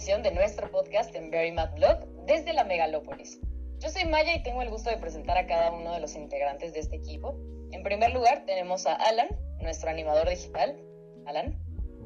emisión 0.00 0.22
de 0.22 0.32
nuestro 0.32 0.70
podcast 0.70 1.14
en 1.14 1.30
Very 1.30 1.52
Mad 1.52 1.74
Blog 1.74 1.98
desde 2.24 2.54
la 2.54 2.64
Megalópolis. 2.64 3.38
Yo 3.80 3.90
soy 3.90 4.06
Maya 4.06 4.34
y 4.34 4.42
tengo 4.42 4.62
el 4.62 4.70
gusto 4.70 4.88
de 4.88 4.96
presentar 4.96 5.36
a 5.36 5.46
cada 5.46 5.72
uno 5.72 5.92
de 5.92 6.00
los 6.00 6.16
integrantes 6.16 6.72
de 6.72 6.80
este 6.80 6.96
equipo. 6.96 7.36
En 7.70 7.82
primer 7.82 8.10
lugar 8.14 8.46
tenemos 8.46 8.86
a 8.86 8.94
Alan, 8.94 9.28
nuestro 9.60 9.90
animador 9.90 10.26
digital. 10.26 10.80
Alan. 11.26 11.54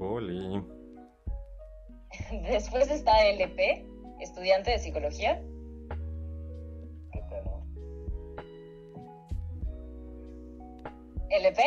Hola. 0.01 0.65
Después 2.51 2.91
está 2.91 3.29
LP, 3.29 3.87
estudiante 4.19 4.73
de 4.73 4.79
psicología. 4.81 5.41
LP, 11.31 11.63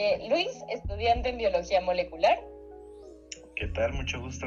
Eh, 0.00 0.28
Luis, 0.28 0.64
estudiante 0.68 1.30
en 1.30 1.38
biología 1.38 1.80
molecular. 1.80 2.38
¿Qué 3.56 3.66
tal? 3.66 3.94
Mucho 3.94 4.20
gusto. 4.20 4.46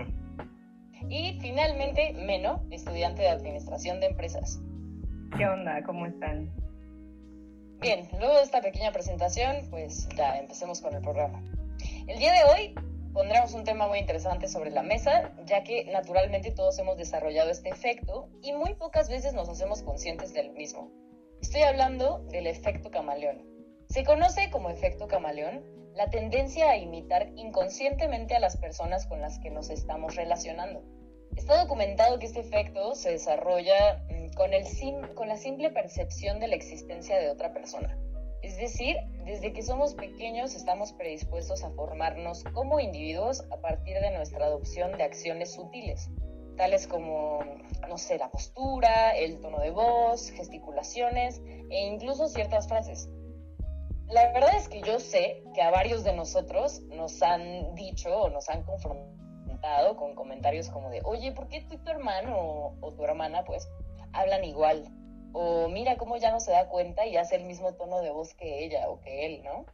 Y 1.09 1.37
finalmente, 1.41 2.13
Meno, 2.13 2.63
estudiante 2.71 3.23
de 3.23 3.27
administración 3.27 3.99
de 3.99 4.05
empresas. 4.05 4.61
¿Qué 5.37 5.45
onda? 5.45 5.83
¿Cómo 5.83 6.05
están? 6.05 6.49
Bien, 7.81 8.07
luego 8.17 8.37
de 8.37 8.43
esta 8.43 8.61
pequeña 8.61 8.93
presentación, 8.93 9.67
pues 9.69 10.07
ya 10.15 10.37
empecemos 10.37 10.79
con 10.79 10.95
el 10.95 11.01
programa. 11.01 11.43
El 12.07 12.17
día 12.17 12.31
de 12.31 12.43
hoy 12.45 12.75
pondremos 13.11 13.53
un 13.53 13.65
tema 13.65 13.89
muy 13.89 13.99
interesante 13.99 14.47
sobre 14.47 14.71
la 14.71 14.83
mesa, 14.83 15.33
ya 15.45 15.65
que 15.65 15.83
naturalmente 15.91 16.51
todos 16.51 16.79
hemos 16.79 16.95
desarrollado 16.95 17.49
este 17.49 17.67
efecto 17.67 18.29
y 18.41 18.53
muy 18.53 18.73
pocas 18.75 19.09
veces 19.09 19.33
nos 19.33 19.49
hacemos 19.49 19.83
conscientes 19.83 20.33
del 20.33 20.51
mismo. 20.51 20.89
Estoy 21.41 21.63
hablando 21.63 22.19
del 22.31 22.47
efecto 22.47 22.89
camaleón. 22.89 23.50
Se 23.91 24.05
conoce 24.05 24.49
como 24.51 24.69
efecto 24.69 25.09
camaleón 25.09 25.65
la 25.95 26.09
tendencia 26.09 26.69
a 26.69 26.77
imitar 26.77 27.27
inconscientemente 27.35 28.33
a 28.33 28.39
las 28.39 28.55
personas 28.55 29.05
con 29.05 29.19
las 29.19 29.37
que 29.39 29.49
nos 29.49 29.69
estamos 29.69 30.15
relacionando. 30.15 30.81
Está 31.35 31.61
documentado 31.61 32.17
que 32.17 32.25
este 32.25 32.39
efecto 32.39 32.95
se 32.95 33.11
desarrolla 33.11 34.01
mm, 34.09 34.31
con, 34.37 34.53
el 34.53 34.63
con 35.13 35.27
la 35.27 35.35
simple 35.35 35.71
percepción 35.71 36.39
de 36.39 36.47
la 36.47 36.55
existencia 36.55 37.19
de 37.19 37.31
otra 37.31 37.51
persona. 37.51 37.97
Es 38.41 38.55
decir, 38.55 38.95
desde 39.25 39.51
que 39.51 39.61
somos 39.61 39.93
pequeños 39.93 40.55
estamos 40.55 40.93
predispuestos 40.93 41.61
a 41.65 41.71
formarnos 41.71 42.45
como 42.53 42.79
individuos 42.79 43.43
a 43.51 43.57
partir 43.57 43.99
de 43.99 44.11
nuestra 44.11 44.45
adopción 44.45 44.97
de 44.97 45.03
acciones 45.03 45.51
sutiles, 45.51 46.09
tales 46.55 46.87
como, 46.87 47.43
no 47.89 47.97
sé, 47.97 48.17
la 48.17 48.31
postura, 48.31 49.17
el 49.17 49.41
tono 49.41 49.59
de 49.59 49.71
voz, 49.71 50.29
gesticulaciones 50.29 51.41
e 51.69 51.87
incluso 51.87 52.29
ciertas 52.29 52.69
frases. 52.69 53.09
La 54.11 54.29
verdad 54.33 54.53
es 54.57 54.67
que 54.67 54.81
yo 54.81 54.99
sé 54.99 55.41
que 55.55 55.61
a 55.61 55.71
varios 55.71 56.03
de 56.03 56.11
nosotros 56.11 56.81
nos 56.89 57.21
han 57.21 57.73
dicho 57.75 58.13
o 58.13 58.29
nos 58.29 58.49
han 58.49 58.63
confrontado 58.63 59.95
con 59.95 60.15
comentarios 60.15 60.69
como 60.69 60.89
de, 60.89 61.01
oye, 61.05 61.31
¿por 61.31 61.47
qué 61.47 61.61
tú 61.61 61.75
y 61.75 61.77
tu 61.77 61.89
hermano 61.89 62.37
o, 62.37 62.75
o 62.81 62.91
tu 62.91 63.05
hermana 63.05 63.45
pues 63.45 63.69
hablan 64.11 64.43
igual? 64.43 64.83
O 65.31 65.69
mira 65.69 65.95
cómo 65.95 66.17
ya 66.17 66.29
no 66.29 66.41
se 66.41 66.51
da 66.51 66.67
cuenta 66.67 67.05
y 67.05 67.15
hace 67.15 67.37
el 67.37 67.45
mismo 67.45 67.73
tono 67.75 68.01
de 68.01 68.11
voz 68.11 68.33
que 68.33 68.65
ella 68.65 68.89
o 68.89 68.99
que 68.99 69.25
él, 69.25 69.43
¿no? 69.43 69.65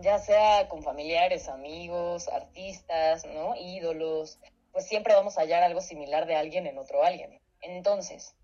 Ya 0.00 0.18
sea 0.18 0.66
con 0.70 0.82
familiares, 0.82 1.50
amigos, 1.50 2.28
artistas, 2.28 3.26
¿no? 3.26 3.54
Ídolos, 3.54 4.38
pues 4.72 4.86
siempre 4.86 5.12
vamos 5.12 5.36
a 5.36 5.42
hallar 5.42 5.62
algo 5.62 5.82
similar 5.82 6.26
de 6.26 6.36
alguien 6.36 6.66
en 6.66 6.78
otro 6.78 7.04
alguien. 7.04 7.38
Entonces, 7.60 8.34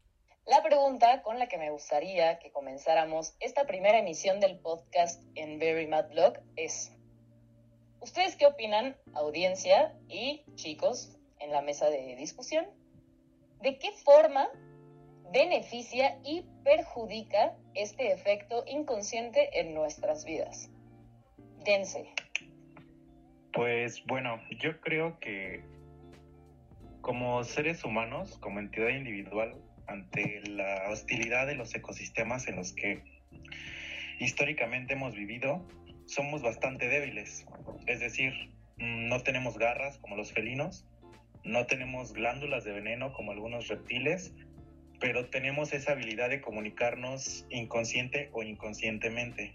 la 0.47 0.63
pregunta 0.63 1.23
con 1.23 1.39
la 1.39 1.47
que 1.47 1.57
me 1.57 1.71
gustaría 1.71 2.39
que 2.39 2.51
comenzáramos 2.51 3.35
esta 3.41 3.67
primera 3.67 3.99
emisión 3.99 4.41
del 4.41 4.59
podcast 4.59 5.23
en 5.35 5.59
Very 5.59 5.87
Mad 5.87 6.11
Blog 6.11 6.35
es, 6.57 6.93
¿ustedes 8.01 8.37
qué 8.37 8.47
opinan, 8.47 8.97
audiencia 9.15 9.95
y 10.09 10.45
chicos 10.55 11.17
en 11.41 11.51
la 11.51 11.63
mesa 11.63 11.89
de 11.89 12.15
discusión? 12.17 12.67
¿De 13.63 13.79
qué 13.79 13.93
forma 14.05 14.51
beneficia 15.33 16.19
y 16.23 16.43
perjudica 16.63 17.57
este 17.75 18.13
efecto 18.13 18.65
inconsciente 18.67 19.61
en 19.61 19.73
nuestras 19.73 20.27
vidas? 20.27 20.69
Dense. 21.65 22.07
Pues 23.55 24.05
bueno, 24.05 24.39
yo 24.61 24.79
creo 24.81 25.19
que 25.21 25.65
como 27.01 27.43
seres 27.45 27.85
humanos, 27.85 28.37
como 28.39 28.61
entidad 28.61 28.89
individual, 28.89 29.55
ante 29.87 30.41
la 30.49 30.89
hostilidad 30.91 31.47
de 31.47 31.55
los 31.55 31.75
ecosistemas 31.75 32.49
en 32.49 32.57
los 32.57 32.73
que 32.73 33.03
históricamente 34.19 34.95
hemos 34.95 35.15
vivido, 35.15 35.67
somos 36.07 36.43
bastante 36.43 36.89
débiles. 36.89 37.47
Es 37.87 38.01
decir, 38.01 38.33
mm, 38.79 39.09
no 39.09 39.21
tenemos 39.21 39.59
garras 39.59 39.99
como 39.99 40.17
los 40.17 40.33
felinos, 40.33 40.87
no 41.45 41.67
tenemos 41.67 42.13
glándulas 42.13 42.65
de 42.65 42.73
veneno 42.73 43.13
como 43.13 43.33
algunos 43.33 43.69
reptiles, 43.69 44.33
pero 45.01 45.27
tenemos 45.27 45.73
esa 45.73 45.93
habilidad 45.93 46.31
de 46.31 46.41
comunicarnos 46.41 47.47
inconsciente 47.51 48.31
o 48.33 48.43
inconscientemente. 48.43 49.53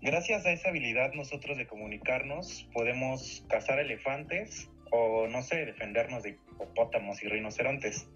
Gracias 0.00 0.44
a 0.44 0.52
esa 0.52 0.68
habilidad 0.68 1.14
nosotros 1.14 1.56
de 1.56 1.66
comunicarnos 1.66 2.68
podemos 2.72 3.44
cazar 3.48 3.78
elefantes 3.78 4.68
o 4.90 5.26
no 5.26 5.42
sé, 5.42 5.64
defendernos 5.64 6.22
de 6.22 6.30
hipopótamos 6.30 7.22
y 7.22 7.28
rinocerontes. 7.28 8.06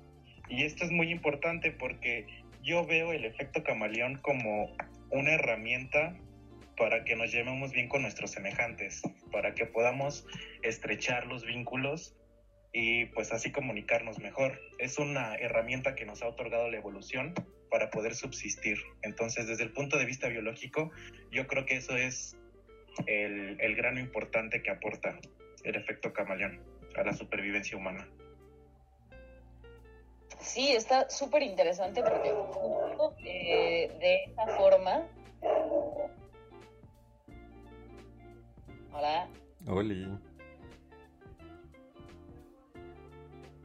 Y 0.49 0.65
esto 0.65 0.85
es 0.85 0.91
muy 0.91 1.11
importante 1.11 1.71
porque 1.73 2.27
yo 2.63 2.87
veo 2.87 3.13
el 3.13 3.25
efecto 3.25 3.63
camaleón 3.63 4.17
como 4.17 4.77
una 5.11 5.33
herramienta 5.33 6.17
para 6.77 7.05
que 7.05 7.17
nos 7.17 7.33
llevemos 7.33 7.73
bien 7.73 7.89
con 7.89 8.03
nuestros 8.03 8.31
semejantes, 8.31 9.03
para 9.33 9.55
que 9.55 9.67
podamos 9.67 10.27
estrechar 10.63 11.27
los 11.27 11.45
vínculos 11.45 12.15
y 12.73 13.07
pues 13.07 13.33
así 13.33 13.51
comunicarnos 13.51 14.19
mejor. 14.21 14.61
Es 14.79 14.99
una 14.99 15.35
herramienta 15.35 15.95
que 15.95 16.07
nos 16.07 16.23
ha 16.23 16.29
otorgado 16.29 16.71
la 16.71 16.77
evolución 16.77 17.35
para 17.71 17.91
poder 17.91 18.15
subsistir. 18.15 18.79
Entonces, 19.03 19.47
desde 19.47 19.65
el 19.65 19.73
punto 19.73 19.99
de 19.99 20.05
vista 20.05 20.29
biológico, 20.29 20.91
yo 21.31 21.47
creo 21.47 21.67
que 21.67 21.77
eso 21.77 21.97
es 21.97 22.37
el, 23.07 23.57
el 23.61 23.75
grano 23.75 24.01
importante 24.01 24.63
que 24.63 24.71
aporta 24.71 25.19
el 25.65 25.75
efecto 25.75 26.13
camaleón 26.13 26.61
a 26.97 27.03
la 27.03 27.13
supervivencia 27.13 27.77
humana. 27.77 28.09
Sí, 30.49 30.73
está 30.73 31.11
súper 31.11 31.43
interesante 31.43 32.03
porque 32.03 32.31
justo, 32.31 33.15
eh, 33.23 33.95
de 34.01 34.25
esta 34.25 34.47
forma... 34.57 35.07
Hola, 38.95 39.29
Oli. 39.67 40.09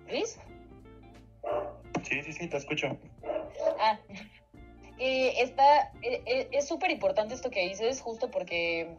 Luis. 0.10 0.38
Sí, 2.04 2.22
sí, 2.22 2.34
sí, 2.34 2.48
te 2.50 2.58
escucho. 2.58 2.98
Ah, 3.80 3.98
eh, 5.00 5.36
está, 5.38 5.94
eh, 6.02 6.22
eh, 6.26 6.50
es 6.52 6.68
súper 6.68 6.92
importante 6.92 7.34
esto 7.34 7.50
que 7.50 7.66
dices, 7.66 8.02
justo 8.02 8.30
porque 8.30 8.98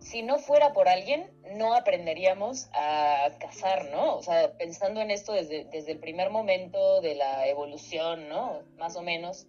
si 0.00 0.22
no 0.22 0.38
fuera 0.38 0.72
por 0.72 0.88
alguien, 0.88 1.30
no 1.52 1.74
aprenderíamos 1.74 2.68
a 2.72 3.30
cazar, 3.38 3.90
¿no? 3.90 4.16
O 4.16 4.22
sea, 4.22 4.56
pensando 4.56 5.00
en 5.00 5.10
esto 5.10 5.32
desde, 5.32 5.64
desde 5.66 5.92
el 5.92 5.98
primer 5.98 6.30
momento 6.30 7.00
de 7.00 7.14
la 7.14 7.46
evolución, 7.46 8.28
¿no? 8.28 8.62
Más 8.76 8.96
o 8.96 9.02
menos, 9.02 9.46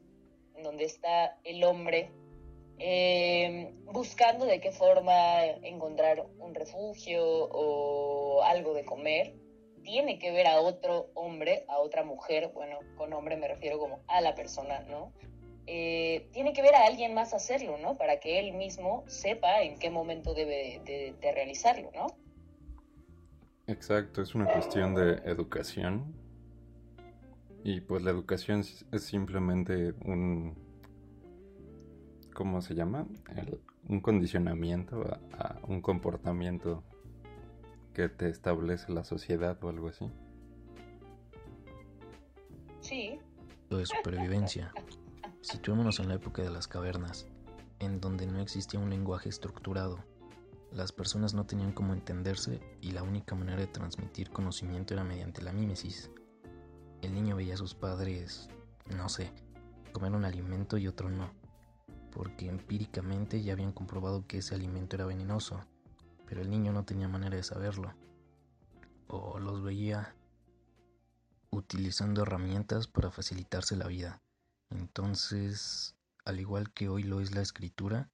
en 0.55 0.63
donde 0.63 0.85
está 0.85 1.37
el 1.43 1.63
hombre 1.63 2.11
eh, 2.79 3.73
buscando 3.85 4.45
de 4.45 4.59
qué 4.59 4.71
forma 4.71 5.45
encontrar 5.45 6.25
un 6.39 6.55
refugio 6.55 7.23
o 7.23 8.43
algo 8.43 8.73
de 8.73 8.83
comer, 8.83 9.35
tiene 9.83 10.19
que 10.19 10.31
ver 10.31 10.47
a 10.47 10.61
otro 10.61 11.11
hombre, 11.13 11.63
a 11.67 11.79
otra 11.79 12.03
mujer, 12.03 12.49
bueno, 12.53 12.79
con 12.97 13.13
hombre 13.13 13.37
me 13.37 13.47
refiero 13.47 13.79
como 13.79 14.01
a 14.07 14.21
la 14.21 14.35
persona, 14.35 14.79
¿no? 14.81 15.13
Eh, 15.67 16.29
tiene 16.33 16.53
que 16.53 16.61
ver 16.61 16.75
a 16.75 16.85
alguien 16.85 17.13
más 17.13 17.33
hacerlo, 17.33 17.77
¿no? 17.77 17.97
Para 17.97 18.19
que 18.19 18.39
él 18.39 18.53
mismo 18.53 19.03
sepa 19.07 19.61
en 19.61 19.77
qué 19.77 19.89
momento 19.89 20.33
debe 20.33 20.81
de, 20.85 21.15
de 21.19 21.31
realizarlo, 21.31 21.91
¿no? 21.95 22.07
Exacto, 23.67 24.21
es 24.21 24.35
una 24.35 24.51
cuestión 24.51 24.95
de 24.95 25.13
educación. 25.29 26.13
Y 27.63 27.81
pues 27.81 28.01
la 28.03 28.09
educación 28.11 28.61
es 28.61 29.03
simplemente 29.03 29.93
un... 30.03 30.55
¿Cómo 32.33 32.61
se 32.61 32.73
llama? 32.73 33.07
El- 33.35 33.61
un 33.87 33.99
condicionamiento 33.99 35.03
a, 35.33 35.37
a 35.37 35.59
un 35.67 35.81
comportamiento 35.81 36.83
que 37.93 38.09
te 38.09 38.29
establece 38.29 38.91
la 38.91 39.03
sociedad 39.03 39.61
o 39.63 39.69
algo 39.69 39.89
así. 39.89 40.05
Sí, 42.79 43.19
de 43.69 43.85
supervivencia. 43.85 44.73
Situémonos 45.41 45.99
en 45.99 46.07
la 46.07 46.15
época 46.15 46.43
de 46.43 46.51
las 46.51 46.67
cavernas, 46.67 47.27
en 47.79 47.99
donde 47.99 48.27
no 48.27 48.39
existía 48.39 48.79
un 48.79 48.91
lenguaje 48.91 49.27
estructurado. 49.27 50.05
Las 50.71 50.91
personas 50.91 51.33
no 51.33 51.47
tenían 51.47 51.71
cómo 51.73 51.93
entenderse 51.93 52.61
y 52.79 52.91
la 52.91 53.01
única 53.01 53.33
manera 53.33 53.59
de 53.59 53.67
transmitir 53.67 54.29
conocimiento 54.29 54.93
era 54.93 55.03
mediante 55.03 55.41
la 55.41 55.51
mímesis. 55.51 56.11
El 57.01 57.15
niño 57.15 57.35
veía 57.35 57.55
a 57.55 57.57
sus 57.57 57.73
padres, 57.73 58.49
no 58.95 59.09
sé, 59.09 59.33
comer 59.91 60.11
un 60.11 60.25
alimento 60.25 60.77
y 60.77 60.87
otro 60.87 61.09
no. 61.09 61.33
porque 62.11 62.47
empíricamente 62.47 63.41
ya 63.41 63.53
habían 63.53 63.71
comprobado 63.71 64.27
que 64.27 64.39
ese 64.39 64.53
alimento 64.53 64.95
era 64.95 65.05
venenoso, 65.05 65.65
pero 66.27 66.41
el 66.41 66.49
niño 66.49 66.73
no 66.73 66.83
tenía 66.83 67.07
manera 67.07 67.37
de 67.37 67.43
saberlo, 67.43 67.93
o 69.07 69.39
los 69.39 69.63
veía 69.63 70.13
utilizando 71.51 72.23
herramientas 72.23 72.87
para 72.87 73.11
facilitarse 73.11 73.77
la 73.77 73.87
vida. 73.87 74.21
Entonces, 74.71 75.95
al 76.25 76.39
igual 76.39 76.71
que 76.73 76.89
hoy 76.89 77.03
lo 77.03 77.21
es 77.21 77.35
la 77.35 77.41
escritura, 77.41 78.09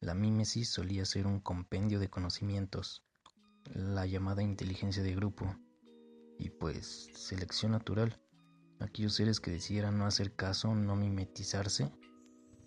la 0.00 0.14
mímesis 0.14 0.70
solía 0.70 1.04
ser 1.04 1.26
un 1.26 1.40
compendio 1.40 1.98
de 1.98 2.10
conocimientos, 2.10 3.04
la 3.72 4.06
llamada 4.06 4.42
inteligencia 4.42 5.02
de 5.02 5.14
grupo, 5.14 5.56
y 6.38 6.50
pues 6.50 7.10
selección 7.14 7.72
natural. 7.72 8.20
Aquellos 8.80 9.14
seres 9.14 9.40
que 9.40 9.50
decidieran 9.50 9.98
no 9.98 10.06
hacer 10.06 10.34
caso, 10.34 10.74
no 10.74 10.96
mimetizarse, 10.96 11.92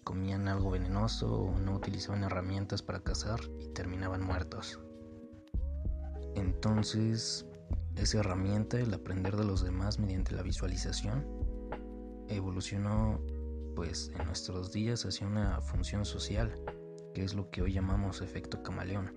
comían 0.03 0.47
algo 0.47 0.71
venenoso 0.71 1.31
o 1.31 1.59
no 1.59 1.75
utilizaban 1.75 2.23
herramientas 2.23 2.81
para 2.81 3.03
cazar 3.03 3.39
y 3.59 3.67
terminaban 3.73 4.23
muertos. 4.23 4.79
Entonces, 6.35 7.45
esa 7.95 8.19
herramienta, 8.19 8.79
el 8.79 8.93
aprender 8.93 9.35
de 9.35 9.43
los 9.43 9.63
demás 9.63 9.99
mediante 9.99 10.33
la 10.33 10.43
visualización, 10.43 11.36
evolucionó 12.29 13.19
pues 13.75 14.11
en 14.19 14.25
nuestros 14.25 14.71
días 14.71 15.05
hacia 15.05 15.27
una 15.27 15.61
función 15.61 16.03
social, 16.03 16.53
que 17.13 17.23
es 17.23 17.33
lo 17.33 17.49
que 17.49 17.61
hoy 17.61 17.73
llamamos 17.73 18.21
efecto 18.21 18.63
camaleón. 18.63 19.13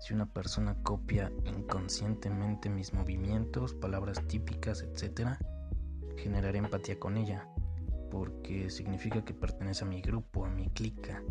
Si 0.00 0.14
una 0.14 0.26
persona 0.26 0.76
copia 0.82 1.30
inconscientemente 1.44 2.68
mis 2.68 2.92
movimientos, 2.92 3.74
palabras 3.74 4.26
típicas, 4.26 4.82
etc., 4.82 5.38
generaré 6.16 6.58
empatía 6.58 6.98
con 6.98 7.16
ella, 7.16 7.48
porque 8.10 8.70
significa 8.70 9.24
que 9.24 9.34
pertenece 9.34 9.84
a 9.84 9.88
mi 9.88 10.00
grupo, 10.00 10.44
a 10.44 10.50
mi 10.50 10.68
clica, 10.70 11.22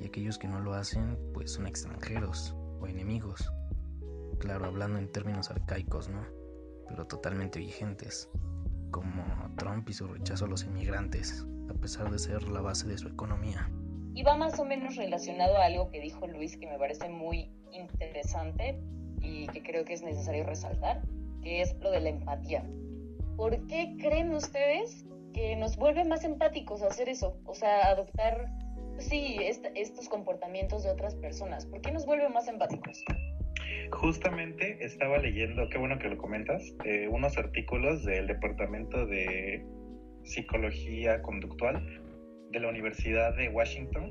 y 0.00 0.06
aquellos 0.06 0.38
que 0.38 0.48
no 0.48 0.60
lo 0.60 0.74
hacen, 0.74 1.18
pues 1.32 1.52
son 1.52 1.66
extranjeros 1.66 2.54
o 2.80 2.86
enemigos. 2.86 3.52
Claro, 4.38 4.66
hablando 4.66 4.98
en 4.98 5.10
términos 5.10 5.50
arcaicos, 5.50 6.08
¿no? 6.08 6.26
Pero 6.88 7.06
totalmente 7.06 7.58
vigentes, 7.58 8.28
como 8.94 9.24
Trump 9.56 9.88
y 9.88 9.92
su 9.92 10.06
rechazo 10.06 10.44
a 10.44 10.48
los 10.48 10.62
inmigrantes, 10.62 11.44
a 11.68 11.74
pesar 11.74 12.12
de 12.12 12.18
ser 12.20 12.44
la 12.44 12.60
base 12.60 12.86
de 12.86 12.96
su 12.96 13.08
economía. 13.08 13.68
Y 14.14 14.22
va 14.22 14.36
más 14.36 14.56
o 14.60 14.64
menos 14.64 14.94
relacionado 14.94 15.56
a 15.56 15.64
algo 15.64 15.90
que 15.90 15.98
dijo 16.00 16.28
Luis 16.28 16.56
que 16.56 16.68
me 16.68 16.78
parece 16.78 17.08
muy 17.08 17.50
interesante 17.72 18.78
y 19.20 19.48
que 19.48 19.64
creo 19.64 19.84
que 19.84 19.94
es 19.94 20.02
necesario 20.02 20.44
resaltar, 20.44 21.02
que 21.42 21.60
es 21.60 21.74
lo 21.80 21.90
de 21.90 22.02
la 22.02 22.10
empatía. 22.10 22.64
¿Por 23.36 23.66
qué 23.66 23.96
creen 23.98 24.32
ustedes 24.32 25.04
que 25.32 25.56
nos 25.56 25.76
vuelve 25.76 26.04
más 26.04 26.22
empáticos 26.22 26.80
hacer 26.82 27.08
eso? 27.08 27.36
O 27.46 27.54
sea, 27.54 27.88
adoptar, 27.88 28.46
sí, 28.98 29.38
estos 29.40 30.08
comportamientos 30.08 30.84
de 30.84 30.90
otras 30.92 31.16
personas. 31.16 31.66
¿Por 31.66 31.80
qué 31.80 31.90
nos 31.90 32.06
vuelve 32.06 32.28
más 32.28 32.46
empáticos? 32.46 33.02
Justamente 33.90 34.84
estaba 34.84 35.18
leyendo, 35.18 35.68
qué 35.68 35.78
bueno 35.78 35.98
que 35.98 36.08
lo 36.08 36.18
comentas, 36.18 36.62
eh, 36.84 37.08
unos 37.08 37.38
artículos 37.38 38.04
del 38.04 38.26
Departamento 38.26 39.06
de 39.06 39.64
Psicología 40.24 41.22
Conductual 41.22 42.02
de 42.50 42.60
la 42.60 42.68
Universidad 42.68 43.36
de 43.36 43.48
Washington. 43.48 44.10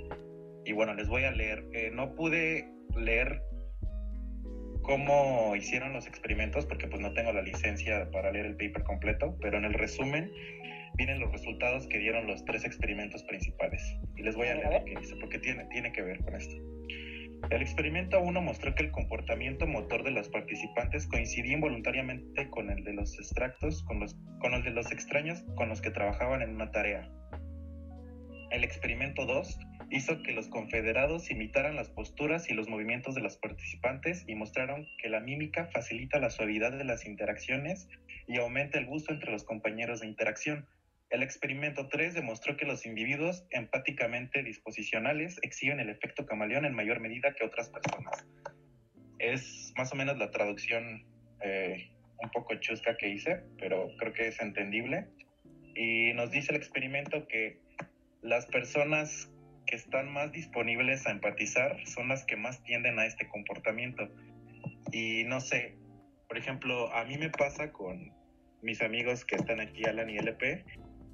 Y 0.65 0.73
bueno, 0.73 0.93
les 0.93 1.07
voy 1.07 1.23
a 1.23 1.31
leer. 1.31 1.65
Eh, 1.73 1.91
no 1.93 2.15
pude 2.15 2.67
leer 2.95 3.41
cómo 4.83 5.55
hicieron 5.55 5.93
los 5.93 6.07
experimentos 6.07 6.65
porque 6.65 6.87
pues 6.87 7.01
no 7.01 7.13
tengo 7.13 7.31
la 7.31 7.41
licencia 7.41 8.09
para 8.11 8.31
leer 8.31 8.45
el 8.45 8.55
paper 8.55 8.83
completo, 8.83 9.35
pero 9.41 9.57
en 9.57 9.65
el 9.65 9.73
resumen 9.73 10.31
vienen 10.95 11.19
los 11.19 11.31
resultados 11.31 11.87
que 11.87 11.97
dieron 11.97 12.27
los 12.27 12.43
tres 12.45 12.65
experimentos 12.65 13.23
principales. 13.23 13.81
Y 14.15 14.23
les 14.23 14.35
voy 14.35 14.47
a 14.47 14.55
leer 14.55 14.73
lo 14.73 14.85
que 14.85 14.95
dice 14.99 15.15
porque 15.19 15.39
tiene, 15.39 15.65
tiene 15.65 15.91
que 15.91 16.01
ver 16.01 16.23
con 16.23 16.35
esto. 16.35 16.55
El 17.49 17.61
experimento 17.61 18.21
1 18.21 18.41
mostró 18.41 18.73
que 18.73 18.83
el 18.83 18.91
comportamiento 18.91 19.67
motor 19.67 20.03
de 20.03 20.11
los 20.11 20.29
participantes 20.29 21.07
coincidía 21.07 21.53
involuntariamente 21.53 22.49
con 22.49 22.69
el 22.69 22.83
de 22.83 22.93
los 22.93 23.19
extraños 23.19 23.83
con 25.55 25.69
los 25.69 25.81
que 25.81 25.91
trabajaban 25.91 26.41
en 26.41 26.55
una 26.55 26.71
tarea. 26.71 27.09
El 28.49 28.63
experimento 28.63 29.25
2 29.25 29.59
hizo 29.89 30.21
que 30.23 30.31
los 30.31 30.47
confederados 30.47 31.29
imitaran 31.31 31.75
las 31.75 31.89
posturas 31.89 32.49
y 32.49 32.53
los 32.53 32.69
movimientos 32.69 33.13
de 33.13 33.21
los 33.21 33.37
participantes 33.37 34.23
y 34.27 34.35
mostraron 34.35 34.87
que 35.01 35.09
la 35.09 35.19
mímica 35.19 35.69
facilita 35.73 36.19
la 36.19 36.29
suavidad 36.29 36.71
de 36.71 36.83
las 36.83 37.05
interacciones 37.05 37.87
y 38.27 38.37
aumenta 38.37 38.79
el 38.79 38.85
gusto 38.85 39.13
entre 39.13 39.31
los 39.31 39.43
compañeros 39.43 40.01
de 40.01 40.07
interacción, 40.07 40.67
el 41.13 41.21
experimento 41.21 41.87
3 41.89 42.15
demostró 42.15 42.57
que 42.57 42.65
los 42.65 42.87
individuos 42.87 43.45
empáticamente 43.51 44.41
disposicionales 44.41 45.39
exhiben 45.43 45.79
el 45.79 45.91
efecto 45.91 46.25
camaleón 46.25 46.65
en 46.65 46.73
mayor 46.73 46.99
medida 46.99 47.35
que 47.35 47.45
otras 47.45 47.69
personas. 47.69 48.25
Es 49.19 49.71
más 49.77 49.93
o 49.93 49.95
menos 49.95 50.17
la 50.17 50.31
traducción 50.31 51.05
eh, 51.41 51.91
un 52.17 52.31
poco 52.31 52.55
chusca 52.55 52.97
que 52.97 53.09
hice, 53.09 53.43
pero 53.59 53.95
creo 53.99 54.11
que 54.11 54.27
es 54.27 54.41
entendible. 54.41 55.05
Y 55.75 56.13
nos 56.13 56.31
dice 56.31 56.51
el 56.51 56.57
experimento 56.57 57.27
que 57.27 57.59
las 58.23 58.47
personas 58.47 59.31
que 59.67 59.75
están 59.75 60.11
más 60.11 60.31
disponibles 60.31 61.05
a 61.05 61.11
empatizar 61.11 61.77
son 61.85 62.07
las 62.07 62.25
que 62.25 62.37
más 62.37 62.63
tienden 62.63 62.97
a 62.97 63.05
este 63.05 63.27
comportamiento. 63.27 64.09
Y 64.91 65.25
no 65.25 65.41
sé, 65.41 65.75
por 66.27 66.39
ejemplo, 66.39 66.91
a 66.91 67.05
mí 67.05 67.19
me 67.19 67.29
pasa 67.29 67.71
con 67.71 68.11
mis 68.63 68.81
amigos 68.81 69.25
que 69.25 69.35
están 69.35 69.59
aquí, 69.59 69.85
Alan 69.85 70.09
y 70.09 70.17
LP, 70.17 70.65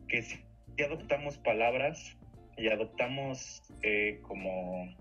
que 0.10 0.24
si 0.24 0.44
adoptamos 0.84 1.38
palabras 1.38 2.18
y 2.58 2.68
adoptamos 2.68 3.62
eh, 3.84 4.20
como, 4.24 4.94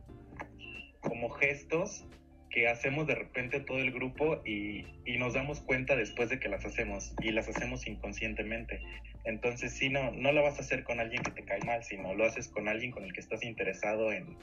como 1.01 1.31
gestos 1.31 2.07
que 2.51 2.69
hacemos 2.69 3.07
de 3.07 3.15
repente 3.15 3.61
todo 3.61 3.79
el 3.79 3.91
grupo 3.91 4.41
y, 4.45 4.87
y, 5.05 5.19
nos 5.19 5.35
damos 5.35 5.61
cuenta 5.61 5.97
después 5.97 6.31
de 6.31 6.39
que 6.39 6.49
las 6.49 6.65
hacemos 6.65 7.13
y 7.21 7.31
las 7.31 7.49
hacemos 7.49 7.87
inconscientemente. 7.87 8.81
Entonces, 9.25 9.73
sí, 9.73 9.91
no, 9.91 10.13
no 10.13 10.33
la 10.33 10.41
vas 10.41 10.59
a 10.59 10.63
hacer 10.63 10.85
con 10.85 11.01
alguien 11.01 11.23
que 11.23 11.31
te 11.31 11.45
cae 11.45 11.61
mal, 11.61 11.85
sino 11.85 12.15
lo 12.15 12.25
haces 12.25 12.49
con 12.49 12.69
alguien 12.69 12.91
con 12.91 13.05
el 13.05 13.13
que 13.13 13.21
estás 13.21 13.43
interesado 13.43 14.13
en, 14.13 14.39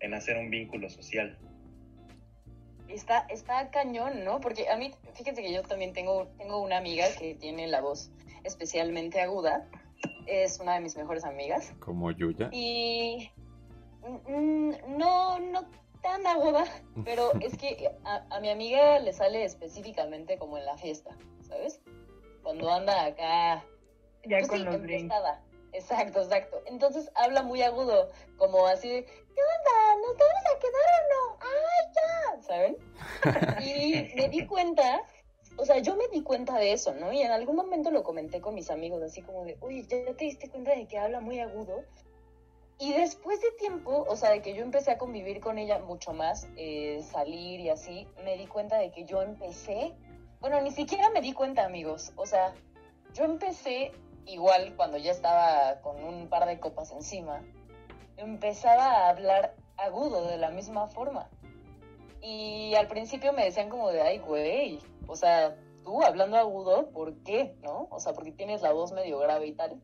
en 0.00 0.14
hacer 0.14 0.38
un 0.38 0.50
vínculo 0.50 0.88
social. 0.88 1.38
Está, 2.88 3.26
está 3.30 3.70
cañón, 3.70 4.24
¿no? 4.24 4.40
Porque 4.40 4.68
a 4.68 4.76
mí, 4.76 4.92
fíjense 5.14 5.42
que 5.42 5.52
yo 5.52 5.62
también 5.62 5.92
tengo, 5.92 6.28
tengo 6.38 6.60
una 6.60 6.78
amiga 6.78 7.06
que 7.18 7.34
tiene 7.34 7.66
la 7.68 7.80
voz 7.80 8.10
especialmente 8.44 9.20
aguda 9.20 9.68
es 10.26 10.58
una 10.60 10.74
de 10.74 10.80
mis 10.80 10.96
mejores 10.96 11.24
amigas. 11.24 11.72
¿Como 11.80 12.10
Yuya? 12.10 12.48
Y 12.52 13.30
mm, 14.28 14.70
no, 14.98 15.38
no 15.38 15.66
tan 16.02 16.26
aguda, 16.26 16.64
pero 17.04 17.32
es 17.40 17.56
que 17.56 17.90
a, 18.04 18.40
mi 18.40 18.50
amiga 18.50 18.98
le 18.98 19.12
sale 19.12 19.44
específicamente 19.44 20.38
como 20.38 20.58
en 20.58 20.66
la 20.66 20.76
fiesta, 20.76 21.16
¿sabes? 21.42 21.80
Cuando 22.42 22.70
anda 22.70 23.06
acá... 23.06 23.64
Ya 24.24 24.38
pues 24.38 24.48
con 24.48 24.64
los 24.64 24.80
Exacto, 25.72 26.22
exacto. 26.22 26.62
Entonces 26.66 27.10
habla 27.14 27.42
muy 27.42 27.60
agudo, 27.60 28.08
como 28.38 28.66
así 28.66 28.88
de, 28.88 29.04
¿qué 29.04 29.12
onda? 29.12 30.06
¿Nos 30.06 30.16
vamos 30.16 30.44
a 30.50 30.58
quedar 30.58 30.88
o 30.96 31.08
no? 31.12 31.38
¡Ay, 31.42 31.92
ya! 31.94 32.42
¿Saben? 32.42 32.76
Y 33.62 34.14
me 34.16 34.28
di 34.28 34.46
cuenta 34.46 35.02
o 35.56 35.64
sea, 35.64 35.78
yo 35.78 35.96
me 35.96 36.08
di 36.08 36.22
cuenta 36.22 36.58
de 36.58 36.72
eso, 36.72 36.94
¿no? 36.94 37.12
Y 37.12 37.22
en 37.22 37.32
algún 37.32 37.56
momento 37.56 37.90
lo 37.90 38.02
comenté 38.02 38.40
con 38.40 38.54
mis 38.54 38.70
amigos, 38.70 39.02
así 39.02 39.22
como 39.22 39.44
de, 39.44 39.56
uy, 39.60 39.86
¿ya 39.86 40.14
te 40.14 40.24
diste 40.24 40.50
cuenta 40.50 40.74
de 40.74 40.86
que 40.86 40.98
habla 40.98 41.20
muy 41.20 41.40
agudo? 41.40 41.84
Y 42.78 42.92
después 42.92 43.40
de 43.40 43.50
tiempo, 43.52 44.04
o 44.06 44.16
sea, 44.16 44.30
de 44.30 44.42
que 44.42 44.54
yo 44.54 44.62
empecé 44.62 44.90
a 44.90 44.98
convivir 44.98 45.40
con 45.40 45.58
ella 45.58 45.78
mucho 45.78 46.12
más, 46.12 46.46
eh, 46.56 47.02
salir 47.10 47.60
y 47.60 47.70
así, 47.70 48.06
me 48.22 48.36
di 48.36 48.46
cuenta 48.46 48.76
de 48.76 48.90
que 48.90 49.04
yo 49.04 49.22
empecé, 49.22 49.94
bueno, 50.40 50.60
ni 50.60 50.70
siquiera 50.70 51.08
me 51.10 51.22
di 51.22 51.32
cuenta, 51.32 51.64
amigos, 51.64 52.12
o 52.16 52.26
sea, 52.26 52.52
yo 53.14 53.24
empecé 53.24 53.92
igual 54.26 54.74
cuando 54.76 54.98
ya 54.98 55.12
estaba 55.12 55.80
con 55.80 56.04
un 56.04 56.28
par 56.28 56.46
de 56.46 56.60
copas 56.60 56.92
encima, 56.92 57.42
empezaba 58.18 58.84
a 58.84 59.08
hablar 59.08 59.54
agudo 59.78 60.26
de 60.26 60.36
la 60.36 60.50
misma 60.50 60.88
forma. 60.88 61.30
Y 62.28 62.74
al 62.74 62.88
principio 62.88 63.32
me 63.32 63.44
decían 63.44 63.68
como 63.68 63.92
de, 63.92 64.02
ay, 64.02 64.18
güey, 64.18 64.80
o 65.06 65.14
sea, 65.14 65.56
tú 65.84 66.02
hablando 66.02 66.36
agudo, 66.36 66.90
¿por 66.90 67.14
qué? 67.22 67.54
¿No? 67.62 67.86
O 67.92 68.00
sea, 68.00 68.14
porque 68.14 68.32
tienes 68.32 68.62
la 68.62 68.72
voz 68.72 68.90
medio 68.90 69.20
grave 69.20 69.46
y 69.46 69.52
tal. 69.52 69.80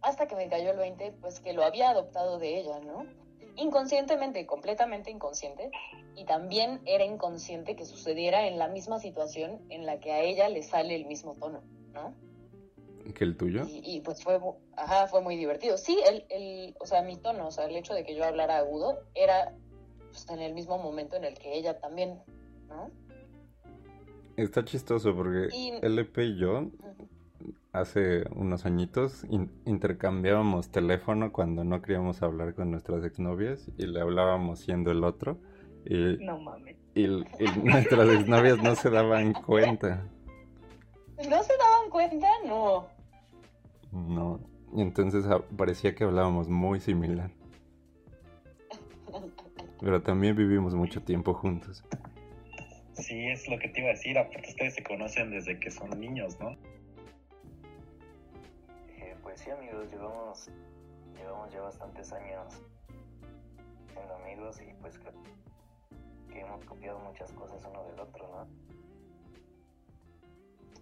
Hasta 0.00 0.26
que 0.26 0.34
me 0.34 0.48
cayó 0.48 0.72
el 0.72 0.76
20, 0.76 1.12
pues 1.20 1.38
que 1.38 1.52
lo 1.52 1.62
había 1.62 1.90
adoptado 1.90 2.40
de 2.40 2.58
ella, 2.58 2.80
¿no? 2.80 3.06
Inconscientemente, 3.54 4.44
completamente 4.44 5.12
inconsciente. 5.12 5.70
Y 6.16 6.24
también 6.24 6.80
era 6.84 7.04
inconsciente 7.04 7.76
que 7.76 7.84
sucediera 7.84 8.48
en 8.48 8.58
la 8.58 8.66
misma 8.66 8.98
situación 8.98 9.60
en 9.68 9.86
la 9.86 10.00
que 10.00 10.10
a 10.10 10.22
ella 10.22 10.48
le 10.48 10.64
sale 10.64 10.96
el 10.96 11.06
mismo 11.06 11.36
tono, 11.36 11.62
¿no? 11.92 12.12
¿Que 13.14 13.22
el 13.22 13.36
tuyo? 13.36 13.62
Y, 13.68 14.00
pues 14.00 14.24
fue, 14.24 14.40
ajá, 14.74 15.06
fue 15.06 15.20
muy 15.20 15.36
divertido. 15.36 15.78
Sí, 15.78 15.96
el, 16.08 16.26
el, 16.28 16.76
o 16.80 16.86
sea, 16.86 17.02
mi 17.02 17.16
tono, 17.16 17.46
o 17.46 17.50
sea, 17.52 17.66
el 17.66 17.76
hecho 17.76 17.94
de 17.94 18.02
que 18.02 18.16
yo 18.16 18.24
hablara 18.24 18.58
agudo 18.58 19.04
era 19.14 19.54
pues, 20.26 20.38
en 20.38 20.42
el 20.44 20.54
mismo 20.54 20.78
momento 20.78 21.16
en 21.16 21.24
el 21.24 21.34
que 21.38 21.56
ella 21.56 21.78
también, 21.80 22.18
¿no? 22.68 22.90
Está 24.36 24.64
chistoso 24.64 25.14
porque 25.14 25.48
LP 25.82 26.24
y 26.24 26.38
yo 26.38 26.70
hace 27.72 28.24
unos 28.34 28.66
añitos 28.66 29.24
in- 29.30 29.50
intercambiábamos 29.66 30.70
teléfono 30.70 31.32
cuando 31.32 31.64
no 31.64 31.82
queríamos 31.82 32.22
hablar 32.22 32.54
con 32.54 32.70
nuestras 32.70 33.04
exnovias 33.04 33.68
y 33.78 33.86
le 33.86 34.00
hablábamos 34.00 34.60
siendo 34.60 34.90
el 34.92 35.02
otro 35.04 35.38
y, 35.84 36.16
No 36.24 36.38
mames. 36.38 36.76
y- 36.94 37.04
y 37.04 37.58
nuestras 37.64 38.08
exnovias 38.10 38.62
no 38.62 38.74
se 38.76 38.90
daban 38.90 39.32
cuenta. 39.34 40.04
¿No 41.16 41.42
se 41.42 41.52
daban 41.56 41.90
cuenta? 41.90 42.28
No. 42.46 42.86
No, 43.90 44.40
y 44.76 44.82
entonces 44.82 45.24
ah, 45.26 45.42
parecía 45.56 45.94
que 45.96 46.04
hablábamos 46.04 46.48
muy 46.48 46.78
similar. 46.80 47.30
Pero 49.80 50.02
también 50.02 50.36
vivimos 50.36 50.74
mucho 50.74 51.02
tiempo 51.02 51.34
juntos. 51.34 51.84
Sí, 52.94 53.28
es 53.28 53.48
lo 53.48 53.58
que 53.58 53.68
te 53.68 53.80
iba 53.80 53.90
a 53.90 53.92
decir. 53.92 54.18
Aparte, 54.18 54.50
ustedes 54.50 54.74
se 54.74 54.82
conocen 54.82 55.30
desde 55.30 55.58
que 55.60 55.70
son 55.70 55.98
niños, 56.00 56.38
¿no? 56.40 56.50
Eh, 58.88 59.14
pues 59.22 59.40
sí, 59.40 59.50
amigos, 59.50 59.88
llevamos, 59.90 60.50
llevamos 61.16 61.52
ya 61.52 61.60
bastantes 61.60 62.12
años 62.12 62.60
siendo 63.92 64.14
amigos 64.14 64.60
y 64.60 64.74
pues 64.80 64.98
creo 64.98 65.12
que 66.28 66.40
hemos 66.40 66.64
copiado 66.64 66.98
muchas 66.98 67.30
cosas 67.32 67.62
uno 67.70 67.84
del 67.84 68.00
otro, 68.00 68.28
¿no? 68.28 68.48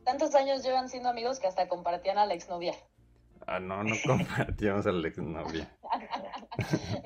Tantos 0.05 0.35
años 0.35 0.65
llevan 0.65 0.89
siendo 0.89 1.11
amigos 1.11 1.39
que 1.39 1.49
hasta 1.49 1.69
compartían 1.69 2.17
a 2.17 2.27
la 2.27 2.35
exnovia. 2.35 2.75
Ah, 3.47 3.61
no, 3.61 3.85
no 3.85 3.95
compartíamos 4.07 4.87
a 4.87 4.93
la 4.93 5.09
exnovia. 5.09 5.71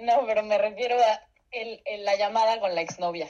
No, 0.00 0.24
pero 0.26 0.42
me 0.44 0.56
refiero 0.56 0.94
a 0.96 1.29
el, 1.52 1.80
el- 1.84 2.04
la 2.04 2.16
llamada 2.16 2.60
con 2.60 2.74
la 2.74 2.80
exnovia. 2.80 3.28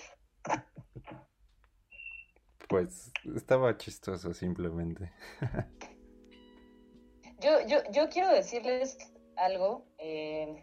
Pues 2.68 3.12
estaba 3.34 3.76
chistoso 3.76 4.32
simplemente. 4.32 5.10
Yo, 7.40 7.52
yo, 7.66 7.78
yo 7.90 8.10
quiero 8.10 8.28
decirles 8.28 8.98
algo 9.36 9.86
eh, 9.96 10.62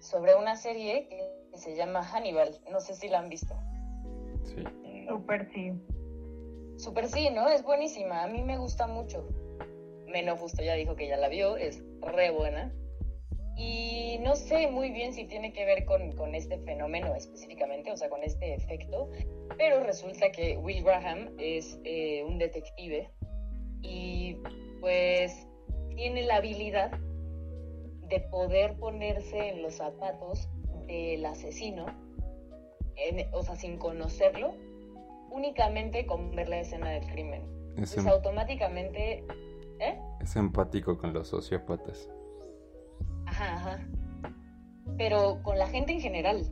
sobre 0.00 0.34
una 0.34 0.56
serie 0.56 1.10
que 1.10 1.58
se 1.58 1.76
llama 1.76 2.02
Hannibal. 2.02 2.58
No 2.72 2.80
sé 2.80 2.94
si 2.94 3.06
la 3.10 3.18
han 3.18 3.28
visto. 3.28 3.54
Sí. 4.44 4.64
No. 5.04 5.18
Súper 5.18 5.46
sí. 5.52 5.72
Super 6.78 7.06
sí, 7.06 7.28
¿no? 7.28 7.50
Es 7.50 7.62
buenísima. 7.62 8.22
A 8.22 8.28
mí 8.28 8.42
me 8.42 8.56
gusta 8.56 8.86
mucho. 8.86 9.28
Menos 10.06 10.40
justo 10.40 10.62
ya 10.62 10.72
dijo 10.72 10.96
que 10.96 11.06
ya 11.06 11.18
la 11.18 11.28
vio. 11.28 11.58
Es 11.58 11.82
re 12.00 12.30
buena. 12.30 12.72
Y 13.56 14.18
no 14.20 14.34
sé 14.34 14.66
muy 14.68 14.90
bien 14.90 15.12
si 15.14 15.24
tiene 15.26 15.52
que 15.52 15.64
ver 15.64 15.84
con, 15.84 16.12
con 16.12 16.34
este 16.34 16.58
fenómeno 16.58 17.14
específicamente, 17.14 17.92
o 17.92 17.96
sea, 17.96 18.08
con 18.08 18.22
este 18.24 18.54
efecto. 18.54 19.08
Pero 19.56 19.80
resulta 19.84 20.30
que 20.32 20.56
Will 20.56 20.82
Graham 20.82 21.30
es 21.38 21.78
eh, 21.84 22.24
un 22.24 22.38
detective 22.38 23.10
y 23.82 24.36
pues 24.80 25.46
tiene 25.94 26.22
la 26.22 26.36
habilidad 26.36 26.90
de 28.08 28.20
poder 28.20 28.76
ponerse 28.76 29.50
en 29.50 29.62
los 29.62 29.74
zapatos 29.74 30.48
del 30.86 31.24
asesino, 31.24 31.86
en- 32.96 33.26
o 33.32 33.42
sea, 33.42 33.54
sin 33.56 33.78
conocerlo, 33.78 34.54
únicamente 35.30 36.06
con 36.06 36.34
ver 36.34 36.48
la 36.48 36.60
escena 36.60 36.90
del 36.90 37.06
crimen. 37.06 37.42
Es, 37.76 37.94
Pues 37.94 37.98
em- 37.98 38.08
automáticamente, 38.08 39.24
¿eh? 39.80 39.98
es 40.20 40.36
empático 40.36 40.98
con 40.98 41.12
los 41.12 41.28
sociópatas. 41.28 42.08
Ajá. 43.52 43.78
Pero 44.96 45.42
con 45.42 45.58
la 45.58 45.66
gente 45.66 45.92
en 45.92 46.00
general. 46.00 46.46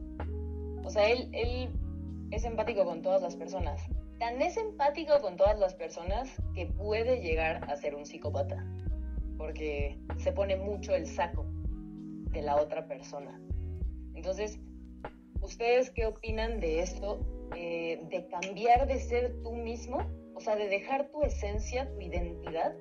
O 0.85 0.91
sea, 0.91 1.09
él, 1.09 1.29
él 1.33 1.71
es 2.31 2.45
empático 2.45 2.85
con 2.85 3.03
todas 3.03 3.23
las 3.23 3.37
personas. 3.37 3.81
Tan 4.19 4.41
es 4.43 4.57
empático 4.57 5.21
con 5.21 5.37
todas 5.37 5.59
las 5.59 5.75
personas 5.75 6.31
que 6.55 6.67
puede 6.67 7.21
llegar 7.21 7.71
a 7.71 7.77
ser 7.77 7.95
un 7.95 8.07
psicópata. 8.07 8.65
Porque 9.39 9.99
se 10.19 10.33
pone 10.33 10.57
mucho 10.57 10.95
el 10.95 11.07
saco 11.07 11.47
de 12.33 12.43
la 12.43 12.57
otra 12.57 12.87
persona. 12.87 13.41
Entonces, 14.15 14.59
¿ustedes 15.41 15.91
qué 15.91 16.07
opinan 16.07 16.61
de 16.61 16.81
esto? 16.81 17.21
Eh, 17.57 18.01
de 18.09 18.27
cambiar 18.29 18.87
de 18.87 18.99
ser 18.99 19.43
tú 19.43 19.53
mismo, 19.53 19.99
o 20.35 20.41
sea, 20.41 20.57
de 20.57 20.69
dejar 20.69 21.09
tu 21.11 21.23
esencia, 21.23 21.91
tu 21.93 22.01
identidad, 22.01 22.75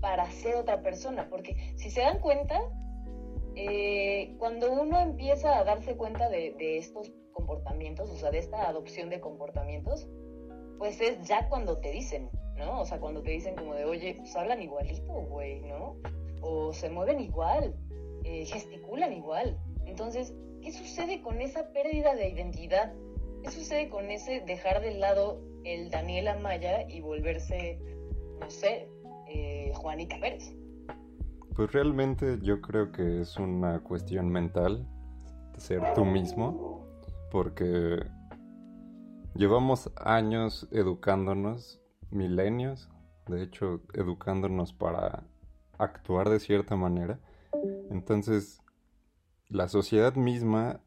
para 0.00 0.30
ser 0.30 0.56
otra 0.56 0.82
persona. 0.82 1.28
Porque 1.30 1.74
si 1.76 1.90
se 1.90 2.00
dan 2.00 2.18
cuenta, 2.20 2.60
eh, 3.56 4.34
cuando 4.38 4.70
uno 4.72 5.00
empieza 5.00 5.58
a 5.58 5.64
darse 5.64 5.96
cuenta 5.96 6.28
de, 6.28 6.78
estos 6.78 7.12
comportamientos, 7.32 8.10
o 8.10 8.16
sea, 8.16 8.30
de 8.30 8.38
esta 8.38 8.68
adopción 8.68 9.10
de 9.10 9.20
comportamientos, 9.20 10.08
pues 10.78 11.00
es 11.00 11.26
ya 11.26 11.48
cuando 11.48 11.78
te 11.78 11.90
dicen, 11.90 12.30
¿no? 12.56 12.80
O 12.80 12.86
sea, 12.86 12.98
cuando 13.00 13.22
te 13.22 13.30
dicen 13.30 13.56
como 13.56 13.74
de, 13.74 13.84
oye, 13.84 14.14
pues 14.16 14.34
hablan 14.36 14.62
igualito, 14.62 15.12
güey, 15.12 15.60
¿no? 15.60 15.96
O 16.40 16.72
se 16.72 16.88
mueven 16.88 17.20
igual, 17.20 17.74
eh, 18.24 18.44
gesticulan 18.44 19.12
igual. 19.12 19.58
Entonces, 19.86 20.34
¿qué 20.62 20.72
sucede 20.72 21.22
con 21.22 21.40
esa 21.40 21.72
pérdida 21.72 22.14
de 22.14 22.28
identidad? 22.28 22.92
¿Qué 23.42 23.50
sucede 23.50 23.88
con 23.88 24.10
ese 24.10 24.40
dejar 24.40 24.80
de 24.80 24.94
lado 24.94 25.40
el 25.64 25.90
Daniel 25.90 26.28
Amaya 26.28 26.88
y 26.88 27.00
volverse, 27.00 27.78
no 28.40 28.50
sé, 28.50 28.88
eh, 29.28 29.72
Juanita 29.74 30.18
Pérez? 30.20 30.54
Pues 31.58 31.72
realmente 31.72 32.38
yo 32.40 32.60
creo 32.60 32.92
que 32.92 33.20
es 33.20 33.36
una 33.36 33.80
cuestión 33.80 34.30
mental 34.30 34.86
ser 35.56 35.82
tú 35.92 36.04
mismo, 36.04 36.86
porque 37.32 37.98
llevamos 39.34 39.90
años 39.96 40.68
educándonos, 40.70 41.80
milenios, 42.12 42.88
de 43.26 43.42
hecho, 43.42 43.82
educándonos 43.94 44.72
para 44.72 45.24
actuar 45.78 46.28
de 46.28 46.38
cierta 46.38 46.76
manera. 46.76 47.18
Entonces, 47.90 48.62
la 49.48 49.66
sociedad 49.66 50.14
misma 50.14 50.80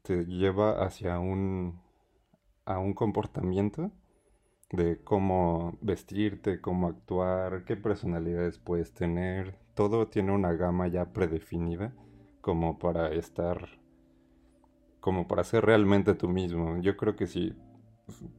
te 0.00 0.24
lleva 0.24 0.86
hacia 0.86 1.18
un, 1.18 1.82
a 2.64 2.78
un 2.78 2.94
comportamiento 2.94 3.90
de 4.70 5.04
cómo 5.04 5.76
vestirte, 5.82 6.62
cómo 6.62 6.88
actuar, 6.88 7.66
qué 7.66 7.76
personalidades 7.76 8.58
puedes 8.58 8.94
tener. 8.94 9.62
Todo 9.74 10.06
tiene 10.08 10.32
una 10.32 10.52
gama 10.52 10.86
ya 10.88 11.06
predefinida 11.12 11.92
como 12.40 12.78
para 12.78 13.12
estar, 13.12 13.68
como 15.00 15.26
para 15.26 15.42
ser 15.44 15.64
realmente 15.64 16.14
tú 16.14 16.28
mismo. 16.28 16.78
Yo 16.80 16.96
creo 16.96 17.16
que 17.16 17.26
si 17.26 17.54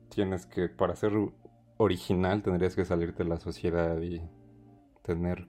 tienes 0.10 0.46
que, 0.46 0.70
para 0.70 0.96
ser 0.96 1.12
original, 1.78 2.42
tendrías 2.42 2.76
que 2.76 2.86
salirte 2.86 3.24
de 3.24 3.30
la 3.30 3.38
sociedad 3.38 4.00
y 4.02 4.22
tener, 5.04 5.46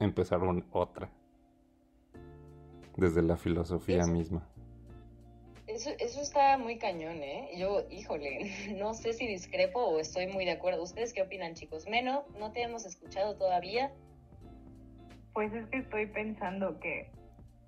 empezar 0.00 0.40
un- 0.42 0.66
otra. 0.72 1.10
Desde 2.96 3.22
la 3.22 3.36
filosofía 3.36 4.02
Eso- 4.02 4.12
misma. 4.12 4.48
Eso, 5.66 5.88
eso 6.00 6.20
está 6.20 6.58
muy 6.58 6.76
cañón, 6.76 7.22
¿eh? 7.22 7.48
Yo, 7.56 7.86
híjole, 7.90 8.50
no 8.78 8.92
sé 8.92 9.14
si 9.14 9.26
discrepo 9.26 9.80
o 9.80 9.98
estoy 10.00 10.26
muy 10.26 10.44
de 10.44 10.50
acuerdo. 10.50 10.82
¿Ustedes 10.82 11.14
qué 11.14 11.22
opinan, 11.22 11.54
chicos? 11.54 11.88
Meno, 11.88 12.24
no 12.38 12.52
te 12.52 12.62
hemos 12.62 12.84
escuchado 12.84 13.36
todavía. 13.36 13.90
Pues 15.32 15.52
es 15.52 15.66
que 15.70 15.78
estoy 15.78 16.06
pensando 16.06 16.78
que, 16.80 17.10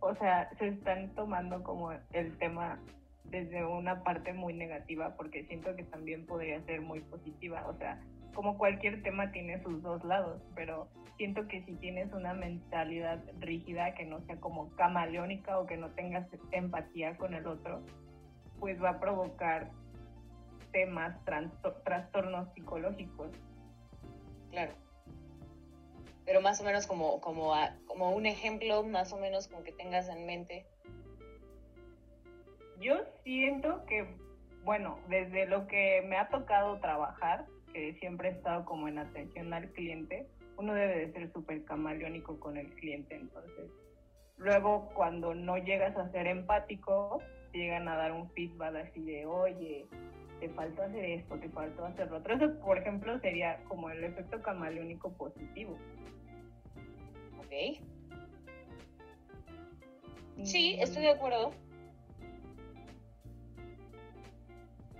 o 0.00 0.14
sea, 0.16 0.50
se 0.58 0.68
están 0.68 1.14
tomando 1.14 1.62
como 1.62 1.92
el 2.12 2.36
tema 2.38 2.78
desde 3.24 3.64
una 3.64 4.02
parte 4.02 4.32
muy 4.32 4.52
negativa, 4.52 5.14
porque 5.16 5.44
siento 5.46 5.74
que 5.74 5.84
también 5.84 6.26
podría 6.26 6.60
ser 6.66 6.82
muy 6.82 7.00
positiva. 7.00 7.66
O 7.66 7.76
sea, 7.78 8.00
como 8.34 8.58
cualquier 8.58 9.02
tema 9.02 9.32
tiene 9.32 9.62
sus 9.62 9.82
dos 9.82 10.04
lados, 10.04 10.42
pero 10.54 10.88
siento 11.16 11.46
que 11.48 11.64
si 11.64 11.74
tienes 11.76 12.12
una 12.12 12.34
mentalidad 12.34 13.22
rígida 13.40 13.94
que 13.94 14.04
no 14.04 14.20
sea 14.26 14.38
como 14.40 14.74
camaleónica 14.76 15.58
o 15.58 15.66
que 15.66 15.76
no 15.76 15.90
tengas 15.90 16.26
empatía 16.50 17.16
con 17.16 17.34
el 17.34 17.46
otro, 17.46 17.82
pues 18.60 18.82
va 18.82 18.90
a 18.90 19.00
provocar 19.00 19.70
temas, 20.72 21.16
trastornos 21.84 22.52
psicológicos. 22.54 23.30
Claro. 24.50 24.83
Pero 26.24 26.40
más 26.40 26.60
o 26.60 26.64
menos 26.64 26.86
como, 26.86 27.20
como, 27.20 27.54
a- 27.54 27.76
como 27.86 28.10
un 28.10 28.26
ejemplo, 28.26 28.82
más 28.82 29.12
o 29.12 29.18
menos 29.18 29.48
como 29.48 29.62
que 29.62 29.72
tengas 29.72 30.08
en 30.08 30.26
mente. 30.26 30.66
Yo 32.80 32.96
siento 33.22 33.84
que, 33.86 34.06
bueno, 34.64 34.98
desde 35.08 35.46
lo 35.46 35.66
que 35.66 36.02
me 36.06 36.16
ha 36.16 36.28
tocado 36.28 36.78
trabajar, 36.80 37.46
que 37.72 37.94
siempre 37.94 38.28
he 38.28 38.32
estado 38.32 38.64
como 38.64 38.88
en 38.88 38.98
atención 38.98 39.52
al 39.52 39.70
cliente, 39.72 40.26
uno 40.56 40.74
debe 40.74 41.06
de 41.06 41.12
ser 41.12 41.32
súper 41.32 41.64
camaleónico 41.64 42.38
con 42.40 42.56
el 42.56 42.68
cliente. 42.74 43.16
Entonces, 43.16 43.70
luego 44.36 44.88
cuando 44.94 45.34
no 45.34 45.58
llegas 45.58 45.96
a 45.96 46.10
ser 46.10 46.26
empático, 46.26 47.20
llegan 47.52 47.88
a 47.88 47.96
dar 47.96 48.12
un 48.12 48.30
feedback 48.30 48.76
así 48.76 49.00
de, 49.04 49.26
oye, 49.26 49.86
te 50.40 50.48
faltó 50.50 50.82
hacer 50.82 51.04
esto, 51.04 51.36
te 51.36 51.48
faltó 51.48 51.84
hacer 51.84 52.10
lo 52.10 52.18
otro. 52.18 52.34
Eso, 52.34 52.60
por 52.60 52.78
ejemplo, 52.78 53.18
sería 53.20 53.62
como 53.68 53.90
el 53.90 54.04
efecto 54.04 54.40
camaleónico 54.42 55.12
positivo. 55.12 55.76
¿Ok? 57.38 57.80
Sí, 60.42 60.76
estoy 60.80 61.02
de 61.02 61.10
acuerdo. 61.10 61.52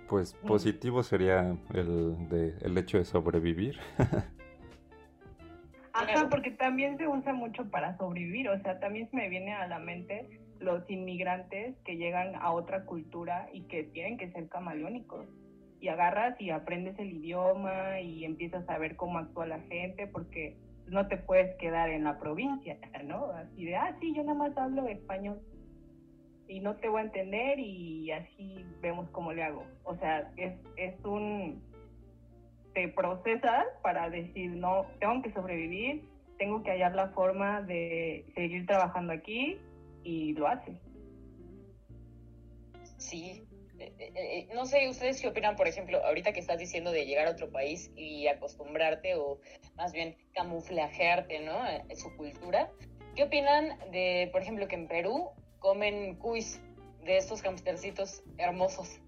Pues 0.07 0.33
positivo 0.33 1.01
sería 1.03 1.57
el, 1.73 2.29
de, 2.29 2.55
el 2.61 2.77
hecho 2.77 2.97
de 2.97 3.05
sobrevivir. 3.05 3.79
Ajá, 5.93 6.29
porque 6.29 6.51
también 6.51 6.97
se 6.97 7.07
usa 7.07 7.33
mucho 7.33 7.69
para 7.69 7.97
sobrevivir, 7.97 8.49
o 8.49 8.61
sea, 8.61 8.79
también 8.79 9.09
se 9.09 9.15
me 9.15 9.29
viene 9.29 9.53
a 9.53 9.65
la 9.67 9.79
mente 9.79 10.44
los 10.65 10.89
inmigrantes 10.89 11.75
que 11.85 11.95
llegan 11.95 12.35
a 12.35 12.51
otra 12.51 12.85
cultura 12.85 13.47
y 13.53 13.61
que 13.61 13.83
tienen 13.83 14.17
que 14.17 14.31
ser 14.31 14.49
camaleónicos. 14.49 15.25
Y 15.79 15.87
agarras 15.87 16.39
y 16.41 16.49
aprendes 16.49 16.97
el 16.99 17.13
idioma 17.13 18.01
y 18.01 18.25
empiezas 18.25 18.67
a 18.67 18.77
ver 18.77 18.95
cómo 18.95 19.19
actúa 19.19 19.45
la 19.45 19.59
gente, 19.61 20.07
porque 20.07 20.57
no 20.87 21.07
te 21.07 21.17
puedes 21.17 21.55
quedar 21.57 21.89
en 21.89 22.03
la 22.03 22.19
provincia, 22.19 22.77
¿no? 23.03 23.25
Así 23.31 23.65
de, 23.65 23.75
ah, 23.75 23.95
sí, 23.99 24.13
yo 24.15 24.23
nada 24.23 24.37
más 24.37 24.57
hablo 24.57 24.87
español 24.87 25.39
y 26.47 26.59
no 26.59 26.75
te 26.75 26.89
voy 26.89 27.01
a 27.01 27.05
entender 27.05 27.59
y 27.59 28.11
así 28.11 28.65
vemos 28.81 29.09
cómo 29.11 29.33
le 29.33 29.43
hago. 29.43 29.63
O 29.83 29.95
sea, 29.97 30.31
es, 30.37 30.53
es 30.77 30.93
un... 31.03 31.61
te 32.73 32.87
procesas 32.89 33.65
para 33.81 34.09
decir, 34.09 34.51
no, 34.51 34.85
tengo 34.99 35.21
que 35.21 35.31
sobrevivir, 35.33 36.03
tengo 36.37 36.63
que 36.63 36.71
hallar 36.71 36.95
la 36.95 37.09
forma 37.09 37.61
de 37.61 38.25
seguir 38.35 38.65
trabajando 38.65 39.13
aquí 39.13 39.57
y 40.05 40.33
lo 40.33 40.47
hace. 40.47 40.79
Sí. 42.97 43.43
Eh, 43.77 43.93
eh, 43.99 44.13
eh, 44.15 44.47
no 44.53 44.65
sé, 44.65 44.87
ustedes 44.87 45.19
qué 45.19 45.27
opinan, 45.27 45.57
por 45.57 45.67
ejemplo, 45.67 46.01
ahorita 46.05 46.31
que 46.31 46.39
estás 46.39 46.57
diciendo 46.57 46.91
de 46.91 47.05
llegar 47.05 47.27
a 47.27 47.31
otro 47.31 47.51
país 47.51 47.91
y 47.97 48.27
acostumbrarte 48.27 49.15
o 49.15 49.39
más 49.75 49.91
bien 49.91 50.15
camuflajearte, 50.33 51.39
¿no? 51.41 51.57
En 51.67 51.97
su 51.97 52.15
cultura. 52.15 52.71
¿Qué 53.15 53.23
opinan 53.23 53.77
de, 53.91 54.29
por 54.31 54.41
ejemplo, 54.41 54.67
que 54.67 54.75
en 54.75 54.87
Perú 54.87 55.31
comen 55.59 56.15
cuis 56.15 56.61
de 57.03 57.17
estos 57.17 57.43
hamstercitos 57.43 58.23
hermosos? 58.37 59.01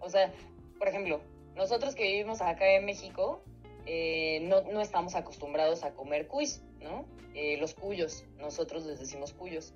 O 0.00 0.08
sea, 0.08 0.32
por 0.78 0.88
ejemplo, 0.88 1.20
nosotros 1.56 1.94
que 1.94 2.04
vivimos 2.04 2.40
acá 2.40 2.70
en 2.76 2.84
México, 2.84 3.42
no, 4.42 4.62
no, 4.72 4.80
estamos 4.80 5.16
acostumbrados 5.16 5.82
a 5.82 5.92
comer 5.94 6.28
cuis, 6.28 6.62
¿no? 6.80 7.06
los 7.58 7.74
cuyos, 7.74 8.24
nosotros 8.38 8.84
les 8.84 8.98
decimos 8.98 9.32
cuyos 9.32 9.72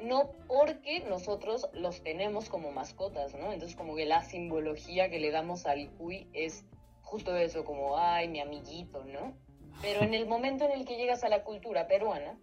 no 0.00 0.30
porque 0.46 1.00
nosotros 1.00 1.68
los 1.72 2.02
tenemos 2.02 2.48
como 2.48 2.70
mascotas, 2.70 3.34
¿no? 3.34 3.52
Entonces 3.52 3.76
como 3.76 3.96
que 3.96 4.06
la 4.06 4.22
simbología 4.22 5.10
que 5.10 5.18
le 5.18 5.30
damos 5.30 5.66
al 5.66 5.90
cuy 5.92 6.28
es 6.32 6.64
justo 7.02 7.36
eso, 7.36 7.64
como, 7.64 7.96
ay, 7.98 8.28
mi 8.28 8.40
amiguito, 8.40 9.04
¿no? 9.04 9.36
Pero 9.82 10.02
en 10.02 10.14
el 10.14 10.26
momento 10.26 10.64
en 10.64 10.72
el 10.72 10.84
que 10.84 10.96
llegas 10.96 11.24
a 11.24 11.28
la 11.28 11.42
cultura 11.42 11.88
peruana, 11.88 12.38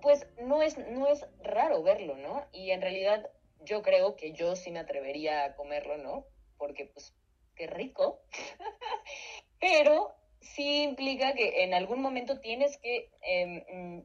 pues 0.00 0.26
no 0.40 0.62
es, 0.62 0.78
no 0.78 1.06
es 1.06 1.26
raro 1.42 1.82
verlo, 1.82 2.16
¿no? 2.16 2.44
Y 2.52 2.70
en 2.70 2.80
realidad 2.80 3.30
yo 3.64 3.82
creo 3.82 4.16
que 4.16 4.32
yo 4.32 4.56
sí 4.56 4.70
me 4.70 4.80
atrevería 4.80 5.44
a 5.44 5.54
comerlo, 5.54 5.98
¿no? 5.98 6.24
Porque 6.58 6.86
pues, 6.86 7.14
qué 7.54 7.66
rico. 7.66 8.22
Pero 9.60 10.14
sí 10.42 10.82
implica 10.82 11.32
que 11.34 11.64
en 11.64 11.74
algún 11.74 12.02
momento 12.02 12.40
tienes 12.40 12.76
que 12.78 13.10
eh, 13.26 14.04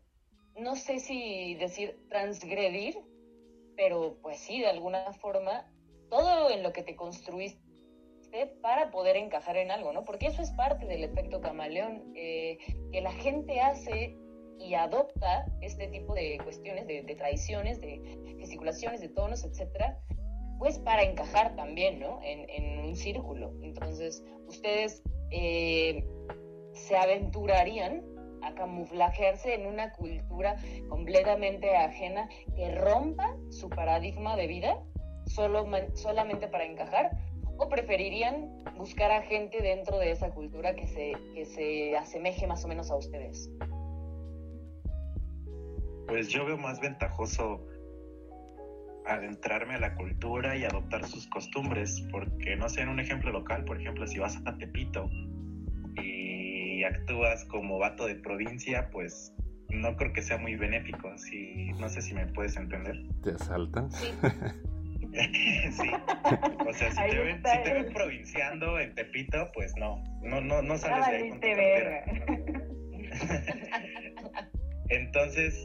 no 0.58 0.76
sé 0.76 1.00
si 1.00 1.56
decir 1.56 2.00
transgredir, 2.10 2.98
pero 3.76 4.18
pues 4.22 4.40
sí, 4.40 4.60
de 4.60 4.68
alguna 4.68 5.14
forma, 5.14 5.72
todo 6.10 6.50
en 6.50 6.64
lo 6.64 6.74
que 6.74 6.84
te 6.84 6.96
construiste 6.96 7.60
para 8.62 8.92
poder 8.92 9.18
encajar 9.18 9.58
en 9.58 9.72
algo, 9.72 9.94
¿no? 9.94 10.04
Porque 10.04 10.28
eso 10.28 10.42
es 10.42 10.52
parte 10.52 10.86
del 10.86 11.04
efecto 11.04 11.42
camaleón, 11.42 12.12
eh, 12.16 12.58
que 12.92 13.02
la 13.02 13.12
gente 13.12 13.62
hace 13.62 14.18
y 14.60 14.74
adopta 14.74 15.46
este 15.62 15.88
tipo 15.88 16.16
de 16.16 16.40
cuestiones, 16.44 16.88
de, 16.88 17.04
tradiciones, 17.16 17.80
de 17.80 18.36
gesticulaciones, 18.40 19.02
de 19.02 19.10
tonos, 19.10 19.44
etcétera, 19.44 20.00
pues 20.60 20.80
para 20.80 21.04
encajar 21.04 21.56
también, 21.56 22.00
¿no? 22.00 22.20
En, 22.24 22.80
un 22.80 22.96
círculo. 22.96 23.54
Entonces, 23.62 24.24
ustedes 24.48 25.04
eh, 25.30 26.08
se 26.74 26.96
aventurarían 26.96 28.02
a 28.42 28.54
camuflajearse 28.54 29.56
en 29.56 29.68
una 29.68 29.92
cultura 29.92 30.56
completamente 30.88 31.76
ajena 31.76 32.30
que 32.56 32.76
rompa 32.76 33.36
su 33.50 33.70
paradigma 33.70 34.38
de 34.38 34.48
vida 34.48 34.84
solo, 35.28 35.66
solamente 35.96 36.48
para 36.48 36.66
encajar? 36.66 37.12
¿O 37.58 37.70
preferirían 37.70 38.64
buscar 38.78 39.12
a 39.12 39.24
gente 39.24 39.62
dentro 39.62 39.98
de 39.98 40.12
esa 40.12 40.30
cultura 40.30 40.76
que 40.76 40.88
se, 40.88 41.14
que 41.34 41.46
se 41.46 41.98
asemeje 41.98 42.46
más 42.46 42.64
o 42.64 42.68
menos 42.68 42.92
a 42.92 42.96
ustedes? 42.96 43.50
Pues 46.08 46.30
yo 46.30 46.46
veo 46.46 46.58
más 46.58 46.80
ventajoso 46.80 47.60
adentrarme 49.08 49.76
a 49.76 49.80
la 49.80 49.96
cultura 49.96 50.58
y 50.58 50.64
adoptar 50.64 51.06
sus 51.06 51.28
costumbres, 51.28 52.06
porque 52.12 52.56
no 52.56 52.70
sé, 52.70 52.82
en 52.82 52.90
un 52.90 53.00
ejemplo 53.00 53.32
local, 53.32 53.66
por 53.66 53.80
ejemplo, 53.80 54.08
si 54.08 54.20
vas 54.20 54.40
a 54.46 54.58
Tepito 54.58 55.10
y 56.02 56.84
actúas 56.84 57.46
como 57.46 57.80
vato 57.80 58.06
de 58.06 58.16
provincia, 58.16 58.90
pues 58.92 59.34
no 59.70 59.96
creo 59.96 60.14
que 60.14 60.22
sea 60.22 60.38
muy 60.38 60.56
benéfico. 60.56 61.18
Si, 61.18 61.72
no 61.74 61.90
sé 61.90 62.02
si 62.02 62.14
me 62.14 62.28
puedes 62.28 62.56
entender. 62.58 62.96
¿Te 63.24 63.32
asaltan? 63.32 63.92
Sí. 63.92 64.08
sí. 65.72 65.90
O 66.68 66.74
sea, 66.74 66.92
si 66.92 67.10
te, 67.10 67.20
ven, 67.20 67.38
si 67.38 67.64
te 67.64 67.74
ven 67.74 67.92
provinciando 67.94 68.78
en 68.80 68.94
Tepito, 68.96 69.50
pues 69.54 69.74
no, 69.78 70.04
no, 70.22 70.42
no, 70.42 70.62
no 70.62 70.78
sales 70.78 71.08
de 71.08 71.16
ahí 71.16 71.30
con 71.30 71.40
Entonces, 74.90 75.58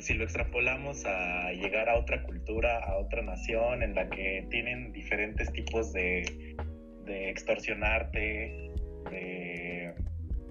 si 0.00 0.14
lo 0.14 0.24
extrapolamos 0.24 1.04
a 1.06 1.52
llegar 1.52 1.88
a 1.88 1.98
otra 1.98 2.22
cultura, 2.22 2.78
a 2.78 2.96
otra 2.98 3.22
nación 3.22 3.82
en 3.82 3.94
la 3.94 4.08
que 4.08 4.46
tienen 4.50 4.92
diferentes 4.92 5.50
tipos 5.52 5.92
de, 5.92 6.56
de 7.04 7.30
extorsionarte, 7.30 8.72
de 9.10 9.94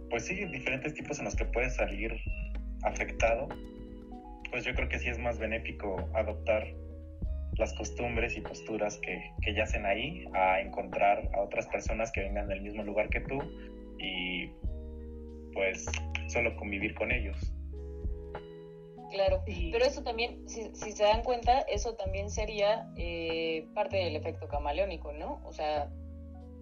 pues 0.09 0.25
sí, 0.25 0.45
diferentes 0.45 0.93
tipos 0.93 1.19
en 1.19 1.25
los 1.25 1.35
que 1.35 1.45
puedes 1.45 1.75
salir 1.75 2.15
afectado, 2.83 3.47
pues 4.51 4.63
yo 4.63 4.73
creo 4.73 4.87
que 4.87 4.99
sí 4.99 5.09
es 5.09 5.19
más 5.19 5.39
benéfico 5.39 6.09
adoptar 6.13 6.65
las 7.57 7.73
costumbres 7.73 8.35
y 8.37 8.41
posturas 8.41 8.97
que, 8.97 9.31
que 9.41 9.53
yacen 9.53 9.85
ahí 9.85 10.25
a 10.33 10.61
encontrar 10.61 11.29
a 11.33 11.41
otras 11.41 11.67
personas 11.67 12.11
que 12.11 12.21
vengan 12.21 12.47
del 12.47 12.61
mismo 12.61 12.83
lugar 12.83 13.09
que 13.09 13.21
tú 13.21 13.39
y 13.97 14.49
pues 15.53 15.85
solo 16.27 16.55
convivir 16.57 16.93
con 16.95 17.11
ellos. 17.11 17.54
Claro, 19.15 19.43
pero 19.45 19.85
eso 19.85 20.03
también, 20.03 20.47
si, 20.49 20.73
se 20.73 21.03
dan 21.03 21.23
cuenta, 21.23 21.61
eso 21.61 21.95
también 21.95 22.29
sería 22.29 22.91
eh, 22.97 23.65
parte 23.73 23.95
del 23.95 24.17
efecto 24.17 24.49
camaleónico, 24.49 25.13
¿no? 25.13 25.41
O 25.45 25.53
sea, 25.53 25.89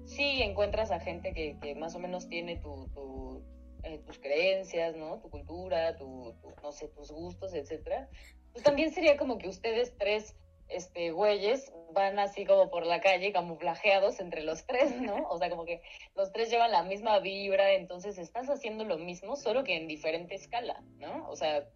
si 0.06 0.44
encuentras 0.44 0.92
a 0.92 1.00
gente 1.00 1.34
que, 1.34 1.58
que 1.60 1.74
más 1.74 1.96
o 1.96 2.00
menos 2.00 2.30
tiene 2.30 2.58
tu, 2.58 3.42
eh, 3.82 3.98
tus 4.06 4.20
creencias, 4.20 4.96
¿no? 4.96 5.18
Tu 5.18 5.32
cultura, 5.32 5.98
tu, 5.98 6.36
no 6.62 6.72
sé, 6.72 6.90
tus 6.90 7.12
gustos, 7.12 7.56
etcétera, 7.56 8.08
pues 8.52 8.64
también 8.64 8.94
sería 8.94 9.18
como 9.18 9.40
que 9.40 9.48
ustedes 9.48 9.98
tres 9.98 10.36
este, 10.70 11.12
güeyes 11.12 11.74
van 11.92 12.20
así 12.20 12.46
como 12.46 12.70
por 12.70 12.86
la 12.86 13.02
calle 13.02 13.34
camuflajeados 13.34 14.20
entre 14.20 14.44
los 14.44 14.66
tres, 14.68 15.02
¿no? 15.02 15.16
O 15.30 15.40
sea, 15.40 15.50
como 15.50 15.66
que 15.66 15.82
los 16.16 16.32
tres 16.32 16.52
llevan 16.52 16.72
la 16.72 16.84
misma 16.84 17.18
vibra, 17.18 17.74
entonces 17.74 18.20
estás 18.20 18.48
haciendo 18.48 18.86
lo 18.86 19.00
mismo, 19.00 19.36
solo 19.36 19.64
que 19.64 19.76
en 19.76 19.88
diferente 19.88 20.36
escala, 20.36 20.84
¿no? 21.00 21.28
O 21.30 21.36
sea, 21.36 21.68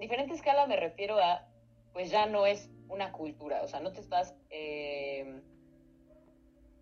diferente 0.00 0.34
escala 0.34 0.66
me 0.66 0.76
refiero 0.76 1.18
a, 1.18 1.46
pues 1.92 2.10
ya 2.10 2.26
no 2.26 2.46
es 2.46 2.70
una 2.88 3.12
cultura, 3.12 3.62
o 3.62 3.68
sea, 3.68 3.80
no 3.80 3.92
te 3.92 4.00
estás 4.00 4.34
eh, 4.50 5.42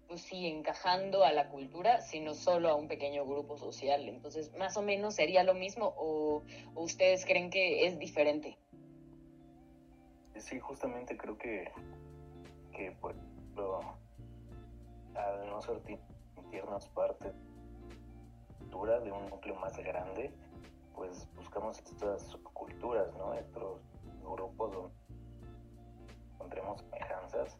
pues 0.08 0.22
sí, 0.22 0.46
encajando 0.46 1.22
a 1.22 1.32
la 1.32 1.50
cultura, 1.50 2.00
sino 2.00 2.32
solo 2.32 2.70
a 2.70 2.74
un 2.74 2.88
pequeño 2.88 3.26
grupo 3.26 3.58
social. 3.58 4.08
Entonces, 4.08 4.50
más 4.56 4.76
o 4.78 4.82
menos 4.82 5.14
sería 5.14 5.44
lo 5.44 5.52
mismo 5.52 5.94
o, 5.98 6.42
ustedes 6.74 7.26
creen 7.26 7.50
que 7.50 7.86
es 7.86 7.98
diferente. 7.98 8.56
Sí, 10.36 10.58
justamente 10.60 11.16
creo 11.16 11.36
que, 11.36 11.70
que 12.72 12.92
pues, 13.00 13.16
lo, 13.54 13.80
al 15.14 15.46
no 15.50 15.60
sentirnos 15.60 16.88
parte 16.88 17.32
de 18.70 19.12
un 19.12 19.28
núcleo 19.28 19.56
más 19.56 19.76
grande, 19.78 20.32
pues 20.98 21.28
buscamos 21.36 21.78
estas 21.78 22.36
culturas, 22.52 23.14
¿no? 23.14 23.32
Estos 23.34 23.80
grupos 24.20 24.72
donde 24.72 24.92
encontremos 26.34 26.80
semejanzas 26.80 27.56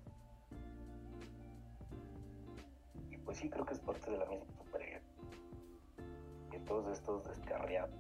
pues 3.25 3.39
sí 3.39 3.49
creo 3.49 3.65
que 3.65 3.75
es 3.75 3.81
parte 3.81 4.11
de 4.11 4.17
la 4.17 4.27
misma 4.27 4.53
supervivencia. 4.65 5.15
Que 6.51 6.59
todos 6.61 6.91
estos 6.91 7.25
descarriados 7.29 7.95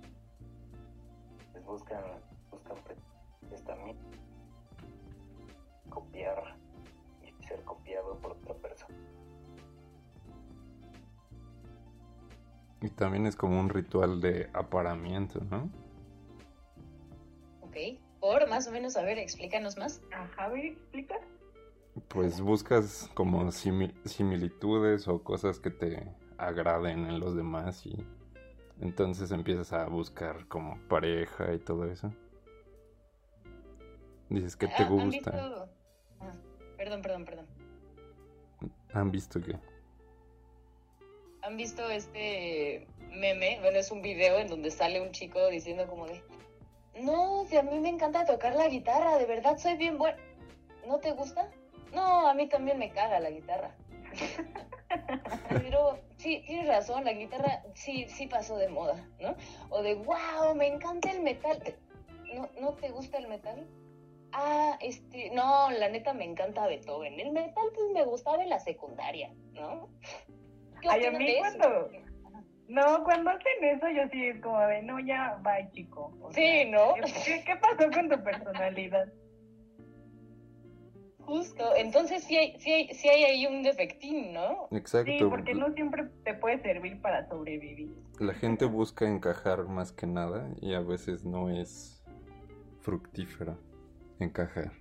les 1.55 1.65
buscan, 1.65 2.03
buscan 2.51 2.79
también 3.65 3.97
copiar 5.89 6.57
y 7.23 7.45
ser 7.45 7.63
copiado 7.63 8.19
por 8.19 8.33
otra 8.33 8.55
persona. 8.55 8.97
Y 12.81 12.91
también 12.91 13.27
es 13.27 13.37
como 13.37 13.59
un 13.61 13.69
ritual 13.69 14.21
de 14.21 14.49
aparamiento, 14.53 15.41
¿no? 15.51 15.69
Ok. 17.63 17.77
Por 18.21 18.49
más 18.49 18.67
o 18.67 18.73
menos, 18.73 18.97
a 18.97 19.03
ver, 19.03 19.19
explícanos 19.19 19.77
más. 19.77 20.01
Ajá, 20.13 20.45
a 20.45 20.49
ver, 20.49 20.65
explica 20.67 21.17
pues 22.07 22.41
buscas 22.41 23.11
como 23.15 23.51
similitudes 23.51 25.09
o 25.09 25.23
cosas 25.23 25.59
que 25.59 25.71
te 25.71 26.15
agraden 26.37 27.07
en 27.07 27.19
los 27.21 27.35
demás 27.35 27.85
y 27.87 28.07
Entonces 28.81 29.33
empiezas 29.33 29.73
a 29.73 29.87
buscar 29.89 30.47
como 30.47 30.79
pareja 30.89 31.53
y 31.53 31.59
todo 31.59 31.85
eso. 31.87 32.13
Dices 34.29 34.55
que 34.57 34.69
te 34.69 34.85
Ah, 34.85 34.87
¿Han 34.87 35.11
gusta. 35.11 35.31
visto? 35.33 35.69
Ah, 36.21 36.35
perdón, 36.77 37.03
perdón, 37.03 37.25
perdón. 37.25 37.47
¿Han 38.93 39.11
visto 39.11 39.41
qué? 39.41 39.59
¿Han 41.49 41.57
visto 41.57 41.89
este 41.89 42.87
meme? 43.11 43.59
Bueno, 43.63 43.79
es 43.79 43.91
un 43.91 44.03
video 44.03 44.39
en 44.39 44.49
donde 44.49 44.71
sale 44.71 45.01
un 45.01 45.13
chico 45.13 45.49
diciendo 45.49 45.87
como 45.87 46.07
de, 46.07 46.23
no, 47.01 47.47
si 47.49 47.57
a 47.57 47.63
mí 47.63 47.81
me 47.81 47.89
encanta 47.89 48.27
tocar 48.27 48.55
la 48.55 48.69
guitarra, 48.69 49.17
de 49.17 49.25
verdad 49.25 49.57
soy 49.57 49.77
bien 49.77 49.97
bueno. 49.97 50.19
¿No 50.87 50.99
te 50.99 51.13
gusta? 51.13 51.51
No, 51.95 52.29
a 52.29 52.35
mí 52.35 52.51
también 52.51 52.79
me 52.79 52.91
caga 52.91 53.19
la 53.21 53.31
guitarra. 53.31 53.75
Pero 55.49 55.99
sí, 56.19 56.43
tienes 56.47 56.69
razón, 56.69 57.07
la 57.07 57.15
guitarra 57.15 57.63
sí, 57.73 58.07
sí 58.11 58.27
pasó 58.27 58.59
de 58.59 58.69
moda, 58.69 59.09
¿no? 59.19 59.35
O 59.71 59.81
de, 59.81 59.95
wow, 59.95 60.55
me 60.55 60.67
encanta 60.67 61.11
el 61.11 61.23
metal. 61.23 61.63
¿No, 62.35 62.51
¿No 62.61 62.75
te 62.75 62.91
gusta 62.91 63.17
el 63.17 63.27
metal? 63.27 63.67
Ah, 64.33 64.77
este, 64.83 65.31
no, 65.31 65.71
la 65.71 65.89
neta 65.89 66.13
me 66.13 66.27
encanta 66.27 66.67
Beethoven. 66.67 67.19
El 67.19 67.33
metal 67.33 67.71
pues 67.75 67.91
me 67.95 68.05
gustaba 68.05 68.43
en 68.43 68.51
la 68.51 68.61
secundaria, 68.61 69.33
¿no? 69.55 69.89
¿Qué 70.83 70.89
Ay, 70.91 71.07
a 71.07 71.11
mí 71.11 71.29
eso? 71.31 71.39
cuando- 71.41 71.91
No, 72.69 73.03
cuando 73.05 73.31
hacen 73.31 73.65
eso 73.65 73.89
yo 73.89 74.09
sí 74.13 74.27
es 74.27 74.41
como 74.43 74.61
de, 74.61 74.83
no, 74.83 75.01
ya, 75.01 75.41
bye, 75.43 75.71
chico. 75.73 76.13
O 76.21 76.31
Sí, 76.33 76.41
sea, 76.43 76.65
¿no? 76.67 76.95
¿qué, 77.25 77.43
qué, 77.47 77.57
pasó 77.57 77.91
con 77.91 78.09
tu 78.11 78.23
personalidad? 78.23 79.11
Justo, 81.21 81.77
entonces 81.77 82.25
sí 82.25 82.37
hay, 82.37 82.59
sí 82.59 82.73
hay, 82.73 82.95
sí 82.95 83.09
hay 83.09 83.25
ahí 83.25 83.47
un 83.47 83.63
defectín, 83.63 84.33
¿no? 84.33 84.69
Exacto. 84.71 85.11
Sí, 85.13 85.19
porque 85.29 85.55
no 85.55 85.73
siempre 85.75 86.05
te 86.25 86.33
puede 86.35 86.61
servir 86.63 87.01
para 87.03 87.29
sobrevivir. 87.29 87.91
La 88.19 88.33
gente 88.35 88.65
busca 88.65 89.07
encajar 89.07 89.65
más 89.65 89.93
que 89.93 90.07
nada 90.07 90.49
y 90.61 90.75
a 90.75 90.81
veces 90.81 91.25
no 91.25 91.51
es 91.51 92.03
fructífero 92.81 93.59
encajar. 94.21 94.73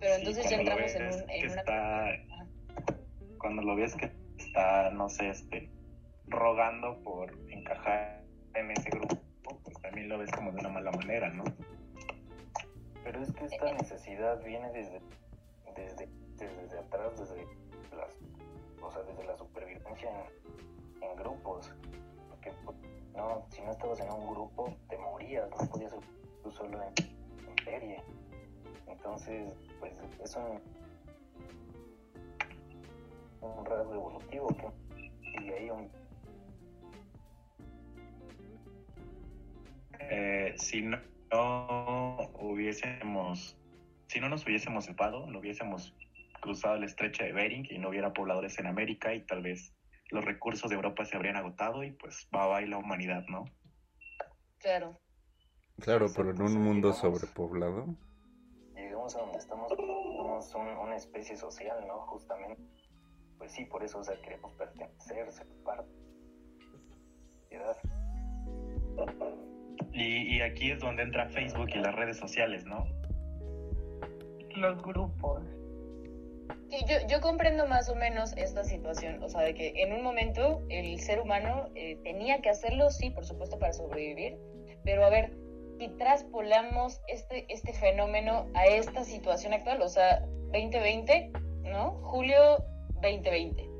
Pero 0.00 0.14
Sí, 0.14 0.20
entonces 0.20 0.50
ya 0.50 0.56
entramos 0.58 0.94
en, 0.94 1.06
un, 1.06 1.26
que 1.26 1.46
una... 1.46 1.56
está, 1.56 2.04
cuando 3.44 3.60
lo 3.60 3.76
ves 3.76 3.94
que 3.94 4.10
está, 4.38 4.90
no 4.92 5.10
sé, 5.10 5.28
este, 5.28 5.70
rogando 6.28 6.98
por 7.02 7.30
encajar 7.50 8.24
en 8.54 8.70
ese 8.70 8.88
grupo, 8.88 9.18
pues 9.62 9.78
también 9.82 10.08
lo 10.08 10.16
ves 10.16 10.30
como 10.30 10.50
de 10.50 10.60
una 10.60 10.70
mala 10.70 10.90
manera, 10.92 11.28
¿no? 11.28 11.44
Pero 13.02 13.20
es 13.20 13.30
que 13.34 13.44
esta 13.44 13.70
necesidad 13.74 14.42
viene 14.42 14.72
desde, 14.72 14.98
desde, 15.76 16.08
desde, 16.38 16.78
atrás, 16.78 17.18
desde 17.18 17.44
las, 17.94 18.16
o 18.80 18.90
sea, 18.90 19.02
desde 19.02 19.24
la 19.24 19.36
supervivencia 19.36 20.10
en, 20.10 21.02
en 21.02 21.16
grupos. 21.16 21.70
Porque 22.30 22.50
pues, 22.64 22.78
no, 23.14 23.44
si 23.50 23.60
no 23.60 23.72
estabas 23.72 24.00
en 24.00 24.10
un 24.10 24.26
grupo, 24.32 24.74
te 24.88 24.96
morías, 24.96 25.50
no 25.50 25.68
podías 25.68 25.90
ser 25.90 26.00
tú 26.42 26.50
solo 26.50 26.82
en, 26.82 26.94
en 27.46 27.62
serie. 27.62 28.02
Entonces, 28.86 29.52
pues 29.80 29.92
es 30.22 30.34
un, 30.34 30.62
un 33.44 33.64
rasgo 33.66 33.94
evolutivo 33.94 34.48
que 34.48 35.10
y 35.40 35.46
de 35.46 35.54
ahí 35.58 35.70
un, 35.70 35.90
Eh, 40.00 40.54
si 40.58 40.82
no, 40.82 40.98
no 41.32 42.16
hubiésemos, 42.40 43.56
si 44.08 44.20
no 44.20 44.28
nos 44.28 44.44
hubiésemos 44.44 44.84
sepado, 44.84 45.26
no 45.26 45.38
hubiésemos 45.38 45.94
cruzado 46.40 46.74
el 46.76 46.84
estrecho 46.84 47.24
de 47.24 47.32
Bering 47.32 47.66
y 47.70 47.78
no 47.78 47.88
hubiera 47.88 48.12
pobladores 48.12 48.58
en 48.58 48.66
América 48.66 49.14
y 49.14 49.24
tal 49.24 49.42
vez 49.42 49.72
los 50.10 50.24
recursos 50.24 50.68
de 50.68 50.76
Europa 50.76 51.04
se 51.06 51.16
habrían 51.16 51.36
agotado 51.36 51.82
y 51.84 51.92
pues 51.92 52.28
va 52.34 52.48
bye 52.58 52.66
la 52.66 52.76
humanidad, 52.78 53.24
¿no? 53.28 53.44
Claro. 54.58 55.00
Claro, 55.80 56.06
pero 56.14 56.30
en 56.30 56.42
un 56.42 56.62
mundo 56.62 56.92
sobrepoblado. 56.92 57.86
llegamos 58.76 59.16
a 59.16 59.20
donde 59.20 59.38
estamos, 59.38 59.72
somos 59.72 60.54
un- 60.54 60.68
una 60.86 60.96
especie 60.96 61.36
social, 61.36 61.84
¿no? 61.86 62.00
Justamente. 62.00 62.62
Pues 63.38 63.52
sí, 63.52 63.64
por 63.64 63.82
eso, 63.82 63.98
o 63.98 64.04
sea, 64.04 64.20
queremos 64.22 64.52
pertenecer, 64.54 65.32
ser 65.32 65.46
parte 65.64 65.88
de 67.50 67.58
la 67.58 67.74
sociedad. 67.74 67.76
Y, 69.92 70.36
y 70.36 70.40
aquí 70.40 70.70
es 70.70 70.80
donde 70.80 71.02
entra 71.02 71.28
Facebook 71.28 71.68
y 71.74 71.78
las 71.78 71.94
redes 71.94 72.16
sociales, 72.16 72.64
¿no? 72.64 72.86
Los 74.56 74.82
grupos. 74.82 75.42
Sí, 76.70 76.84
yo, 76.88 76.96
yo 77.08 77.20
comprendo 77.20 77.66
más 77.66 77.88
o 77.88 77.94
menos 77.94 78.36
esta 78.36 78.64
situación, 78.64 79.22
o 79.22 79.28
sea, 79.28 79.42
de 79.42 79.54
que 79.54 79.72
en 79.82 79.92
un 79.92 80.02
momento 80.02 80.62
el 80.68 80.98
ser 81.00 81.20
humano 81.20 81.68
eh, 81.74 81.98
tenía 82.02 82.40
que 82.40 82.50
hacerlo, 82.50 82.90
sí, 82.90 83.10
por 83.10 83.24
supuesto, 83.24 83.58
para 83.58 83.72
sobrevivir, 83.72 84.38
pero 84.84 85.04
a 85.04 85.10
ver, 85.10 85.32
si 85.78 85.88
traspolamos 85.96 87.00
este, 87.08 87.46
este 87.52 87.72
fenómeno 87.72 88.46
a 88.54 88.66
esta 88.66 89.04
situación 89.04 89.52
actual, 89.52 89.82
o 89.82 89.88
sea, 89.88 90.20
2020, 90.52 91.32
¿no? 91.62 91.92
Julio 92.02 92.64
2020. 93.04 93.70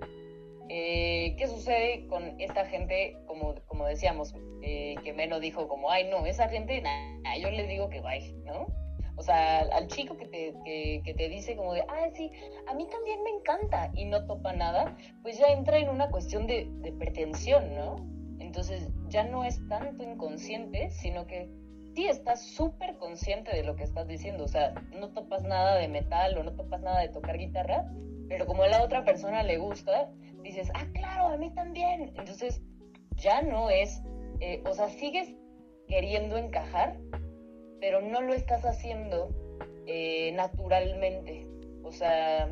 Eh, 0.68 1.34
¿Qué 1.38 1.46
sucede 1.46 2.06
con 2.08 2.40
esta 2.40 2.66
gente, 2.66 3.16
como, 3.26 3.54
como 3.66 3.86
decíamos, 3.86 4.34
eh, 4.62 4.94
que 5.04 5.12
Meno 5.12 5.40
dijo 5.40 5.68
como, 5.68 5.90
ay, 5.90 6.08
no, 6.10 6.26
esa 6.26 6.48
gente, 6.48 6.80
nah, 6.80 7.36
yo 7.38 7.50
le 7.50 7.66
digo 7.66 7.88
que 7.88 8.00
bye, 8.00 8.32
¿no? 8.44 8.66
O 9.16 9.22
sea, 9.22 9.60
al 9.60 9.86
chico 9.88 10.16
que 10.16 10.26
te, 10.26 10.54
que, 10.64 11.02
que 11.04 11.14
te 11.14 11.28
dice 11.28 11.54
como 11.54 11.74
de, 11.74 11.84
ay, 11.88 12.10
sí, 12.14 12.30
a 12.66 12.74
mí 12.74 12.86
también 12.90 13.22
me 13.22 13.30
encanta 13.30 13.90
y 13.94 14.06
no 14.06 14.26
topa 14.26 14.52
nada, 14.52 14.96
pues 15.22 15.38
ya 15.38 15.48
entra 15.48 15.78
en 15.78 15.88
una 15.88 16.10
cuestión 16.10 16.46
de, 16.46 16.66
de 16.80 16.92
pretensión, 16.92 17.74
¿no? 17.74 17.96
Entonces 18.40 18.88
ya 19.08 19.22
no 19.24 19.44
es 19.44 19.60
tanto 19.68 20.02
inconsciente, 20.02 20.90
sino 20.90 21.26
que 21.26 21.48
sí 21.94 22.06
estás 22.06 22.42
súper 22.42 22.96
consciente 22.96 23.54
de 23.54 23.64
lo 23.64 23.76
que 23.76 23.84
estás 23.84 24.06
diciendo. 24.06 24.44
O 24.44 24.48
sea, 24.48 24.74
no 24.92 25.12
topas 25.12 25.42
nada 25.44 25.76
de 25.76 25.88
metal 25.88 26.36
o 26.36 26.42
no 26.42 26.54
topas 26.54 26.82
nada 26.82 27.00
de 27.00 27.08
tocar 27.08 27.38
guitarra, 27.38 27.90
pero 28.28 28.46
como 28.46 28.62
a 28.62 28.68
la 28.68 28.82
otra 28.82 29.04
persona 29.04 29.42
le 29.42 29.58
gusta, 29.58 30.10
dices, 30.42 30.70
ah, 30.74 30.86
claro, 30.92 31.28
a 31.28 31.36
mí 31.36 31.50
también. 31.54 32.12
Entonces 32.16 32.62
ya 33.16 33.42
no 33.42 33.70
es, 33.70 34.02
eh, 34.40 34.62
o 34.66 34.74
sea, 34.74 34.88
sigues 34.88 35.34
queriendo 35.86 36.36
encajar, 36.36 36.98
pero 37.80 38.00
no 38.00 38.20
lo 38.22 38.34
estás 38.34 38.64
haciendo 38.64 39.28
eh, 39.86 40.32
naturalmente, 40.32 41.46
o 41.82 41.92
sea, 41.92 42.48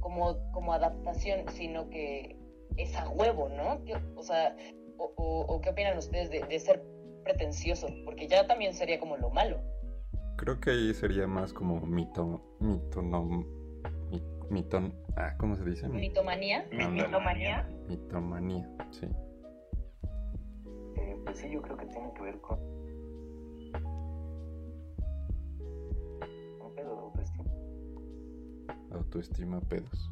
como, 0.00 0.36
como 0.52 0.72
adaptación, 0.72 1.48
sino 1.50 1.88
que 1.88 2.36
es 2.76 2.94
a 2.96 3.08
huevo, 3.08 3.48
¿no? 3.48 3.80
O 4.16 4.22
sea, 4.22 4.54
o, 4.98 5.60
qué 5.62 5.70
opinan 5.70 5.98
ustedes 5.98 6.30
de, 6.30 6.40
de 6.40 6.58
ser 6.58 6.82
pretencioso? 7.26 7.88
Porque 8.04 8.28
ya 8.28 8.46
también 8.46 8.72
sería 8.72 8.98
como 9.00 9.16
lo 9.16 9.30
malo. 9.30 9.60
Creo 10.36 10.60
que 10.60 10.70
ahí 10.70 10.94
sería 10.94 11.26
más 11.26 11.52
como 11.52 11.80
mito, 11.80 12.40
mitonom, 12.60 13.44
mi- 14.10 14.22
miton, 14.50 14.94
ah, 15.16 15.34
¿cómo 15.38 15.56
se 15.56 15.64
dice? 15.64 15.88
Mitomanía. 15.88 16.66
Mitomanía. 16.70 17.68
Mitomanía, 17.88 18.68
sí. 18.90 19.06
Eh, 20.96 21.16
pues 21.24 21.38
sí, 21.38 21.50
yo 21.50 21.60
creo 21.62 21.76
que 21.76 21.86
tiene 21.86 22.12
que 22.14 22.22
ver 22.22 22.40
con 22.40 22.58
un 26.60 26.74
pedo 26.76 26.94
de 26.94 27.00
autoestima. 27.02 27.50
Autoestima 28.92 29.60
pedos. 29.62 30.10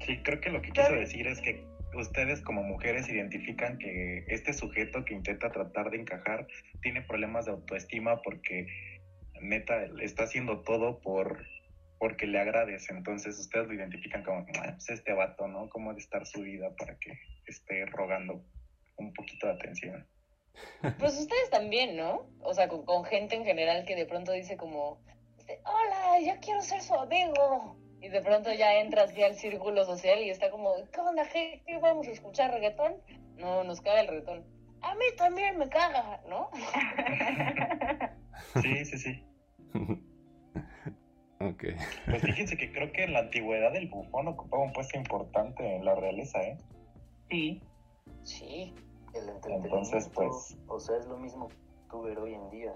Sí, 0.00 0.18
creo 0.24 0.40
que 0.40 0.50
lo 0.50 0.62
que 0.62 0.70
quiso 0.72 0.92
decir 0.92 1.26
es 1.26 1.40
que 1.42 1.66
ustedes 1.94 2.42
como 2.42 2.62
mujeres 2.62 3.08
identifican 3.08 3.78
que 3.78 4.24
este 4.28 4.52
sujeto 4.52 5.04
que 5.04 5.14
intenta 5.14 5.50
tratar 5.50 5.90
de 5.90 5.98
encajar 5.98 6.46
tiene 6.82 7.02
problemas 7.02 7.46
de 7.46 7.52
autoestima 7.52 8.22
porque 8.22 8.66
neta 9.40 9.84
está 10.02 10.24
haciendo 10.24 10.60
todo 10.62 11.00
por 11.00 11.44
porque 11.98 12.28
le 12.28 12.38
agrades, 12.38 12.88
entonces 12.90 13.36
ustedes 13.40 13.66
lo 13.66 13.74
identifican 13.74 14.22
como 14.22 14.46
"Ah, 14.60 14.74
pues 14.74 14.88
este 14.88 15.12
vato, 15.12 15.48
¿no? 15.48 15.68
¿Cómo 15.68 15.92
de 15.94 15.98
estar 16.00 16.24
su 16.26 16.42
vida 16.42 16.72
para 16.76 16.96
que 16.96 17.12
esté 17.46 17.86
rogando 17.86 18.44
un 18.98 19.12
poquito 19.12 19.48
de 19.48 19.54
atención? 19.54 20.06
Pues 20.98 21.18
ustedes 21.18 21.50
también, 21.50 21.96
¿no? 21.96 22.30
O 22.40 22.54
sea, 22.54 22.68
con, 22.68 22.84
con 22.84 23.04
gente 23.04 23.34
en 23.34 23.44
general 23.44 23.84
que 23.84 23.96
de 23.96 24.06
pronto 24.06 24.30
dice 24.30 24.56
como, 24.56 25.02
hola, 25.64 26.20
yo 26.24 26.38
quiero 26.40 26.60
ser 26.62 26.82
su 26.82 26.94
amigo. 26.94 27.76
Y 28.00 28.08
de 28.08 28.20
pronto 28.20 28.52
ya 28.52 28.80
entras 28.80 29.14
ya 29.14 29.26
al 29.26 29.34
círculo 29.34 29.84
social 29.84 30.20
y 30.20 30.30
está 30.30 30.50
como, 30.50 30.74
¿qué 30.92 31.00
onda, 31.00 31.28
qué, 31.32 31.62
qué 31.66 31.78
vamos 31.78 32.06
a 32.06 32.12
escuchar 32.12 32.52
reggaetón? 32.52 32.94
No, 33.36 33.64
nos 33.64 33.80
caga 33.80 34.00
el 34.00 34.08
reggaetón. 34.08 34.44
A 34.82 34.94
mí 34.94 35.04
también 35.16 35.58
me 35.58 35.68
caga, 35.68 36.20
¿no? 36.28 36.50
Sí, 38.62 38.84
sí, 38.84 38.98
sí. 38.98 39.24
ok. 41.40 41.64
Pues 42.06 42.22
fíjense 42.22 42.56
que 42.56 42.72
creo 42.72 42.92
que 42.92 43.02
en 43.04 43.12
la 43.12 43.20
antigüedad 43.20 43.74
el 43.74 43.88
bufón 43.88 44.28
ocupaba 44.28 44.62
un 44.62 44.72
puesto 44.72 44.96
importante 44.96 45.76
en 45.76 45.84
la 45.84 45.94
realeza, 45.96 46.40
¿eh? 46.42 46.56
Sí. 47.30 47.60
Sí. 48.22 48.74
El 49.14 49.28
entretenimiento, 49.28 49.76
Entonces, 49.76 50.08
pues- 50.14 50.56
o 50.68 50.78
sea, 50.78 50.96
es 50.98 51.06
lo 51.06 51.16
mismo 51.16 51.48
que 51.48 51.56
tú 51.90 52.02
ver 52.02 52.18
hoy 52.18 52.34
en 52.34 52.50
día. 52.50 52.72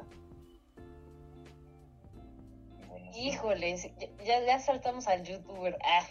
Híjoles, 3.15 3.91
ya, 4.25 4.41
ya 4.45 4.59
saltamos 4.59 5.07
al 5.09 5.23
youtuber. 5.25 5.77
Ah, 5.85 6.03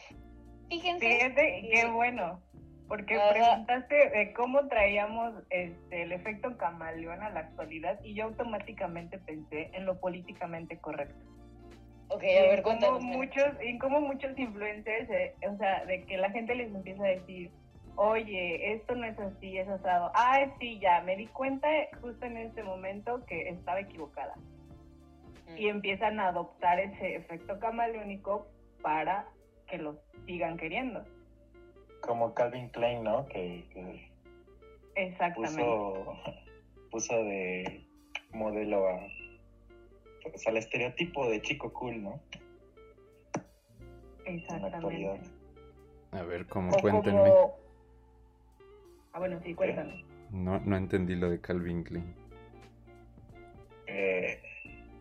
fíjense. 0.70 1.08
Fíjate, 1.08 1.70
qué 1.72 1.86
bueno. 1.88 2.42
porque 2.88 3.18
preguntaste 3.32 4.10
de 4.10 4.34
cómo 4.34 4.68
traíamos 4.68 5.34
este, 5.50 6.02
el 6.02 6.12
efecto 6.12 6.58
camaleón 6.58 7.24
a 7.24 7.30
la 7.30 7.40
actualidad 7.40 7.98
y 8.04 8.14
yo 8.16 8.26
automáticamente 8.26 9.18
pensé 9.18 9.70
en 9.74 9.86
lo 9.86 9.98
políticamente 10.00 10.78
correcto. 10.78 11.26
Ok, 12.10 12.24
a 12.24 12.42
ver, 12.42 12.62
cuéntanos. 12.62 13.02
Muchos, 13.02 13.46
y 13.64 13.78
como 13.78 14.02
muchos 14.02 14.38
influencers, 14.38 15.10
eh, 15.10 15.34
o 15.50 15.56
sea, 15.56 15.86
de 15.86 16.04
que 16.04 16.18
la 16.18 16.30
gente 16.32 16.54
les 16.54 16.68
empieza 16.76 17.06
a 17.06 17.08
decir, 17.08 17.50
oye, 17.96 18.74
esto 18.74 18.96
no 18.96 19.06
es 19.06 19.18
así, 19.18 19.58
es 19.58 19.70
asado. 19.70 20.12
Ah, 20.14 20.46
sí, 20.60 20.78
ya, 20.82 21.02
me 21.02 21.16
di 21.16 21.28
cuenta 21.28 21.70
justo 22.02 22.26
en 22.26 22.36
este 22.36 22.62
momento 22.64 23.26
que 23.26 23.48
estaba 23.48 23.80
equivocada. 23.80 24.34
Y 25.58 25.68
empiezan 25.68 26.20
a 26.20 26.30
adoptar 26.30 26.80
ese 26.80 27.16
efecto 27.16 27.60
camaleónico 27.60 28.48
para 28.82 29.28
que 29.68 29.78
los 29.78 29.98
sigan 30.26 30.58
queriendo. 30.58 31.04
Como 32.02 32.34
Calvin 32.34 32.70
Klein, 32.70 33.04
¿no? 33.04 33.26
Que, 33.28 34.10
Exactamente. 34.96 35.64
Puso, 35.64 36.14
puso 36.90 37.24
de 37.24 37.86
modelo 38.34 38.88
a, 38.88 39.08
pues, 40.24 40.48
al 40.48 40.58
estereotipo 40.58 41.30
de 41.30 41.42
chico 41.42 41.72
cool, 41.74 42.04
¿no? 42.04 42.20
Exactamente. 44.26 45.22
A 46.12 46.24
ver, 46.24 46.46
¿cómo? 46.48 46.72
Cuéntenme. 46.80 47.32
Ah, 49.14 49.20
bueno, 49.20 49.40
sí, 49.44 49.54
cuéntame. 49.54 50.04
No, 50.32 50.60
no 50.60 50.78
entendí 50.78 51.16
lo 51.16 51.30
de 51.30 51.40
Calvin 51.40 51.84
Klein. 51.84 52.16
Eh, 53.88 54.42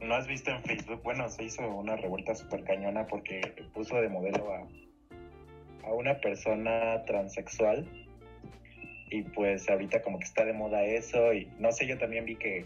¿No 0.02 0.14
has 0.14 0.26
visto 0.26 0.50
en 0.50 0.62
Facebook? 0.62 1.02
Bueno, 1.02 1.28
se 1.28 1.44
hizo 1.44 1.68
una 1.68 1.94
revuelta 1.96 2.34
súper 2.34 2.64
cañona 2.64 3.06
porque 3.06 3.40
puso 3.74 4.00
de 4.00 4.08
modelo 4.08 4.52
a, 4.52 4.66
a 5.86 5.92
una 5.92 6.20
persona 6.20 7.04
transexual 7.04 7.86
y 9.10 9.22
pues 9.22 9.68
ahorita 9.68 10.02
como 10.02 10.18
que 10.18 10.24
está 10.24 10.44
de 10.44 10.52
moda 10.52 10.84
eso 10.84 11.34
y 11.34 11.46
no 11.58 11.70
sé, 11.72 11.86
yo 11.86 11.98
también 11.98 12.24
vi 12.24 12.36
que, 12.36 12.64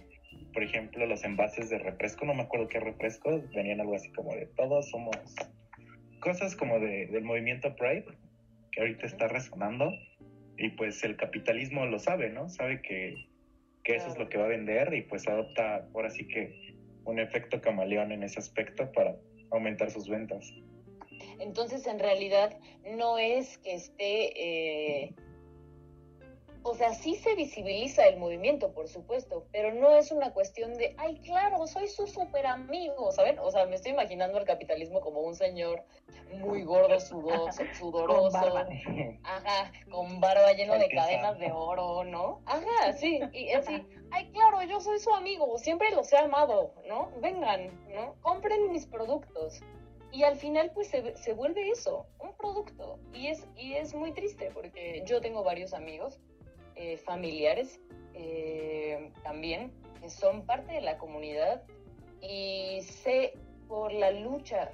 por 0.52 0.62
ejemplo, 0.62 1.06
los 1.06 1.24
envases 1.24 1.70
de 1.70 1.78
refresco, 1.78 2.24
no 2.24 2.34
me 2.34 2.42
acuerdo 2.42 2.68
qué 2.68 2.78
refresco, 2.78 3.42
venían 3.54 3.80
algo 3.80 3.96
así 3.96 4.12
como 4.12 4.32
de 4.34 4.46
todos 4.46 4.90
somos 4.90 5.16
cosas 6.20 6.54
como 6.54 6.78
de, 6.78 7.06
del 7.06 7.24
movimiento 7.24 7.74
Pride 7.74 8.06
que 8.70 8.80
ahorita 8.80 9.06
está 9.06 9.26
resonando 9.26 9.92
y 10.56 10.70
pues 10.70 11.02
el 11.02 11.16
capitalismo 11.16 11.84
lo 11.86 11.98
sabe, 11.98 12.30
¿no? 12.30 12.48
Sabe 12.48 12.80
que, 12.80 13.26
que 13.82 13.96
eso 13.96 14.08
es 14.08 14.18
lo 14.18 14.28
que 14.28 14.38
va 14.38 14.44
a 14.44 14.48
vender 14.48 14.94
y 14.94 15.02
pues 15.02 15.26
adopta 15.26 15.88
ahora 15.94 16.10
sí 16.10 16.28
que 16.28 16.63
un 17.04 17.18
efecto 17.18 17.60
camaleón 17.60 18.12
en 18.12 18.22
ese 18.22 18.38
aspecto 18.38 18.90
para 18.92 19.16
aumentar 19.50 19.90
sus 19.90 20.08
ventas. 20.08 20.52
Entonces, 21.38 21.86
en 21.86 21.98
realidad, 21.98 22.58
no 22.96 23.18
es 23.18 23.58
que 23.58 23.74
esté 23.74 25.04
eh, 25.04 25.14
o 26.66 26.74
sea, 26.74 26.94
sí 26.94 27.14
se 27.16 27.34
visibiliza 27.34 28.06
el 28.06 28.16
movimiento, 28.16 28.72
por 28.72 28.88
supuesto, 28.88 29.46
pero 29.52 29.74
no 29.74 29.94
es 29.96 30.10
una 30.10 30.32
cuestión 30.32 30.72
de, 30.78 30.94
ay, 30.96 31.20
claro, 31.20 31.66
soy 31.66 31.88
su 31.88 32.06
super 32.06 32.46
amigo, 32.46 33.12
¿saben? 33.12 33.38
O 33.38 33.50
sea, 33.50 33.66
me 33.66 33.76
estoy 33.76 33.92
imaginando 33.92 34.38
al 34.38 34.46
capitalismo 34.46 35.02
como 35.02 35.20
un 35.20 35.34
señor 35.34 35.84
muy 36.38 36.62
gordo, 36.62 36.98
sudoso, 36.98 37.62
sudoroso, 37.78 38.30
con 38.30 38.32
barba. 38.32 38.66
ajá, 39.24 39.72
con 39.90 40.20
barba 40.20 40.54
lleno 40.54 40.78
de 40.78 40.88
cadenas 40.88 41.38
de 41.38 41.52
oro, 41.52 42.02
¿no? 42.02 42.40
Ajá, 42.46 42.94
sí, 42.94 43.20
y 43.34 43.50
así, 43.50 43.86
ay, 44.10 44.30
claro, 44.32 44.62
yo 44.62 44.80
soy 44.80 44.98
su 45.00 45.12
amigo, 45.12 45.58
siempre 45.58 45.90
los 45.90 46.10
he 46.14 46.16
amado, 46.16 46.72
¿no? 46.88 47.10
Vengan, 47.20 47.68
¿no? 47.94 48.14
Compren 48.22 48.72
mis 48.72 48.86
productos. 48.86 49.60
Y 50.12 50.22
al 50.22 50.36
final, 50.36 50.70
pues 50.72 50.88
se, 50.88 51.14
se 51.16 51.34
vuelve 51.34 51.68
eso, 51.70 52.06
un 52.20 52.34
producto. 52.36 53.00
Y 53.12 53.26
es, 53.26 53.46
y 53.56 53.74
es 53.74 53.94
muy 53.94 54.12
triste 54.12 54.50
porque 54.54 55.02
yo 55.04 55.20
tengo 55.20 55.42
varios 55.42 55.74
amigos 55.74 56.20
eh, 56.76 56.96
familiares 56.98 57.80
eh, 58.14 59.12
también, 59.22 59.72
que 60.00 60.08
son 60.10 60.46
parte 60.46 60.72
de 60.72 60.80
la 60.80 60.98
comunidad 60.98 61.62
y 62.20 62.80
sé 62.82 63.34
por 63.68 63.92
la 63.92 64.10
lucha 64.10 64.70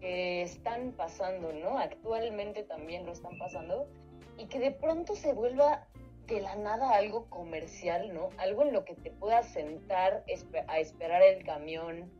que 0.00 0.42
están 0.42 0.92
pasando, 0.92 1.52
¿no? 1.52 1.78
Actualmente 1.78 2.62
también 2.62 3.06
lo 3.06 3.12
están 3.12 3.38
pasando 3.38 3.88
y 4.36 4.46
que 4.46 4.58
de 4.58 4.70
pronto 4.70 5.14
se 5.14 5.32
vuelva 5.32 5.86
de 6.26 6.40
la 6.40 6.56
nada 6.56 6.96
algo 6.96 7.26
comercial, 7.30 8.12
¿no? 8.12 8.30
Algo 8.38 8.62
en 8.62 8.72
lo 8.72 8.84
que 8.84 8.94
te 8.94 9.10
puedas 9.10 9.52
sentar 9.52 10.24
a 10.68 10.78
esperar 10.78 11.22
el 11.22 11.44
camión, 11.44 12.10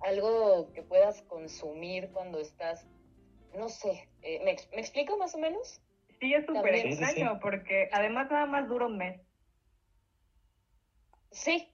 algo 0.00 0.72
que 0.72 0.82
puedas 0.82 1.22
consumir 1.22 2.10
cuando 2.12 2.38
estás, 2.38 2.86
no 3.54 3.68
sé, 3.68 4.08
eh, 4.22 4.40
¿me, 4.44 4.56
¿me 4.74 4.80
explico 4.80 5.16
más 5.16 5.34
o 5.34 5.38
menos? 5.38 5.80
Sí, 6.20 6.32
es 6.32 6.46
súper 6.46 6.74
extraño 6.74 7.38
porque 7.40 7.88
además 7.92 8.30
nada 8.30 8.46
más 8.46 8.68
dura 8.68 8.86
un 8.86 8.96
mes. 8.96 9.20
Sí. 11.30 11.72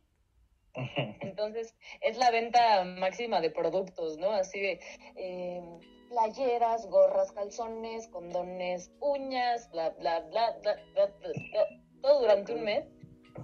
Entonces, 1.21 1.77
es 2.01 2.17
la 2.17 2.31
venta 2.31 2.85
máxima 2.85 3.41
de 3.41 3.51
productos, 3.51 4.19
¿no? 4.19 4.31
Así 4.33 4.61
de 4.61 4.81
em, 5.17 5.79
playeras, 6.09 6.89
gorras, 6.89 7.31
calzones, 7.33 8.09
condones, 8.09 8.91
uñas, 9.01 9.71
bla, 9.71 9.91
bla, 9.91 10.21
bla, 10.31 10.59
bla, 10.63 10.75
bla, 10.95 11.07
bla, 11.07 11.67
todo 12.01 12.21
durante 12.21 12.55
un 12.55 12.65
mes. 12.65 12.85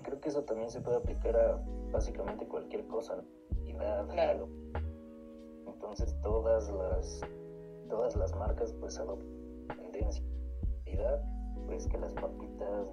Creo 0.02 0.20
que 0.20 0.28
eso 0.28 0.42
también 0.44 0.70
se 0.70 0.80
puede 0.80 0.96
aplicar 0.96 1.36
a 1.36 1.60
básicamente 1.92 2.46
cualquier 2.46 2.86
cosa, 2.88 3.22
claro. 4.10 4.48
Entonces, 5.66 6.14
todas 6.22 6.68
las, 6.70 7.20
todas 7.88 8.16
las 8.16 8.34
marcas 8.34 8.74
pues 8.80 8.98
adoptan 8.98 9.28
tendencia 9.92 10.24
pues 11.66 11.86
que 11.86 11.98
las 11.98 12.12
papitas 12.14 12.86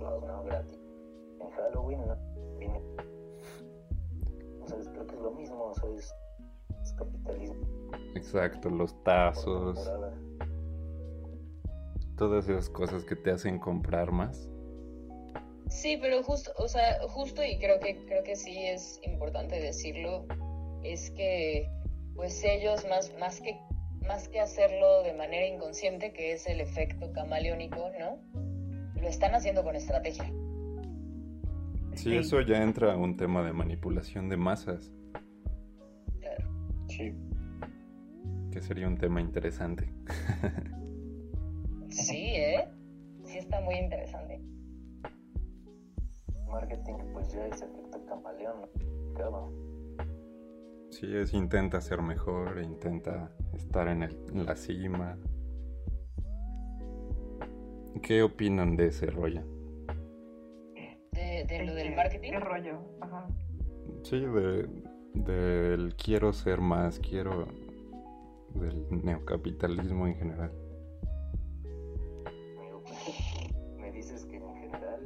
no 0.00 0.42
gratis. 0.44 0.80
En 1.40 1.50
Halloween 1.50 2.00
no 2.06 2.58
viene. 2.58 2.80
O 4.62 4.66
sea, 4.66 4.78
creo 4.92 5.06
que 5.06 5.14
es 5.14 5.20
lo 5.20 5.30
mismo, 5.32 5.64
o 5.64 5.74
sea, 5.74 5.90
es, 5.90 6.12
capitalismo. 6.96 7.66
Exacto, 8.14 8.70
los 8.70 9.02
tazos. 9.04 9.90
Todas 12.16 12.48
esas 12.48 12.70
cosas 12.70 13.04
que 13.04 13.16
te 13.16 13.32
hacen 13.32 13.58
comprar 13.58 14.12
más. 14.12 14.48
Sí, 15.68 15.98
pero 16.00 16.22
justo, 16.22 16.52
o 16.58 16.68
sea, 16.68 17.00
justo 17.08 17.42
y 17.42 17.58
creo 17.58 17.80
que 17.80 18.04
creo 18.06 18.22
que 18.22 18.36
sí 18.36 18.56
es 18.66 19.00
importante 19.02 19.60
decirlo, 19.60 20.26
es 20.84 21.10
que 21.10 21.68
pues 22.14 22.44
ellos 22.44 22.86
más 22.88 23.12
más 23.18 23.40
que 23.40 23.58
más 24.06 24.28
que 24.28 24.40
hacerlo 24.40 25.02
de 25.02 25.14
manera 25.14 25.46
inconsciente, 25.46 26.12
que 26.12 26.32
es 26.32 26.46
el 26.46 26.60
efecto 26.60 27.12
camaleónico, 27.12 27.90
¿no? 27.98 28.18
Lo 29.00 29.08
están 29.08 29.34
haciendo 29.34 29.62
con 29.62 29.76
estrategia. 29.76 30.30
Sí, 31.94 32.16
eso 32.16 32.40
ya 32.40 32.62
entra 32.62 32.92
a 32.92 32.96
un 32.96 33.16
tema 33.16 33.42
de 33.44 33.52
manipulación 33.52 34.28
de 34.28 34.36
masas. 34.36 34.92
Claro. 36.20 36.48
Sí. 36.88 37.14
Que 38.50 38.60
sería 38.60 38.88
un 38.88 38.98
tema 38.98 39.20
interesante. 39.20 39.88
sí, 41.88 42.34
¿eh? 42.34 42.68
Sí 43.24 43.38
está 43.38 43.60
muy 43.60 43.76
interesante. 43.76 44.40
Marketing, 46.48 46.94
pues 47.12 47.32
ya 47.32 47.46
es 47.46 47.62
efecto 47.62 48.04
camaleón, 48.06 48.68
Sí, 50.94 51.08
es 51.12 51.34
intenta 51.34 51.80
ser 51.80 52.02
mejor, 52.02 52.62
intenta 52.62 53.28
estar 53.52 53.88
en, 53.88 54.04
el, 54.04 54.16
en 54.32 54.46
la 54.46 54.54
cima. 54.54 55.18
¿Qué 58.00 58.22
opinan 58.22 58.76
de 58.76 58.86
ese 58.86 59.06
rollo? 59.06 59.42
¿De, 61.10 61.64
lo 61.66 61.74
del 61.74 61.96
marketing? 61.96 62.30
¿Qué 62.30 62.38
rollo? 62.38 62.78
Ajá. 63.00 63.26
Sí, 64.04 64.20
de, 64.20 64.68
del 65.14 65.96
quiero 65.96 66.32
ser 66.32 66.60
más, 66.60 67.00
quiero 67.00 67.48
del 68.54 68.86
neocapitalismo 69.04 70.06
en 70.06 70.14
general. 70.14 70.52
¿Me 73.80 73.90
dices 73.90 74.24
que 74.26 74.36
en 74.36 74.54
general? 74.54 75.00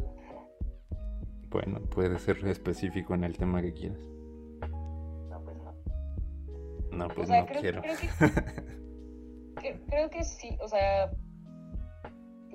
Bueno, 1.48 1.81
puede 1.81 2.18
ser 2.18 2.46
específico 2.46 3.14
en 3.14 3.24
el 3.24 3.38
tema 3.38 3.62
que 3.62 3.72
quieras. 3.72 4.17
No, 6.98 7.08
pues 7.14 7.28
no 7.28 7.46
creo, 7.46 7.61
quiero. 7.61 7.82
Creo 9.88 10.11
que, 10.11 10.24
sí, 10.24 10.56
o 10.61 10.68
sea, 10.68 11.11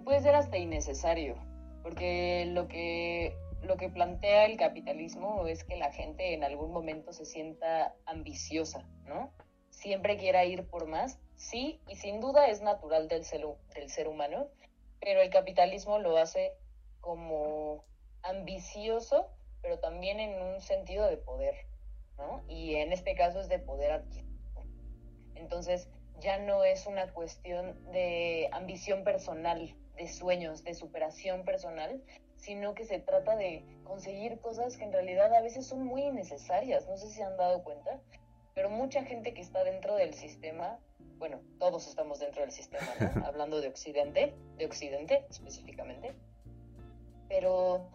puede 0.04 0.22
ser 0.22 0.36
hasta 0.36 0.58
innecesario, 0.58 1.36
porque 1.82 2.46
lo 2.48 2.68
que, 2.68 3.36
lo 3.62 3.78
que 3.78 3.90
plantea 3.90 4.46
el 4.46 4.58
capitalismo 4.58 5.48
es 5.48 5.64
que 5.64 5.78
la 5.78 5.92
gente 5.92 6.34
en 6.34 6.44
algún 6.44 6.72
momento 6.72 7.14
se 7.14 7.26
sienta 7.26 7.96
ambiciosa, 8.06 8.88
¿no? 9.06 9.32
Siempre 9.70 10.18
quiera 10.18 10.46
ir 10.46 10.68
por 10.68 10.88
más, 10.88 11.20
sí, 11.36 11.82
y 11.88 11.96
sin 11.96 12.22
duda 12.22 12.48
es 12.48 12.62
natural 12.62 13.08
del 13.08 13.26
ser, 13.26 13.46
del 13.76 13.90
ser 13.90 14.08
humano, 14.08 14.48
pero 15.02 15.22
el 15.22 15.30
capitalismo 15.30 16.00
lo 16.00 16.18
hace 16.18 16.54
como 17.02 17.84
ambicioso, 18.22 19.30
pero 19.62 19.80
también 19.80 20.20
en 20.20 20.42
un 20.42 20.62
sentido 20.62 21.08
de 21.08 21.18
poder, 21.18 21.56
¿no? 22.18 22.44
Y 22.48 22.76
en 22.76 22.94
este 22.94 23.16
caso 23.16 23.40
es 23.40 23.50
de 23.50 23.60
poder 23.60 23.92
adquisitivo. 23.92 24.33
Entonces 25.44 25.90
ya 26.22 26.40
no 26.40 26.64
es 26.64 26.88
una 26.88 27.12
cuestión 27.12 27.76
de 27.92 28.50
ambición 28.54 29.04
personal, 29.04 29.76
de 29.98 30.08
sueños, 30.08 30.64
de 30.64 30.74
superación 30.74 31.44
personal, 31.44 32.02
sino 32.38 32.74
que 32.74 32.86
se 32.86 33.00
trata 33.00 33.36
de 33.36 33.66
conseguir 33.84 34.40
cosas 34.40 34.78
que 34.78 34.86
en 34.86 34.94
realidad 34.94 35.34
a 35.34 35.42
veces 35.42 35.68
son 35.68 35.84
muy 35.84 36.04
innecesarias. 36.04 36.88
No 36.88 36.98
sé 36.98 37.08
si 37.08 37.16
se 37.16 37.24
han 37.24 37.36
dado 37.36 37.64
cuenta, 37.64 38.00
pero 38.56 38.70
mucha 38.70 39.04
gente 39.04 39.34
que 39.34 39.42
está 39.42 39.64
dentro 39.66 39.96
del 39.96 40.14
sistema, 40.14 40.80
bueno, 41.18 41.42
todos 41.60 41.88
estamos 41.88 42.20
dentro 42.20 42.42
del 42.42 42.52
sistema, 42.52 42.88
¿no? 43.00 43.26
Hablando 43.28 43.60
de 43.60 43.68
Occidente, 43.68 44.34
de 44.58 44.66
Occidente 44.66 45.26
específicamente, 45.30 46.14
pero 47.28 47.86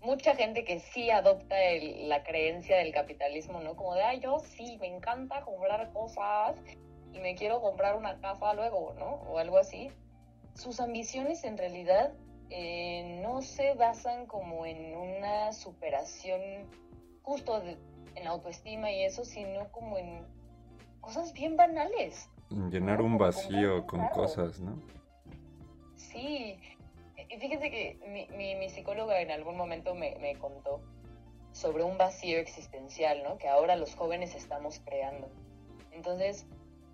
mucha 0.00 0.34
gente 0.34 0.64
que 0.64 0.80
sí 0.80 1.10
adopta 1.10 1.56
la 1.82 2.22
creencia 2.22 2.78
del 2.78 2.92
capitalismo, 2.92 3.60
¿no? 3.60 3.76
Como 3.76 3.94
de, 3.94 4.02
ay, 4.02 4.20
yo 4.20 4.38
sí, 4.38 4.78
me 4.80 4.86
encanta 4.86 5.42
comprar 5.42 5.92
cosas 5.92 6.56
y 7.16 7.20
me 7.20 7.34
quiero 7.34 7.60
comprar 7.60 7.96
una 7.96 8.18
casa 8.20 8.54
luego, 8.54 8.94
¿no? 8.98 9.06
O 9.30 9.38
algo 9.38 9.58
así. 9.58 9.90
Sus 10.54 10.80
ambiciones 10.80 11.44
en 11.44 11.58
realidad 11.58 12.12
eh, 12.50 13.20
no 13.22 13.42
se 13.42 13.74
basan 13.74 14.26
como 14.26 14.66
en 14.66 14.96
una 14.96 15.52
superación 15.52 16.40
justo 17.22 17.62
en 18.14 18.24
la 18.24 18.30
autoestima 18.30 18.90
y 18.90 19.02
eso, 19.02 19.24
sino 19.24 19.70
como 19.72 19.98
en 19.98 20.24
cosas 21.00 21.32
bien 21.32 21.56
banales. 21.56 22.28
Llenar 22.70 23.02
un 23.02 23.18
vacío 23.18 23.86
con 23.86 24.06
cosas, 24.08 24.60
¿no? 24.60 24.80
Sí, 25.96 26.58
y 27.28 27.38
fíjense 27.38 27.70
que 27.70 27.98
mi, 28.36 28.54
mi, 28.54 28.68
psicóloga 28.68 29.20
en 29.20 29.30
algún 29.30 29.56
momento 29.56 29.94
me, 29.94 30.16
me, 30.20 30.36
contó 30.36 30.80
sobre 31.52 31.82
un 31.82 31.98
vacío 31.98 32.38
existencial, 32.38 33.22
¿no? 33.24 33.38
Que 33.38 33.48
ahora 33.48 33.74
los 33.74 33.94
jóvenes 33.94 34.34
estamos 34.34 34.80
creando. 34.84 35.28
Entonces, 35.90 36.46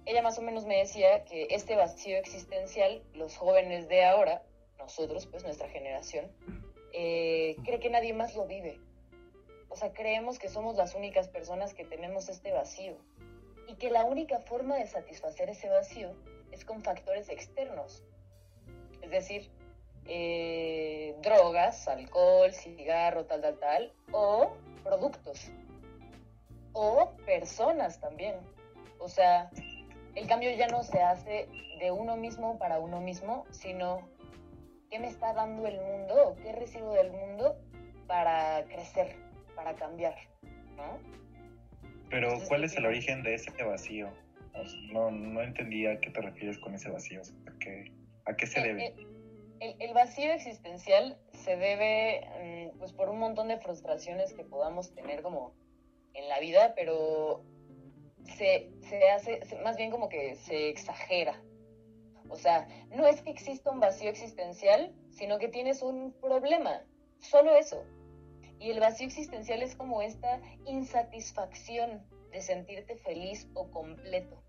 ella 0.05 0.23
más 0.23 0.39
o 0.39 0.43
menos 0.43 0.65
me 0.67 0.79
decía 0.79 1.25
que 1.25 1.47
este 1.51 1.77
vacío 1.77 2.17
existencial, 2.19 3.03
los 3.15 3.37
jóvenes 3.37 3.89
de 3.89 4.05
ahora, 4.05 4.43
nosotros, 4.79 5.27
pues 5.27 5.45
nuestra 5.45 5.69
generación, 5.69 6.31
eh, 6.93 7.57
cree 7.65 7.79
que 7.79 7.91
nadie 7.91 8.13
más 8.13 8.35
lo 8.35 8.47
vive. 8.47 8.81
O 9.69 9.77
sea, 9.77 9.93
creemos 9.93 10.39
que 10.39 10.49
somos 10.49 10.77
las 10.77 10.95
únicas 10.95 11.29
personas 11.29 11.73
que 11.73 11.85
tenemos 11.85 12.29
este 12.29 12.53
vacío 12.53 12.97
y 13.69 13.77
que 13.77 13.91
la 13.91 14.05
única 14.05 14.41
forma 14.41 14.77
de 14.77 14.87
satisfacer 14.87 15.49
ese 15.49 15.69
vacío 15.69 16.15
es 16.51 16.65
con 16.65 16.83
factores 16.83 17.29
externos. 17.29 18.03
Es 19.01 19.11
decir, 19.11 19.51
eh, 20.07 21.15
drogas, 21.23 21.87
alcohol, 21.89 22.53
cigarro, 22.53 23.25
tal, 23.25 23.41
tal, 23.41 23.59
tal, 23.59 23.93
o 24.11 24.53
productos, 24.83 25.51
o 26.73 27.13
personas 27.25 28.01
también. 28.01 28.37
O 28.99 29.09
sea, 29.09 29.51
el 30.15 30.27
cambio 30.27 30.51
ya 30.57 30.69
no 30.69 30.83
se 30.83 31.01
hace 31.03 31.49
de 31.79 31.91
uno 31.91 32.17
mismo 32.17 32.59
para 32.59 32.79
uno 32.79 33.01
mismo, 33.01 33.47
sino 33.51 34.09
qué 34.91 34.99
me 34.99 35.09
está 35.09 35.33
dando 35.33 35.67
el 35.67 35.81
mundo 35.81 36.15
o 36.29 36.37
qué 36.37 36.53
recibo 36.53 36.93
del 36.93 37.11
mundo 37.11 37.57
para 38.07 38.65
crecer, 38.65 39.17
para 39.55 39.75
cambiar, 39.75 40.15
¿no? 40.77 40.99
Pero, 42.11 42.39
¿cuál 42.47 42.65
es 42.65 42.77
el 42.77 42.85
origen 42.85 43.23
de 43.23 43.35
ese 43.35 43.51
vacío? 43.65 44.11
No, 44.93 45.11
no 45.11 45.41
entendía 45.41 45.93
a 45.93 46.01
qué 46.01 46.11
te 46.11 46.21
refieres 46.21 46.59
con 46.59 46.75
ese 46.75 46.91
vacío. 46.91 47.23
¿A 47.47 47.59
qué, 47.59 47.91
a 48.27 48.37
qué 48.37 48.47
se 48.47 48.61
eh, 48.61 48.63
debe? 48.63 48.87
Eh, 49.61 49.77
el, 49.79 49.95
vacío 49.95 50.31
existencial 50.31 51.17
se 51.33 51.57
debe 51.57 52.71
mm, 52.75 52.79
pues 52.79 52.93
por 52.93 53.09
un 53.09 53.19
montón 53.19 53.49
de 53.49 53.59
frustraciones 53.59 54.35
que 54.35 54.45
podamos 54.45 54.95
tener 54.95 55.23
como 55.23 55.55
en 56.13 56.29
la 56.29 56.39
vida, 56.39 56.75
pero 56.77 57.45
se, 58.25 58.71
se 58.89 59.11
hace, 59.11 59.41
más 59.63 59.77
bien 59.77 59.91
como 59.91 60.09
que 60.09 60.37
se 60.37 60.69
exagera. 60.69 61.41
O 62.29 62.37
sea, 62.37 62.67
no 62.91 63.07
es 63.07 63.21
que 63.21 63.31
exista 63.31 63.71
un 63.71 63.81
vacío 63.81 64.09
existencial, 64.09 64.95
sino 65.11 65.39
que 65.39 65.49
tienes 65.49 65.83
un 65.83 66.13
problema, 66.21 66.83
solo 67.19 67.55
eso. 67.55 67.85
Y 68.59 68.71
el 68.71 68.81
vacío 68.81 69.07
existencial 69.07 69.63
es 69.63 69.75
como 69.75 70.03
esta 70.03 70.41
insatisfacción 70.67 72.03
de 72.31 72.41
sentirte 72.41 72.97
feliz 72.97 73.49
o 73.55 73.71
completo. 73.71 74.43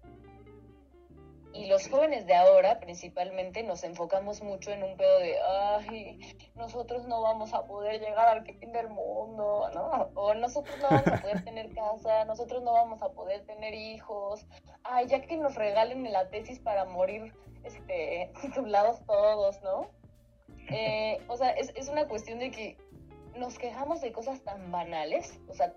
Y 1.54 1.68
los 1.68 1.88
jóvenes 1.88 2.26
de 2.26 2.34
ahora, 2.34 2.80
principalmente, 2.80 3.62
nos 3.62 3.84
enfocamos 3.84 4.42
mucho 4.42 4.72
en 4.72 4.84
un 4.84 4.98
pedo 4.98 5.20
de, 5.20 5.36
ay, 5.40 6.20
nosotros 6.56 7.06
no 7.08 7.22
vamos 7.22 7.54
a 7.54 7.68
poder 7.68 8.02
llegar 8.02 8.28
al 8.28 8.44
fin 8.44 8.72
del 8.72 8.90
mundo, 8.90 9.70
¿no? 9.76 10.10
O 10.16 10.34
nosotros 10.34 10.76
no 10.82 10.90
vamos 10.90 11.08
a 11.08 11.22
poder 11.22 11.44
tener 11.44 11.72
casa, 11.76 12.26
nosotros 12.26 12.64
no 12.64 12.74
vamos 12.74 13.04
a 13.04 13.10
poder 13.10 13.46
tener 13.46 13.76
hijos, 13.76 14.48
ay, 14.84 15.06
ya 15.08 15.22
que 15.22 15.38
nos 15.38 15.54
regalen 15.54 16.12
la 16.12 16.28
tesis 16.30 16.60
para 16.60 16.86
morir, 16.86 17.32
este, 17.64 18.32
titulados 18.42 19.06
todos, 19.06 19.62
¿no? 19.62 19.92
Eh, 20.72 21.20
o 21.28 21.38
sea, 21.38 21.52
es, 21.52 21.72
es 21.76 21.88
una 21.88 22.08
cuestión 22.08 22.40
de 22.40 22.50
que 22.50 22.78
nos 23.38 23.60
quejamos 23.60 24.02
de 24.02 24.12
cosas 24.12 24.42
tan 24.42 24.72
banales, 24.72 25.40
o 25.48 25.54
sea, 25.54 25.72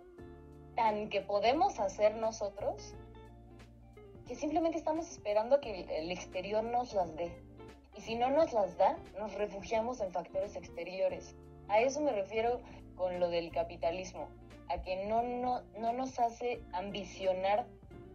tan 0.75 1.11
que 1.11 1.21
podemos 1.21 1.79
hacer 1.81 2.15
nosotros, 2.15 2.95
que 4.27 4.35
simplemente 4.35 4.79
estamos 4.79 5.09
esperando 5.11 5.61
que 5.61 5.83
el 5.83 6.11
exterior 6.11 6.65
nos 6.65 6.93
las 6.95 7.15
dé. 7.17 7.33
Y 7.97 8.01
si 8.01 8.15
no 8.17 8.29
nos 8.31 8.53
las 8.53 8.77
da, 8.77 8.99
nos 9.19 9.35
refugiamos 9.35 10.01
en 10.01 10.13
factores 10.13 10.57
exteriores. 10.57 11.35
A 11.69 11.81
eso 11.81 12.01
me 12.01 12.13
refiero 12.13 12.61
con 12.97 13.21
lo 13.21 13.29
del 13.29 13.51
capitalismo, 13.53 14.29
a 14.69 14.83
que 14.83 15.07
no, 15.07 15.23
no, 15.23 15.63
no 15.79 15.93
nos 15.93 16.19
hace 16.19 16.61
ambicionar 16.73 17.67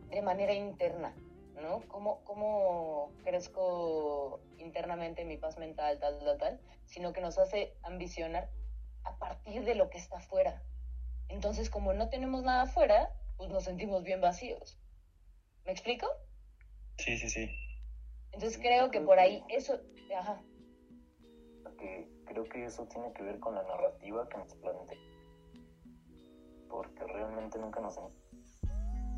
de 0.09 0.21
manera 0.21 0.53
interna, 0.53 1.15
¿no? 1.55 1.81
¿Cómo, 1.87 2.19
¿Cómo 2.25 3.11
crezco 3.23 4.41
internamente 4.57 5.23
mi 5.23 5.37
paz 5.37 5.57
mental, 5.57 5.99
tal, 5.99 6.19
tal, 6.19 6.37
tal? 6.37 6.59
Sino 6.85 7.13
que 7.13 7.21
nos 7.21 7.37
hace 7.37 7.73
ambicionar 7.83 8.49
a 9.03 9.15
partir 9.17 9.63
de 9.63 9.75
lo 9.75 9.89
que 9.89 9.97
está 9.97 10.17
afuera. 10.17 10.61
Entonces, 11.29 11.69
como 11.69 11.93
no 11.93 12.09
tenemos 12.09 12.43
nada 12.43 12.63
afuera, 12.63 13.09
pues 13.37 13.49
nos 13.49 13.63
sentimos 13.63 14.03
bien 14.03 14.19
vacíos. 14.19 14.77
¿Me 15.65 15.71
explico? 15.71 16.07
Sí, 16.97 17.17
sí, 17.17 17.29
sí. 17.29 17.49
Entonces 18.31 18.59
creo 18.59 18.91
que 18.91 19.01
por 19.01 19.19
ahí 19.19 19.43
eso, 19.49 19.79
ajá. 20.17 20.41
Porque 21.63 22.07
creo 22.25 22.43
que 22.45 22.65
eso 22.65 22.85
tiene 22.87 23.11
que 23.13 23.23
ver 23.23 23.39
con 23.39 23.55
la 23.55 23.63
narrativa 23.63 24.27
que 24.29 24.37
nos 24.37 24.53
plantea. 24.55 24.97
Porque 26.69 27.03
realmente 27.05 27.59
nunca 27.59 27.81
nos 27.81 27.99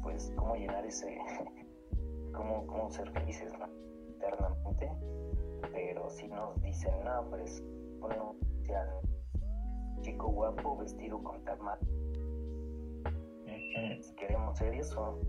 pues 0.03 0.31
cómo 0.35 0.55
llenar 0.55 0.85
ese 0.85 1.17
cómo, 2.33 2.67
cómo 2.67 2.91
ser 2.91 3.09
felices 3.11 3.51
¿no? 3.57 3.67
internamente 4.09 4.91
pero 5.71 6.09
si 6.09 6.27
nos 6.27 6.61
dicen 6.61 6.93
no 7.05 7.25
pues 7.29 7.63
bueno 7.99 8.35
chico 10.01 10.27
guapo 10.27 10.77
vestido 10.77 11.23
con 11.23 11.43
tamal 11.45 11.79
si 14.01 14.13
queremos 14.15 14.57
ser 14.57 14.73
eso 14.73 15.19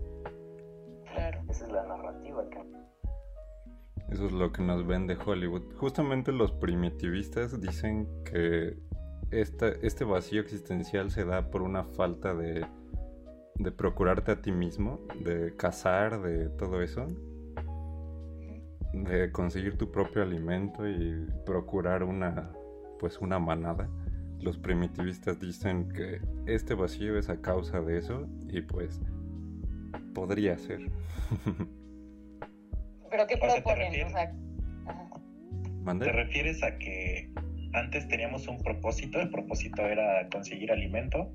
esa 1.49 1.65
es 1.65 1.71
la 1.71 1.85
narrativa 1.85 2.49
que... 2.49 2.59
Eso 4.09 4.27
es 4.27 4.31
lo 4.31 4.51
que 4.51 4.61
nos 4.61 4.85
vende 4.85 5.17
Hollywood. 5.23 5.73
Justamente 5.77 6.31
los 6.31 6.51
primitivistas 6.51 7.59
dicen 7.59 8.07
que 8.23 8.77
este 9.31 10.03
vacío 10.03 10.41
existencial 10.41 11.09
se 11.09 11.25
da 11.25 11.49
por 11.49 11.63
una 11.63 11.83
falta 11.83 12.33
de, 12.35 12.65
de 13.55 13.71
procurarte 13.71 14.31
a 14.31 14.41
ti 14.41 14.51
mismo, 14.51 14.99
de 15.23 15.55
cazar, 15.55 16.21
de 16.21 16.49
todo 16.49 16.81
eso, 16.81 17.07
de 18.93 19.31
conseguir 19.31 19.77
tu 19.77 19.91
propio 19.91 20.21
alimento 20.21 20.87
y 20.87 21.27
procurar 21.45 22.03
una, 22.03 22.51
pues 22.99 23.19
una 23.19 23.39
manada. 23.39 23.89
Los 24.41 24.57
primitivistas 24.57 25.39
dicen 25.39 25.89
que 25.89 26.21
este 26.45 26.75
vacío 26.75 27.17
es 27.17 27.29
a 27.29 27.41
causa 27.41 27.81
de 27.81 27.97
eso 27.97 28.27
y 28.47 28.61
pues 28.61 29.01
podría 30.15 30.57
ser. 30.57 30.79
¿Pero 33.11 33.27
qué 33.27 33.37
proponen? 33.37 33.91
¿Te 35.99 36.11
refieres 36.11 36.63
a 36.63 36.75
que 36.79 37.29
antes 37.73 38.07
teníamos 38.07 38.47
un 38.47 38.57
propósito? 38.63 39.21
El 39.21 39.29
propósito 39.29 39.83
era 39.83 40.27
conseguir 40.29 40.71
alimento 40.71 41.31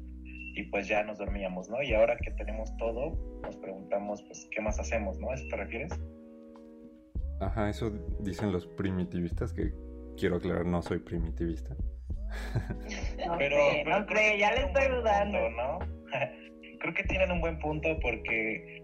y 0.56 0.64
pues 0.64 0.88
ya 0.88 1.04
nos 1.04 1.18
dormíamos, 1.18 1.70
¿no? 1.70 1.80
Y 1.80 1.94
ahora 1.94 2.16
que 2.16 2.32
tenemos 2.32 2.76
todo, 2.76 3.16
nos 3.42 3.56
preguntamos, 3.58 4.24
pues, 4.24 4.48
¿qué 4.50 4.60
más 4.60 4.80
hacemos, 4.80 5.16
no? 5.20 5.30
¿A 5.30 5.34
eso 5.34 5.46
te 5.48 5.56
refieres? 5.56 5.92
Ajá, 7.40 7.70
eso 7.70 7.90
dicen 8.18 8.50
los 8.50 8.66
primitivistas, 8.66 9.52
que 9.52 9.72
quiero 10.16 10.36
aclarar, 10.36 10.66
no 10.66 10.82
soy 10.82 10.98
primitivista. 10.98 11.76
no 13.26 13.38
pero, 13.38 13.56
no 13.86 14.06
creo, 14.06 14.36
ya 14.36 14.52
le 14.52 14.62
estoy 14.66 14.88
dudando. 14.88 15.38
¿no? 15.50 15.78
Creo 16.80 16.94
que 16.94 17.04
tienen 17.04 17.30
un 17.30 17.40
buen 17.40 17.58
punto 17.58 17.98
porque 18.00 18.82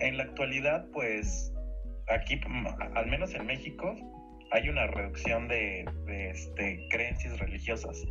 en 0.00 0.16
la 0.16 0.24
actualidad, 0.24 0.86
pues 0.92 1.52
aquí, 2.08 2.40
al 2.94 3.06
menos 3.06 3.34
en 3.34 3.46
México, 3.46 3.94
hay 4.52 4.68
una 4.68 4.86
reducción 4.86 5.48
de, 5.48 5.84
este, 6.08 6.86
creencias 6.90 7.38
religiosas. 7.38 8.02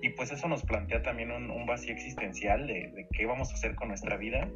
Y 0.00 0.08
pues 0.10 0.32
eso 0.32 0.48
nos 0.48 0.64
plantea 0.64 1.02
también 1.02 1.30
un, 1.30 1.66
vacío 1.66 1.92
existencial 1.92 2.66
de, 2.66 3.06
qué 3.12 3.26
vamos 3.26 3.50
a 3.50 3.54
hacer 3.54 3.74
con 3.74 3.88
nuestra 3.88 4.16
vida. 4.16 4.48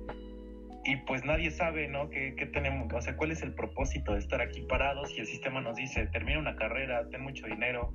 y 0.85 0.97
pues 0.99 1.25
nadie 1.25 1.51
sabe, 1.51 1.89
¿no? 1.89 2.11
¿Qué, 2.11 2.35
¿Qué, 2.37 2.47
tenemos? 2.47 2.93
O 2.93 3.01
sea, 3.01 3.17
¿cuál 3.17 3.33
es 3.33 3.43
el 3.43 3.55
propósito 3.55 4.13
de 4.13 4.21
estar 4.21 4.41
aquí 4.41 4.63
parados? 4.63 5.13
Y 5.17 5.21
el 5.21 5.27
sistema 5.27 5.61
nos 5.61 5.77
dice, 5.77 6.07
termina 6.07 6.39
una 6.39 6.57
carrera, 6.57 7.09
ten 7.11 7.23
mucho 7.23 7.47
dinero, 7.47 7.93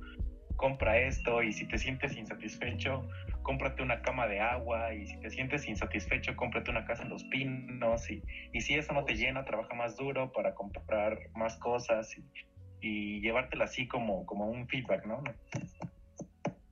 compra 0.56 0.98
esto, 0.98 1.42
y 1.42 1.52
si 1.52 1.66
te 1.66 1.78
sientes 1.78 2.16
insatisfecho, 2.16 3.08
cómprate 3.42 3.82
una 3.82 4.02
cama 4.02 4.26
de 4.26 4.40
agua, 4.40 4.94
y 4.94 5.06
si 5.06 5.16
te 5.18 5.30
sientes 5.30 5.66
insatisfecho, 5.68 6.36
cómprate 6.36 6.70
una 6.70 6.84
casa 6.84 7.02
en 7.02 7.10
los 7.10 7.24
pinos, 7.24 8.10
y, 8.10 8.22
y 8.52 8.60
si 8.60 8.74
eso 8.74 8.92
no 8.92 9.04
te 9.04 9.14
llena, 9.14 9.44
trabaja 9.44 9.74
más 9.74 9.96
duro 9.96 10.32
para 10.32 10.54
comprar 10.54 11.18
más 11.34 11.56
cosas 11.58 12.16
y, 12.16 12.24
y 12.80 13.20
llevártela 13.20 13.64
así 13.64 13.86
como, 13.86 14.26
como 14.26 14.46
un 14.46 14.66
feedback, 14.68 15.06
¿no? 15.06 15.22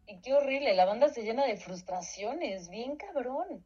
Y 0.06 0.20
qué 0.20 0.34
horrible, 0.34 0.74
la 0.74 0.84
banda 0.84 1.08
se 1.08 1.22
llena 1.22 1.46
de 1.46 1.56
frustraciones, 1.56 2.68
bien 2.68 2.96
cabrón. 2.96 3.64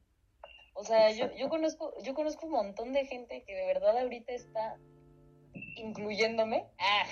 O 0.75 0.85
sea, 0.85 1.11
yo, 1.13 1.33
yo 1.37 1.49
conozco, 1.49 1.95
yo 2.03 2.15
conozco 2.15 2.47
un 2.47 2.53
montón 2.53 2.93
de 2.93 3.07
gente 3.07 3.45
que 3.47 3.55
de 3.55 3.67
verdad 3.67 3.97
ahorita 3.97 4.33
está 4.33 4.77
incluyéndome. 5.77 6.67
Ah. 6.79 7.05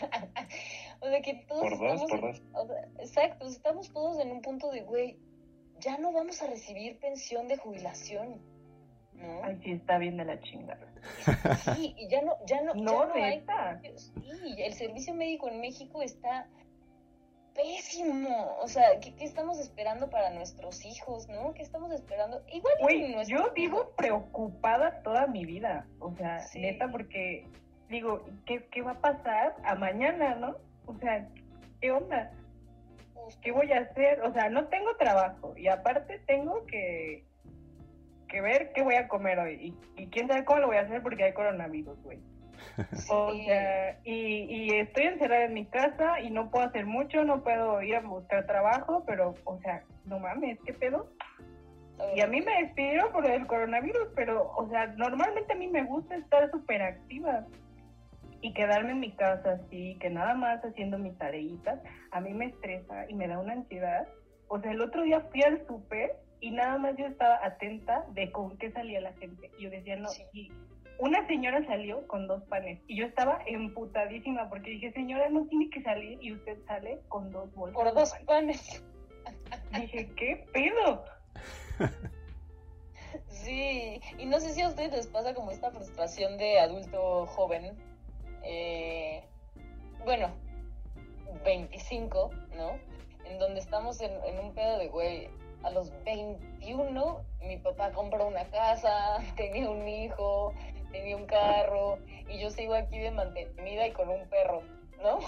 o 1.00 1.08
sea 1.08 1.20
que 1.20 1.34
todos 1.46 1.60
por 1.60 1.78
dos, 1.78 2.02
estamos, 2.02 2.10
por 2.10 2.20
dos. 2.20 2.42
O 2.54 2.66
sea, 2.66 2.82
exacto, 2.98 3.46
estamos 3.46 3.92
todos 3.92 4.18
en 4.20 4.32
un 4.32 4.42
punto 4.42 4.70
de 4.70 4.82
güey, 4.82 5.18
ya 5.80 5.98
no 5.98 6.12
vamos 6.12 6.42
a 6.42 6.46
recibir 6.46 6.98
pensión 6.98 7.48
de 7.48 7.56
jubilación. 7.56 8.40
¿No? 9.14 9.44
Ay, 9.44 9.60
sí, 9.62 9.72
está 9.72 9.98
bien 9.98 10.16
de 10.16 10.24
la 10.24 10.40
chingada. 10.40 10.86
Sí, 11.74 11.94
y 11.98 12.08
ya 12.08 12.22
no, 12.22 12.36
ya 12.46 12.62
no, 12.62 12.74
No, 12.74 13.02
ya 13.02 13.06
no 13.06 13.14
hay. 13.14 13.36
neta. 13.38 13.80
Sí, 13.96 14.54
el 14.58 14.72
servicio 14.74 15.12
médico 15.14 15.48
en 15.48 15.60
México 15.60 16.00
está 16.02 16.46
pésimo. 17.54 18.56
O 18.60 18.68
sea, 18.68 18.98
¿qué, 19.00 19.14
qué 19.14 19.24
estamos 19.24 19.58
esperando 19.58 20.08
para 20.08 20.30
nuestros 20.30 20.84
hijos, 20.86 21.28
no? 21.28 21.52
¿Qué 21.54 21.62
estamos 21.62 21.92
esperando? 21.92 22.42
Igual 22.52 22.74
y 22.78 22.82
Güey, 22.82 23.12
nuestros 23.12 23.28
yo 23.28 23.52
vivo 23.52 23.90
preocupada 23.96 25.02
toda 25.02 25.26
mi 25.26 25.44
vida. 25.44 25.86
O 25.98 26.14
sea, 26.16 26.38
Sí. 26.40 26.60
neta, 26.60 26.88
porque 26.90 27.46
digo, 27.88 28.24
¿qué, 28.46 28.64
¿qué 28.70 28.82
va 28.82 28.92
a 28.92 29.00
pasar 29.00 29.56
a 29.64 29.74
mañana, 29.74 30.34
no? 30.36 30.56
O 30.86 30.94
sea, 30.98 31.28
¿qué 31.80 31.90
onda? 31.90 32.30
Hijos, 33.20 33.38
¿Qué 33.42 33.52
voy 33.52 33.72
a 33.72 33.80
hacer? 33.80 34.20
O 34.22 34.32
sea, 34.32 34.48
no 34.48 34.66
tengo 34.68 34.96
trabajo 34.96 35.54
y 35.56 35.68
aparte 35.68 36.20
tengo 36.26 36.64
que, 36.66 37.24
que 38.28 38.40
ver 38.40 38.72
qué 38.72 38.82
voy 38.82 38.94
a 38.94 39.08
comer 39.08 39.38
hoy. 39.38 39.74
Y, 39.96 40.02
y 40.02 40.06
quién 40.08 40.28
sabe 40.28 40.44
cómo 40.44 40.60
lo 40.60 40.66
voy 40.68 40.76
a 40.76 40.82
hacer 40.82 41.02
porque 41.02 41.24
hay 41.24 41.32
coronavirus, 41.32 42.02
güey. 42.02 42.18
O 43.08 43.32
Sí. 43.32 43.44
sea, 43.46 43.98
y, 44.04 44.44
y 44.48 44.70
estoy 44.78 45.04
encerrada 45.04 45.44
en 45.44 45.54
mi 45.54 45.66
casa 45.66 46.20
y 46.20 46.30
no 46.30 46.50
puedo 46.50 46.66
hacer 46.66 46.86
mucho, 46.86 47.24
no 47.24 47.42
puedo 47.42 47.82
ir 47.82 47.96
a 47.96 48.00
buscar 48.00 48.46
trabajo, 48.46 49.04
pero, 49.06 49.34
o 49.44 49.58
sea, 49.60 49.82
no 50.04 50.18
mames, 50.18 50.58
¿qué 50.64 50.74
pedo? 50.74 51.10
Y 52.16 52.20
a 52.20 52.26
mí 52.26 52.40
me 52.40 52.62
despidieron 52.62 53.12
por 53.12 53.26
el 53.26 53.46
coronavirus, 53.46 54.08
pero, 54.14 54.50
o 54.56 54.68
sea, 54.70 54.86
normalmente 54.96 55.52
a 55.52 55.56
mí 55.56 55.68
me 55.68 55.84
gusta 55.84 56.16
estar 56.16 56.50
súper 56.50 56.80
activa 56.82 57.44
y 58.42 58.52
quedarme 58.54 58.92
en 58.92 59.00
mi 59.00 59.12
casa 59.12 59.52
así, 59.52 59.96
que 60.00 60.10
nada 60.10 60.34
más 60.34 60.64
haciendo 60.64 60.98
mis 60.98 61.16
tareitas, 61.18 61.80
a 62.10 62.20
mí 62.20 62.32
me 62.32 62.46
estresa 62.46 63.08
y 63.08 63.14
me 63.14 63.28
da 63.28 63.38
una 63.38 63.52
ansiedad. 63.52 64.08
O 64.48 64.60
sea, 64.60 64.72
el 64.72 64.80
otro 64.80 65.02
día 65.02 65.20
fui 65.30 65.42
al 65.42 65.66
súper 65.66 66.16
y 66.40 66.50
nada 66.50 66.78
más 66.78 66.96
yo 66.96 67.06
estaba 67.06 67.38
atenta 67.44 68.04
de 68.12 68.32
con 68.32 68.56
qué 68.58 68.70
salía 68.72 69.00
la 69.00 69.12
gente. 69.14 69.50
Yo 69.60 69.70
decía, 69.70 69.96
no, 69.96 70.08
Sí. 70.08 70.24
y 70.32 70.52
una 70.98 71.26
señora 71.26 71.64
salió 71.66 72.06
con 72.08 72.26
dos 72.26 72.42
panes 72.44 72.80
y 72.86 72.96
yo 72.98 73.06
estaba 73.06 73.40
emputadísima 73.46 74.48
porque 74.48 74.70
dije, 74.70 74.92
señora, 74.92 75.28
no 75.30 75.46
tiene 75.46 75.70
que 75.70 75.82
salir 75.82 76.18
y 76.22 76.32
usted 76.32 76.58
sale 76.66 77.00
con 77.08 77.30
dos 77.30 77.54
bolsas. 77.54 77.74
Por 77.82 77.94
dos 77.94 78.12
pan". 78.12 78.24
panes. 78.26 78.84
Dije, 79.72 80.08
¿qué 80.16 80.44
pedo? 80.52 81.04
Sí, 83.28 84.00
y 84.18 84.26
no 84.26 84.38
sé 84.38 84.50
si 84.50 84.60
a 84.60 84.68
ustedes 84.68 84.92
les 84.92 85.06
pasa 85.08 85.34
como 85.34 85.50
esta 85.50 85.70
frustración 85.70 86.36
de 86.38 86.60
adulto 86.60 87.26
joven. 87.26 87.76
Eh, 88.44 89.22
bueno, 90.04 90.30
25, 91.44 92.30
¿no? 92.56 92.78
En 93.24 93.38
donde 93.38 93.60
estamos 93.60 94.00
en, 94.00 94.12
en 94.24 94.38
un 94.38 94.54
pedo 94.54 94.78
de, 94.78 94.88
güey, 94.88 95.28
a 95.62 95.70
los 95.70 95.92
21 96.04 97.24
mi 97.46 97.56
papá 97.56 97.90
compró 97.90 98.26
una 98.26 98.44
casa, 98.44 99.18
tenía 99.36 99.68
un 99.68 99.86
hijo, 99.86 100.54
tenía 100.92 101.16
un 101.16 101.26
carro, 101.26 101.98
y 102.28 102.40
yo 102.40 102.50
sigo 102.50 102.74
aquí 102.74 102.98
de 102.98 103.10
mantenida 103.10 103.86
y 103.86 103.92
con 103.92 104.08
un 104.08 104.28
perro, 104.28 104.62
¿no? 105.02 105.18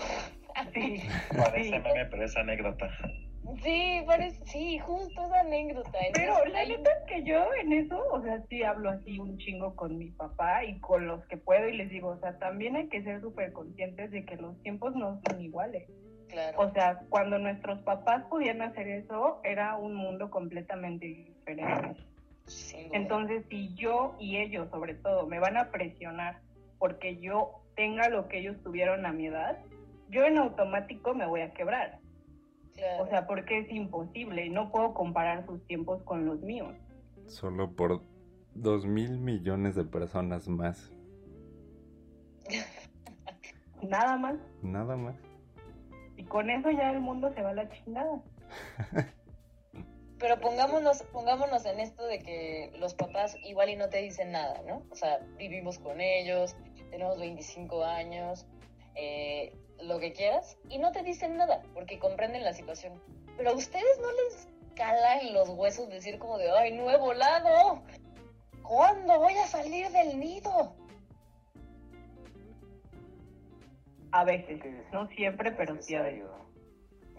Sí, 0.75 1.03
Parece 1.37 1.79
meme, 1.79 2.07
pero 2.07 2.25
es 2.25 2.37
anécdota. 2.37 2.91
Sí, 3.63 4.03
parece, 4.07 4.45
sí, 4.47 4.79
justo 4.79 5.27
esa 5.27 5.41
anécdota. 5.41 5.99
Pero 6.13 6.33
Entonces, 6.33 6.53
la 6.53 6.65
neta 6.65 6.91
es 6.91 7.05
que 7.09 7.25
yo 7.25 7.45
en 7.61 7.73
eso, 7.73 8.01
o 8.13 8.23
sea, 8.23 8.41
sí 8.49 8.63
hablo 8.63 8.91
así 8.91 9.19
un 9.19 9.37
chingo 9.39 9.75
con 9.75 9.99
mi 9.99 10.11
papá 10.11 10.65
y 10.65 10.79
con 10.79 11.07
los 11.07 11.27
que 11.27 11.37
puedo 11.37 11.69
y 11.69 11.77
les 11.77 11.91
digo, 11.91 12.09
o 12.09 12.19
sea, 12.21 12.39
también 12.39 12.77
hay 12.77 12.89
que 12.89 13.03
ser 13.03 13.21
súper 13.21 13.53
conscientes 13.53 14.11
de 14.13 14.25
que 14.25 14.37
los 14.37 14.61
tiempos 14.63 14.95
no 14.95 15.21
son 15.27 15.41
iguales. 15.41 15.91
claro, 16.29 16.61
O 16.61 16.73
sea, 16.73 17.01
cuando 17.09 17.39
nuestros 17.39 17.81
papás 17.83 18.25
podían 18.31 18.63
hacer 18.63 18.89
eso, 18.89 19.41
era 19.43 19.77
un 19.77 19.95
mundo 19.95 20.31
completamente 20.31 21.07
diferente. 21.07 22.01
duda. 22.47 22.89
Entonces, 22.93 23.45
si 23.51 23.75
yo 23.75 24.15
y 24.21 24.37
ellos, 24.37 24.71
sobre 24.71 24.95
todo, 24.95 25.27
me 25.27 25.41
van 25.41 25.57
a 25.57 25.71
presionar 25.71 26.41
porque 26.79 27.19
yo 27.19 27.63
tenga 27.75 28.09
lo 28.09 28.29
que 28.29 28.39
ellos 28.39 28.57
tuvieron 28.63 29.05
a 29.05 29.13
mi 29.13 29.27
edad, 29.27 29.59
yo 30.11 30.25
en 30.25 30.39
automático 30.39 31.15
me 31.15 31.27
voy 31.27 31.41
a 31.41 31.53
quebrar. 31.53 32.02
Claro. 32.75 33.05
O 33.05 33.07
sea, 33.07 33.27
porque 33.27 33.59
es 33.59 33.71
imposible 33.71 34.49
no 34.49 34.71
puedo 34.71 34.95
comparar 34.95 35.47
sus 35.47 35.65
tiempos 35.67 36.03
con 36.03 36.27
los 36.27 36.41
míos. 36.41 36.75
Solo 37.27 37.73
por 37.73 38.03
dos 38.55 38.87
mil 38.87 39.19
millones 39.19 39.75
de 39.75 39.85
personas 39.85 40.49
más. 40.49 40.93
Nada 43.83 44.17
más. 44.17 44.37
Nada 44.63 44.97
más. 44.97 45.17
Y 46.17 46.25
con 46.25 46.51
eso 46.51 46.71
ya 46.71 46.91
el 46.91 47.01
mundo 47.01 47.33
se 47.35 47.43
va 47.43 47.51
a 47.51 47.55
la 47.55 47.69
chingada. 47.69 48.23
Pero 50.19 50.39
pongámonos, 50.41 51.03
pongámonos 51.13 51.65
en 51.67 51.81
esto 51.81 52.07
de 52.07 52.21
que 52.21 52.73
los 52.79 52.95
papás 52.95 53.37
igual 53.45 53.71
y 53.71 53.77
no 53.77 53.89
te 53.89 53.99
dicen 53.99 54.31
nada, 54.31 54.63
¿no? 54.69 54.85
O 54.91 54.95
sea, 54.95 55.19
vivimos 55.37 55.81
con 55.81 56.01
ellos, 56.01 56.55
tenemos 56.91 57.19
25 57.19 57.85
años, 57.85 58.47
eh, 58.95 59.53
lo 59.83 59.99
que 59.99 60.13
quieras, 60.13 60.57
y 60.69 60.79
no 60.79 60.93
te 60.93 61.03
dicen 61.03 61.37
nada, 61.37 61.63
porque 61.75 61.99
comprenden 61.99 62.45
la 62.45 62.53
situación. 62.53 63.01
Pero 63.37 63.51
a 63.51 63.55
ustedes 63.55 63.99
no 64.01 64.11
les 64.13 64.49
cala 64.75 65.21
en 65.21 65.35
los 65.35 65.49
huesos 65.49 65.89
decir 65.89 66.19
como 66.19 66.39
de, 66.39 66.51
ay, 66.51 66.77
no 66.77 66.91
he 66.91 66.97
volado. 66.97 67.83
¿Cuándo 68.63 69.19
voy 69.19 69.35
a 69.35 69.47
salir 69.47 69.89
del 69.91 70.19
nido? 70.19 70.75
A 74.13 74.25
veces. 74.25 74.61
No 74.93 75.09
siempre, 75.09 75.53
pero 75.53 75.81
sí 75.81 75.95
a 75.95 76.03
veces. 76.03 76.29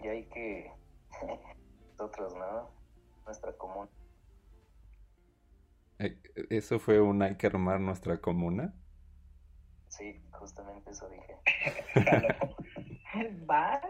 Y 0.02 0.08
hay 0.08 0.24
que, 0.26 0.72
nosotros, 1.90 2.34
¿no? 2.34 2.70
Nuestra 3.24 3.52
común. 3.52 3.88
Eh, 5.98 6.18
¿Eso 6.50 6.78
fue 6.78 7.00
un 7.00 7.22
hay 7.22 7.36
que 7.36 7.46
armar 7.46 7.80
nuestra 7.80 8.20
comuna? 8.20 8.74
Sí, 9.96 10.20
justamente 10.32 10.90
eso 10.90 11.08
dije. 11.08 11.36
Vas. 13.46 13.80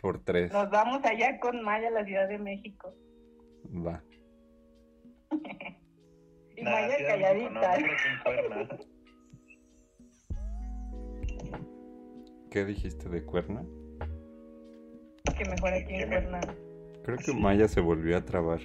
Por 0.00 0.24
tres. 0.24 0.52
Nos 0.52 0.70
vamos 0.70 1.04
allá 1.04 1.38
con 1.38 1.62
Maya 1.62 1.88
a 1.88 1.92
la 1.92 2.04
Ciudad 2.04 2.28
de 2.28 2.38
México. 2.38 2.92
Va. 3.74 4.02
Y 6.54 6.62
Nah, 6.64 6.70
Maya 6.72 6.96
no, 7.00 7.06
calladita. 7.06 7.76
¿Qué 12.50 12.64
dijiste 12.66 13.08
de 13.08 13.24
Cuerna? 13.24 13.64
Que 15.38 15.44
mejor 15.48 15.72
aquí 15.72 15.94
en 15.94 16.10
me- 16.10 16.16
Cuerna. 16.16 16.40
Creo 17.04 17.16
que 17.16 17.24
Sí. 17.24 17.34
Maya 17.40 17.66
se 17.68 17.80
volvió 17.80 18.16
a 18.18 18.24
trabar. 18.24 18.60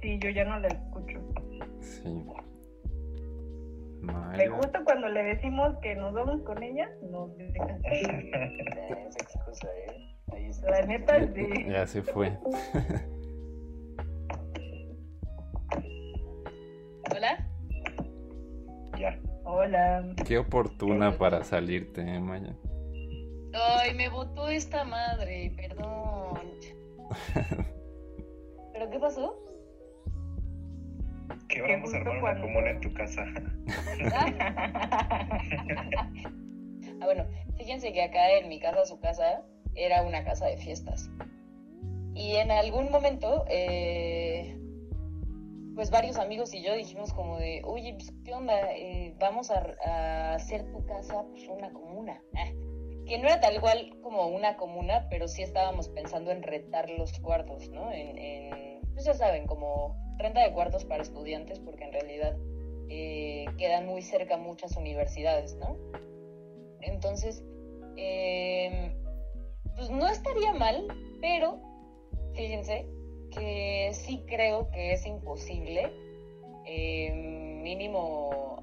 Sí, 0.00 0.18
yo 0.20 0.30
ya 0.30 0.44
no 0.44 0.60
la 0.60 0.68
escucho. 0.68 1.18
Sí. 1.80 2.24
Justo 4.02 4.78
cuando 4.84 5.08
le 5.08 5.22
decimos 5.22 5.76
que 5.82 5.94
nos 5.94 6.14
vamos 6.14 6.42
con 6.42 6.62
ella, 6.62 6.88
nos 7.10 7.36
deja. 7.36 7.78
Ya, 7.82 7.88
esa 9.08 9.18
excusa, 9.20 9.68
¿eh? 9.86 10.16
Ahí 10.32 10.46
está. 10.46 10.70
La 10.70 10.86
neta, 10.86 11.26
sí. 11.34 11.66
Ya 11.68 11.86
se 11.86 12.02
fue. 12.02 12.38
¿Hola? 17.14 17.46
Ya. 18.98 19.18
Hola. 19.44 20.14
Qué 20.26 20.38
oportuna 20.38 21.12
para 21.18 21.44
salirte, 21.44 22.00
¿eh, 22.02 22.20
Maya. 22.20 22.54
Ay, 23.52 23.94
me 23.94 24.08
botó 24.08 24.48
esta 24.48 24.84
madre, 24.84 25.52
perdón. 25.56 26.38
¿Pero 28.72 28.90
qué 28.90 28.98
pasó? 28.98 29.49
Que 31.50 31.62
Que 31.62 31.72
vamos 31.72 31.92
a 31.92 31.96
armar 31.96 32.18
una 32.18 32.40
comuna 32.40 32.70
en 32.70 32.80
tu 32.80 32.92
casa. 32.94 33.26
Ah, 37.02 37.06
bueno, 37.06 37.24
fíjense 37.56 37.94
que 37.94 38.02
acá 38.02 38.30
en 38.32 38.50
mi 38.50 38.60
casa, 38.60 38.84
su 38.84 39.00
casa, 39.00 39.42
era 39.74 40.02
una 40.02 40.22
casa 40.22 40.46
de 40.48 40.58
fiestas. 40.58 41.08
Y 42.14 42.36
en 42.36 42.50
algún 42.50 42.90
momento, 42.90 43.46
eh, 43.48 44.54
pues 45.74 45.90
varios 45.90 46.18
amigos 46.18 46.52
y 46.52 46.62
yo 46.62 46.74
dijimos 46.74 47.14
como 47.14 47.38
de, 47.38 47.62
oye, 47.64 47.94
pues, 47.94 48.12
¿qué 48.22 48.34
onda? 48.34 48.54
Eh, 48.72 49.14
vamos 49.18 49.50
a, 49.50 50.34
hacer 50.34 50.70
tu 50.72 50.84
casa 50.84 51.24
pues, 51.30 51.48
una 51.48 51.72
comuna. 51.72 52.20
Ah, 52.36 52.50
que 53.06 53.18
no 53.18 53.24
era 53.24 53.40
tal 53.40 53.58
cual 53.62 53.98
como 54.02 54.26
una 54.26 54.58
comuna, 54.58 55.06
pero 55.08 55.26
sí 55.26 55.42
estábamos 55.42 55.88
pensando 55.88 56.32
en 56.32 56.42
retar 56.42 56.90
los 56.90 57.18
cuartos, 57.20 57.70
¿no? 57.70 57.90
En, 57.90 58.18
en 58.18 58.80
pues 58.92 59.06
ya 59.06 59.14
saben, 59.14 59.46
como 59.46 60.09
renta 60.20 60.42
de 60.42 60.52
cuartos 60.52 60.84
para 60.84 61.02
estudiantes, 61.02 61.58
porque 61.58 61.84
en 61.84 61.92
realidad 61.92 62.36
eh, 62.88 63.46
quedan 63.58 63.86
muy 63.86 64.02
cerca 64.02 64.36
muchas 64.36 64.76
universidades, 64.76 65.54
¿no? 65.56 65.76
Entonces, 66.80 67.44
em, 67.96 68.92
pues 69.76 69.90
no 69.90 70.08
estaría 70.08 70.52
mal, 70.52 70.86
pero 71.20 71.60
fíjense 72.34 72.86
que 73.30 73.90
sí 73.92 74.24
creo 74.26 74.70
que 74.70 74.92
es 74.92 75.06
imposible, 75.06 75.92
em, 76.64 77.62
mínimo 77.62 78.60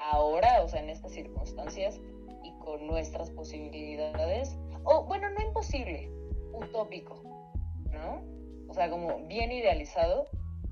ahora, 0.00 0.62
o 0.62 0.68
sea, 0.68 0.80
en 0.80 0.90
estas 0.90 1.12
circunstancias 1.12 2.00
y 2.42 2.52
con 2.58 2.86
nuestras 2.86 3.30
posibilidades, 3.30 4.56
o 4.84 5.04
bueno, 5.04 5.28
no 5.30 5.40
imposible, 5.40 6.10
utópico, 6.52 7.22
¿no? 7.90 8.22
O 8.68 8.74
sea, 8.74 8.90
como 8.90 9.26
bien 9.26 9.52
idealizado, 9.52 10.28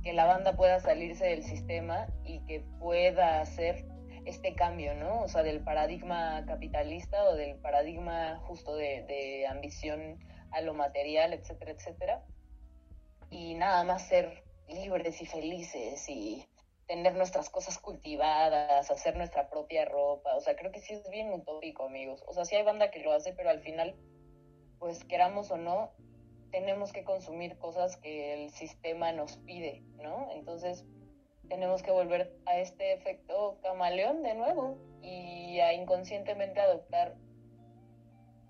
que 0.06 0.12
la 0.12 0.26
banda 0.26 0.52
pueda 0.54 0.78
salirse 0.78 1.26
del 1.26 1.42
sistema 1.42 2.06
y 2.24 2.38
que 2.46 2.60
pueda 2.78 3.40
hacer 3.40 3.84
este 4.24 4.54
cambio, 4.54 4.94
¿no? 4.94 5.22
O 5.22 5.26
sea, 5.26 5.42
del 5.42 5.64
paradigma 5.64 6.44
capitalista 6.46 7.24
o 7.24 7.34
del 7.34 7.58
paradigma 7.58 8.38
justo 8.46 8.76
de, 8.76 9.44
ambición 9.50 10.20
a 10.52 10.60
lo 10.60 10.74
material, 10.74 11.32
etcétera, 11.32 11.72
etcétera. 11.72 12.24
Y 13.30 13.54
nada 13.54 13.82
más 13.82 14.06
ser 14.06 14.44
libres 14.68 15.20
y 15.20 15.26
felices 15.26 16.08
y 16.08 16.46
tener 16.86 17.16
nuestras 17.16 17.50
cosas 17.50 17.76
cultivadas, 17.80 18.88
hacer 18.88 19.16
nuestra 19.16 19.50
propia 19.50 19.86
ropa. 19.86 20.36
O 20.36 20.40
sea, 20.40 20.54
creo 20.54 20.70
que 20.70 20.78
sí 20.78 20.94
es 20.94 21.10
bien 21.10 21.32
utópico, 21.32 21.86
amigos. 21.86 22.22
O 22.28 22.32
sea, 22.32 22.44
sí 22.44 22.54
hay 22.54 22.62
banda 22.62 22.92
que 22.92 23.00
lo 23.00 23.10
hace, 23.10 23.32
pero 23.32 23.50
al 23.50 23.58
final, 23.58 23.96
pues 24.78 25.02
queramos 25.02 25.50
o 25.50 25.56
no, 25.56 25.90
tenemos 26.56 26.90
que 26.90 27.04
consumir 27.04 27.58
cosas 27.58 27.98
que 27.98 28.32
el 28.32 28.50
sistema 28.50 29.12
nos 29.12 29.36
pide, 29.36 29.82
¿no? 30.02 30.30
Entonces, 30.32 30.86
tenemos 31.50 31.82
que 31.82 31.90
volver 31.90 32.34
a 32.46 32.58
este 32.58 32.94
efecto 32.94 33.58
camaleón 33.62 34.22
de 34.22 34.34
nuevo 34.34 34.78
y 35.02 35.60
a 35.60 35.74
inconscientemente 35.74 36.58
adoptar 36.58 37.14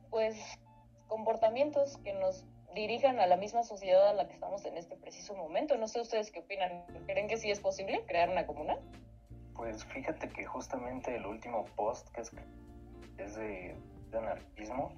pues 0.08 0.36
comportamientos 1.08 1.96
que 2.04 2.12
nos 2.12 2.44
dirijan 2.76 3.18
a 3.18 3.26
la 3.26 3.36
misma 3.36 3.64
sociedad 3.64 4.08
a 4.08 4.12
la 4.12 4.28
que 4.28 4.34
estamos 4.34 4.64
en 4.66 4.76
este 4.76 4.94
preciso 4.96 5.34
momento. 5.34 5.76
No 5.76 5.88
sé 5.88 6.00
ustedes 6.00 6.30
qué 6.30 6.38
opinan. 6.38 6.84
¿Creen 7.06 7.26
que 7.26 7.36
sí 7.36 7.50
es 7.50 7.58
posible 7.58 8.04
crear 8.06 8.30
una 8.30 8.46
comuna? 8.46 8.78
Pues 9.56 9.84
fíjate 9.84 10.28
que 10.28 10.44
justamente 10.44 11.16
el 11.16 11.26
último 11.26 11.64
post 11.74 12.08
que 12.10 12.20
es, 12.20 13.34
de, 13.34 13.74
anarquismo 14.16 14.92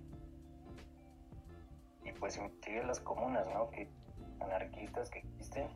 y 2.08 2.12
pues 2.18 2.36
investigué 2.36 2.82
las 2.84 3.00
comunas, 3.00 3.46
¿no? 3.52 3.70
Que 3.70 3.88
anarquistas 4.40 5.10
que 5.10 5.20
existen 5.20 5.68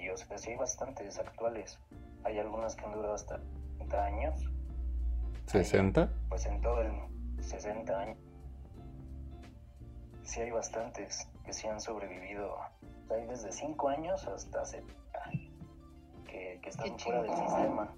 y 0.00 0.08
o 0.08 0.16
sea, 0.16 0.38
sí 0.38 0.50
hay 0.50 0.56
bastantes 0.56 1.18
actuales. 1.18 1.78
Hay 2.24 2.38
algunas 2.38 2.74
que 2.76 2.84
han 2.84 2.92
durado 2.92 3.14
hasta 3.14 3.40
30 3.78 4.04
años. 4.04 4.50
¿60? 5.46 6.10
pues 6.28 6.46
en 6.46 6.60
todo 6.60 6.80
el 6.80 6.92
60 7.42 7.98
años. 7.98 8.18
Sí 10.22 10.40
hay 10.40 10.50
bastantes 10.50 11.28
que 11.44 11.52
sí 11.52 11.66
han 11.66 11.80
sobrevivido. 11.80 12.56
hay 13.10 13.26
desde 13.26 13.52
5 13.52 13.88
años 13.88 14.26
hasta 14.26 14.64
70 14.64 14.94
que, 16.26 16.58
que 16.62 16.68
están 16.68 16.98
fuera 16.98 17.22
del 17.22 17.36
sistema. 17.36 17.94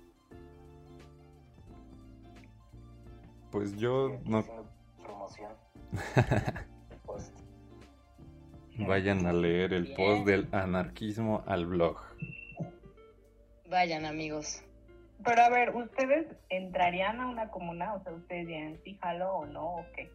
Pues 3.50 3.76
yo 3.76 4.18
no... 4.24 4.44
Promoción. 5.02 5.52
Vayan 8.78 9.26
a 9.26 9.32
leer 9.32 9.72
el 9.72 9.94
post 9.94 10.26
del 10.26 10.48
anarquismo 10.52 11.42
al 11.46 11.66
blog. 11.66 11.96
Vayan 13.68 14.04
amigos. 14.04 14.62
Pero 15.24 15.42
a 15.42 15.48
ver, 15.48 15.74
¿ustedes 15.74 16.26
entrarían 16.50 17.20
a 17.20 17.28
una 17.28 17.48
comuna? 17.48 17.94
O 17.94 18.02
sea, 18.02 18.12
¿ustedes 18.12 18.46
dirían 18.46 18.78
sí 18.84 18.98
jalo 19.00 19.32
o 19.32 19.46
no 19.46 19.76
o 19.76 19.86
qué? 19.94 20.10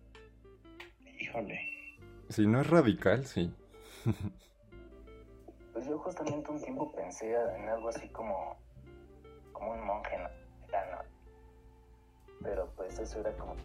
Híjole. 1.20 1.60
Si 2.30 2.46
no 2.46 2.62
es 2.62 2.70
radical, 2.70 3.26
sí. 3.26 3.52
pues 5.74 5.88
yo 5.88 5.98
justamente 5.98 6.52
un 6.52 6.62
tiempo 6.62 6.92
pensé 6.92 7.34
en 7.34 7.68
algo 7.68 7.90
así 7.90 8.08
como, 8.10 8.58
como 9.54 9.72
un 9.72 9.86
monje 9.86 10.18
¿no? 10.18 10.30
Pero 12.44 12.72
pues 12.76 12.98
eso 13.00 13.20
era 13.20 13.32
como 13.34 13.56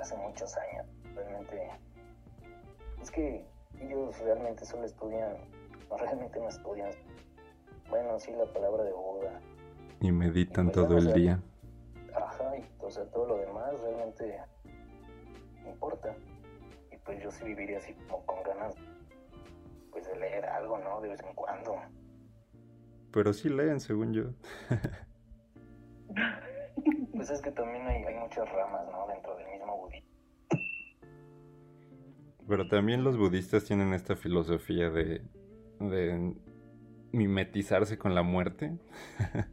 hace 0.00 0.16
muchos 0.16 0.56
años. 0.56 0.86
Realmente 1.14 1.68
es 3.00 3.10
que 3.10 3.44
ellos 3.82 4.18
realmente 4.20 4.64
solo 4.64 4.84
estudian, 4.84 5.36
no 5.90 5.96
realmente 5.96 6.38
no 6.38 6.48
estudian. 6.48 6.90
Bueno, 7.88 8.18
sí, 8.18 8.32
la 8.32 8.46
palabra 8.46 8.84
de 8.84 8.92
Buda. 8.92 9.40
Y 10.00 10.12
meditan 10.12 10.66
pues 10.66 10.74
todo 10.74 10.98
el 10.98 11.12
día. 11.12 11.40
Ajá, 12.14 12.56
y 12.56 12.64
o 12.80 12.90
sea, 12.90 13.04
todo 13.06 13.26
lo 13.26 13.36
demás 13.38 13.78
realmente 13.80 14.40
importa. 15.66 16.14
Y 16.90 16.96
pues 16.98 17.22
yo 17.22 17.30
sí 17.30 17.44
viviría 17.44 17.78
así 17.78 17.94
como 17.94 18.24
con 18.26 18.42
ganas 18.42 18.74
pues 19.90 20.06
de 20.06 20.18
leer 20.18 20.44
algo, 20.46 20.78
¿no? 20.78 21.00
De 21.00 21.08
vez 21.08 21.22
en 21.22 21.34
cuando. 21.34 21.76
Pero 23.12 23.32
sí 23.32 23.48
leen, 23.48 23.80
según 23.80 24.14
yo. 24.14 24.24
pues 27.12 27.30
es 27.30 27.42
que 27.42 27.50
también 27.50 27.86
hay, 27.86 28.04
hay 28.04 28.14
muchas 28.14 28.50
ramas, 28.50 28.86
¿no? 28.90 29.06
Dentro 29.06 29.36
del 29.36 29.48
mismo 29.48 29.76
budismo. 29.76 30.11
Pero 32.48 32.68
también 32.68 33.04
los 33.04 33.16
budistas 33.16 33.64
tienen 33.64 33.92
esta 33.94 34.16
filosofía 34.16 34.90
de, 34.90 35.22
de 35.80 36.34
mimetizarse 37.12 37.98
con 37.98 38.14
la 38.14 38.22
muerte. 38.22 38.78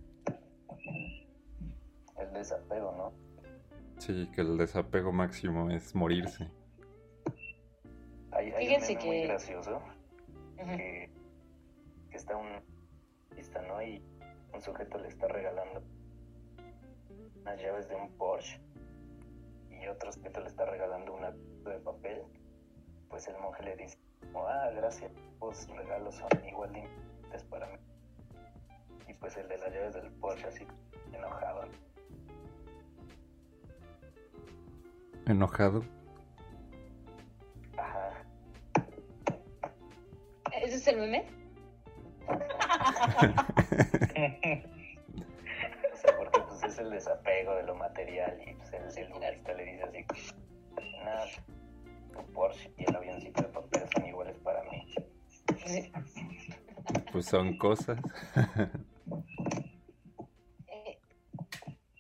el 2.18 2.34
desapego, 2.34 2.94
¿no? 2.98 3.14
Sí, 4.00 4.30
que 4.34 4.42
el 4.42 4.58
desapego 4.58 5.12
máximo 5.12 5.70
es 5.70 5.94
morirse. 5.94 6.50
Hay, 8.32 8.52
hay 8.52 8.76
un 8.76 8.98
que... 8.98 9.06
muy 9.06 9.24
gracioso 9.24 9.82
que, 10.58 11.10
está 12.12 12.36
un 12.36 12.48
está, 13.38 13.62
¿no? 13.62 13.82
Y 13.82 14.04
un 14.54 14.62
sujeto 14.62 14.98
le 14.98 15.08
está 15.08 15.28
regalando 15.28 15.82
unas 17.42 17.62
llaves 17.62 17.88
de 17.88 17.96
un 17.96 18.12
Porsche 18.18 18.60
y 19.70 19.88
otro 19.88 20.12
sujeto 20.12 20.42
le 20.42 20.48
está 20.48 20.66
regalando 20.66 21.14
una 21.14 21.32
de 21.32 21.80
papel 21.80 22.24
pues 23.10 23.28
el 23.28 23.38
monje 23.40 23.64
le 23.64 23.76
dice, 23.76 23.98
ah, 24.36 24.70
gracias, 24.76 25.12
los 25.42 25.68
regalos 25.70 26.16
son 26.16 26.30
igual 26.46 26.72
de 26.74 26.80
importantes 26.80 27.44
para 27.46 27.68
mí. 27.68 27.78
Y 29.08 29.14
pues 29.16 29.36
el 29.38 29.48
de 29.48 29.58
las 29.58 29.74
llaves 29.74 29.94
del 29.96 30.12
Porsche 30.14 30.48
así, 30.48 30.66
enojado. 31.12 31.68
¿Enojado? 35.28 35.84
Ajá. 37.78 38.12
¿Ese 40.62 40.76
es 40.76 40.88
el 40.88 41.00
meme? 41.00 41.26
o 42.30 42.38
sea, 45.96 46.18
porque 46.18 46.40
pues 46.48 46.64
es 46.64 46.78
el 46.78 46.92
desapego 46.92 47.56
de 47.56 47.64
lo 47.64 47.76
material 47.76 48.40
y 48.46 48.54
pues 48.54 48.72
el, 48.74 48.84
el 49.24 49.58
le 49.58 49.66
dice 49.66 49.84
así, 49.84 50.06
nada 51.04 51.26
Porsche 52.28 52.72
y 52.78 52.84
el 52.84 52.96
avioncito 52.96 53.42
de 53.42 53.48
papel 53.50 53.84
son 53.94 54.06
iguales 54.08 54.38
para 54.40 54.64
mí. 54.64 54.86
Pues 57.12 57.26
son 57.26 57.58
cosas. 57.58 58.00
Eh, 60.68 61.00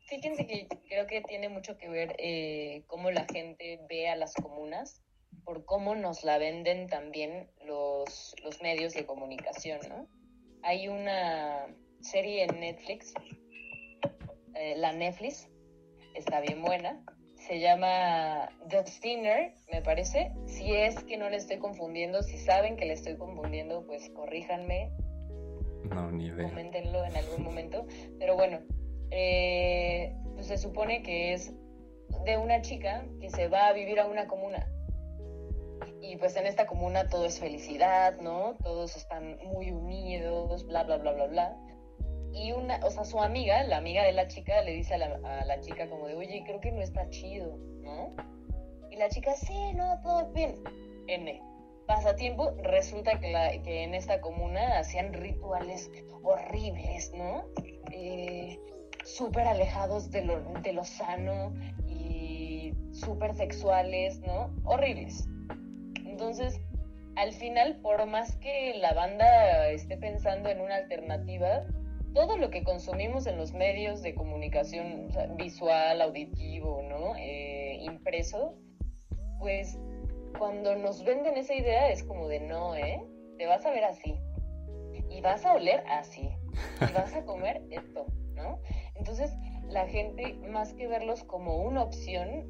fíjense 0.05 0.45
que 0.47 0.67
creo 0.87 1.07
que 1.07 1.21
tiene 1.21 1.49
mucho 1.49 1.77
que 1.77 1.89
ver 1.89 2.15
eh, 2.19 2.83
cómo 2.87 3.11
la 3.11 3.25
gente 3.25 3.79
ve 3.89 4.09
a 4.09 4.15
las 4.15 4.33
comunas, 4.33 5.03
por 5.43 5.65
cómo 5.65 5.95
nos 5.95 6.23
la 6.23 6.37
venden 6.37 6.87
también 6.87 7.49
los, 7.65 8.35
los 8.43 8.61
medios 8.61 8.93
de 8.93 9.05
comunicación, 9.05 9.79
¿no? 9.89 10.07
Hay 10.63 10.87
una 10.87 11.67
serie 12.01 12.43
en 12.43 12.59
Netflix, 12.59 13.13
eh, 14.55 14.75
la 14.77 14.91
Netflix, 14.91 15.49
está 16.15 16.41
bien 16.41 16.61
buena, 16.61 17.03
se 17.49 17.59
llama 17.59 18.47
The 18.67 18.85
Sinner, 18.85 19.55
me 19.71 19.81
parece. 19.81 20.31
Si 20.45 20.71
es 20.71 21.03
que 21.03 21.17
no 21.17 21.31
le 21.31 21.37
estoy 21.37 21.57
confundiendo, 21.57 22.21
si 22.21 22.37
saben 22.37 22.77
que 22.77 22.85
le 22.85 22.93
estoy 22.93 23.17
confundiendo, 23.17 23.87
pues 23.87 24.07
corríjanme. 24.11 24.91
No, 25.89 26.11
ni 26.11 26.27
idea. 26.27 26.47
Coméntenlo 26.47 27.03
en 27.03 27.17
algún 27.17 27.43
momento. 27.43 27.87
Pero 28.19 28.35
bueno, 28.35 28.59
eh, 29.09 30.15
pues 30.35 30.45
se 30.45 30.59
supone 30.59 31.01
que 31.01 31.33
es 31.33 31.51
de 32.23 32.37
una 32.37 32.61
chica 32.61 33.03
que 33.19 33.31
se 33.31 33.47
va 33.47 33.65
a 33.65 33.73
vivir 33.73 33.99
a 33.99 34.05
una 34.05 34.27
comuna. 34.27 34.67
Y 36.01 36.17
pues 36.17 36.35
en 36.35 36.45
esta 36.45 36.67
comuna 36.67 37.09
todo 37.09 37.25
es 37.25 37.39
felicidad, 37.39 38.19
¿no? 38.21 38.57
Todos 38.61 38.95
están 38.95 39.39
muy 39.47 39.71
unidos, 39.71 40.67
bla, 40.67 40.83
bla, 40.83 40.97
bla, 40.97 41.13
bla, 41.13 41.25
bla. 41.25 41.57
Y 42.33 42.51
una, 42.51 42.79
o 42.83 42.89
sea, 42.89 43.05
su 43.05 43.19
amiga, 43.19 43.63
la 43.63 43.77
amiga 43.77 44.03
de 44.03 44.13
la 44.13 44.27
chica, 44.27 44.61
le 44.61 44.73
dice 44.73 44.95
a 44.95 44.97
la, 44.97 45.19
a 45.23 45.45
la 45.45 45.59
chica 45.61 45.89
como 45.89 46.07
de, 46.07 46.15
oye, 46.15 46.43
creo 46.45 46.59
que 46.59 46.71
no 46.71 46.81
está 46.81 47.09
chido, 47.09 47.57
¿no? 47.81 48.15
Y 48.91 48.95
la 48.97 49.09
chica, 49.09 49.35
sí, 49.35 49.73
no, 49.73 49.99
todo 50.01 50.31
bien. 50.33 50.55
N. 51.07 51.41
Pasatiempo, 51.87 52.51
resulta 52.61 53.19
que, 53.19 53.31
la, 53.31 53.49
que 53.63 53.83
en 53.83 53.95
esta 53.95 54.21
comuna 54.21 54.77
hacían 54.77 55.13
rituales 55.13 55.89
horribles, 56.21 57.11
¿no? 57.15 57.45
Eh, 57.91 58.59
súper 59.03 59.47
alejados 59.47 60.11
de 60.11 60.23
lo, 60.23 60.39
de 60.61 60.73
lo 60.73 60.83
sano 60.83 61.53
y 61.87 62.73
súper 62.91 63.33
sexuales, 63.33 64.19
¿no? 64.19 64.53
Horribles. 64.65 65.27
Entonces, 66.05 66.61
al 67.15 67.33
final, 67.33 67.77
por 67.81 68.05
más 68.05 68.35
que 68.37 68.75
la 68.77 68.93
banda 68.93 69.69
esté 69.69 69.97
pensando 69.97 70.49
en 70.49 70.61
una 70.61 70.75
alternativa, 70.75 71.65
todo 72.13 72.37
lo 72.37 72.49
que 72.49 72.63
consumimos 72.63 73.27
en 73.27 73.37
los 73.37 73.53
medios 73.53 74.01
de 74.01 74.15
comunicación 74.15 75.09
visual, 75.37 76.01
auditivo, 76.01 76.81
¿no? 76.83 77.15
Eh, 77.17 77.79
impreso, 77.81 78.55
pues 79.39 79.77
cuando 80.37 80.75
nos 80.75 81.03
venden 81.03 81.37
esa 81.37 81.53
idea 81.53 81.89
es 81.89 82.03
como 82.03 82.27
de 82.27 82.39
no, 82.39 82.75
¿eh? 82.75 83.01
Te 83.37 83.45
vas 83.45 83.65
a 83.65 83.71
ver 83.71 83.83
así. 83.83 84.15
Y 85.09 85.21
vas 85.21 85.45
a 85.45 85.53
oler 85.53 85.83
así. 85.87 86.29
Y 86.81 86.93
vas 86.93 87.13
a 87.13 87.23
comer 87.23 87.61
esto, 87.71 88.05
¿no? 88.35 88.59
Entonces, 88.95 89.33
la 89.67 89.87
gente, 89.87 90.33
más 90.49 90.73
que 90.73 90.87
verlos 90.87 91.23
como 91.23 91.57
una 91.57 91.83
opción, 91.83 92.45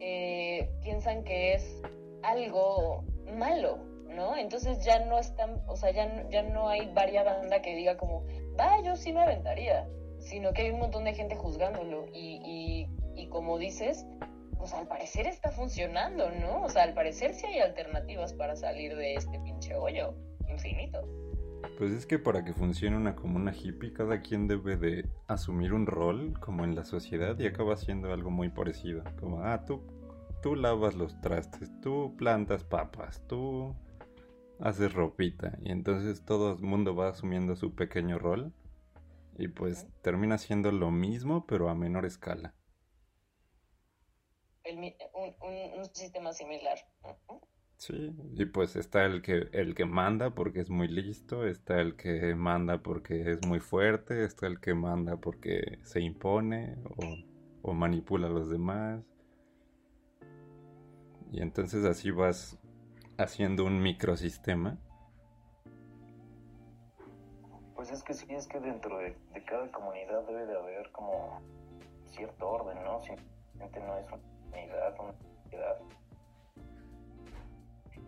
eh, 0.00 0.68
piensan 0.82 1.24
que 1.24 1.54
es 1.54 1.82
algo 2.22 3.04
malo, 3.36 3.78
¿no? 4.08 4.36
Entonces 4.36 4.84
ya 4.84 5.04
no 5.04 5.18
están, 5.18 5.62
o 5.66 5.76
sea, 5.76 5.90
ya, 5.90 6.28
ya 6.30 6.42
no 6.42 6.68
hay 6.68 6.90
varia 6.92 7.22
banda 7.22 7.62
que 7.62 7.74
diga 7.74 7.96
como, 7.96 8.24
va, 8.58 8.80
yo 8.82 8.96
sí 8.96 9.12
me 9.12 9.22
aventaría, 9.22 9.88
sino 10.18 10.52
que 10.52 10.62
hay 10.62 10.70
un 10.70 10.80
montón 10.80 11.04
de 11.04 11.14
gente 11.14 11.36
juzgándolo 11.36 12.06
y, 12.12 12.40
y, 12.44 12.88
y 13.14 13.28
como 13.28 13.58
dices, 13.58 14.06
pues 14.56 14.72
al 14.72 14.86
parecer 14.86 15.26
está 15.26 15.50
funcionando, 15.50 16.30
¿no? 16.30 16.62
O 16.62 16.68
sea, 16.68 16.84
al 16.84 16.94
parecer 16.94 17.34
sí 17.34 17.46
hay 17.46 17.58
alternativas 17.58 18.32
para 18.32 18.56
salir 18.56 18.96
de 18.96 19.14
este 19.14 19.38
pinche 19.40 19.74
hoyo 19.74 20.14
infinito. 20.48 21.00
Pues 21.78 21.92
es 21.92 22.06
que 22.06 22.18
para 22.18 22.44
que 22.44 22.52
funcione 22.52 22.96
una 22.96 23.16
comuna 23.16 23.52
hippie, 23.52 23.92
cada 23.92 24.20
quien 24.20 24.46
debe 24.46 24.76
de 24.76 25.08
asumir 25.26 25.72
un 25.72 25.86
rol 25.86 26.38
como 26.40 26.64
en 26.64 26.74
la 26.74 26.84
sociedad 26.84 27.38
y 27.38 27.46
acaba 27.46 27.76
siendo 27.76 28.12
algo 28.12 28.30
muy 28.30 28.48
parecido. 28.48 29.02
Como, 29.18 29.40
ah, 29.40 29.64
tú, 29.64 29.82
tú 30.42 30.54
lavas 30.54 30.94
los 30.94 31.20
trastes, 31.20 31.70
tú 31.80 32.14
plantas 32.16 32.64
papas, 32.64 33.22
tú 33.26 33.74
haces 34.64 34.94
ropita. 34.94 35.58
Y 35.62 35.70
entonces 35.70 36.24
todo 36.24 36.54
el 36.54 36.62
mundo 36.62 36.96
va 36.96 37.10
asumiendo 37.10 37.54
su 37.54 37.74
pequeño 37.74 38.18
rol 38.18 38.52
y 39.36 39.48
pues 39.48 39.86
termina 40.02 40.38
siendo 40.38 40.72
lo 40.72 40.90
mismo 40.90 41.46
pero 41.46 41.68
a 41.68 41.74
menor 41.74 42.06
escala. 42.06 42.54
El, 44.64 44.78
un, 44.78 45.34
un, 45.42 45.78
un, 45.78 45.84
sistema 45.94 46.32
similar. 46.32 46.78
Sí, 47.76 48.16
y 48.32 48.46
pues 48.46 48.76
está 48.76 49.04
el 49.04 49.20
que, 49.20 49.48
el 49.52 49.74
que 49.74 49.84
manda 49.84 50.34
porque 50.34 50.60
es 50.60 50.70
muy 50.70 50.88
listo, 50.88 51.46
está 51.46 51.82
el 51.82 51.96
que 51.96 52.34
manda 52.34 52.82
porque 52.82 53.30
es 53.32 53.46
muy 53.46 53.60
fuerte, 53.60 54.24
está 54.24 54.46
el 54.46 54.60
que 54.60 54.72
manda 54.72 55.18
porque 55.18 55.78
se 55.82 56.00
impone 56.00 56.78
o, 56.96 57.70
o 57.70 57.74
manipula 57.74 58.28
a 58.28 58.30
los 58.30 58.48
demás. 58.48 59.04
Y 61.30 61.42
entonces 61.42 61.84
así 61.84 62.10
vas 62.10 62.58
haciendo 63.18 63.64
un 63.64 63.80
microsistema. 63.80 64.78
Pues 67.74 67.90
es 67.90 68.02
que 68.02 68.14
sí, 68.14 68.26
es 68.30 68.46
que 68.46 68.60
dentro 68.60 68.98
de, 68.98 69.16
de 69.32 69.44
cada 69.44 69.70
comunidad 69.70 70.22
debe 70.26 70.46
de 70.46 70.56
haber 70.56 70.90
como 70.92 71.40
cierto 72.06 72.48
orden, 72.48 72.82
¿no? 72.84 73.02
Simplemente 73.02 73.80
no 73.80 73.98
es 73.98 74.06
una 74.06 74.18
comunidad, 74.18 74.94
una 75.00 75.14
sociedad. 75.42 75.76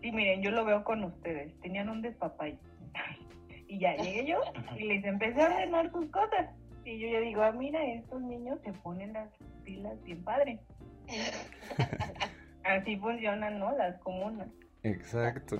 Sí, 0.01 0.11
miren, 0.11 0.41
yo 0.41 0.51
lo 0.51 0.65
veo 0.65 0.83
con 0.83 1.03
ustedes. 1.03 1.59
Tenían 1.61 1.89
un 1.89 2.01
despapay. 2.01 2.57
y 3.67 3.79
ya 3.79 3.95
llegué 3.95 4.25
yo 4.25 4.41
y 4.77 4.83
les 4.83 5.03
empecé 5.03 5.41
a 5.41 5.47
ordenar 5.47 5.91
sus 5.91 6.05
cosas. 6.07 6.49
Y 6.85 6.99
yo 6.99 7.09
ya 7.09 7.19
digo, 7.19 7.41
ah, 7.41 7.51
mira, 7.51 7.83
estos 7.83 8.21
niños 8.21 8.59
se 8.63 8.71
ponen 8.71 9.13
las 9.13 9.29
pilas 9.63 10.01
bien 10.03 10.23
padre. 10.23 10.59
Así 12.63 12.95
funcionan, 12.97 13.59
¿no? 13.59 13.75
Las 13.77 13.99
comunas. 13.99 14.47
Exacto. 14.91 15.57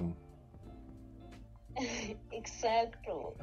Exacto. 2.31 3.35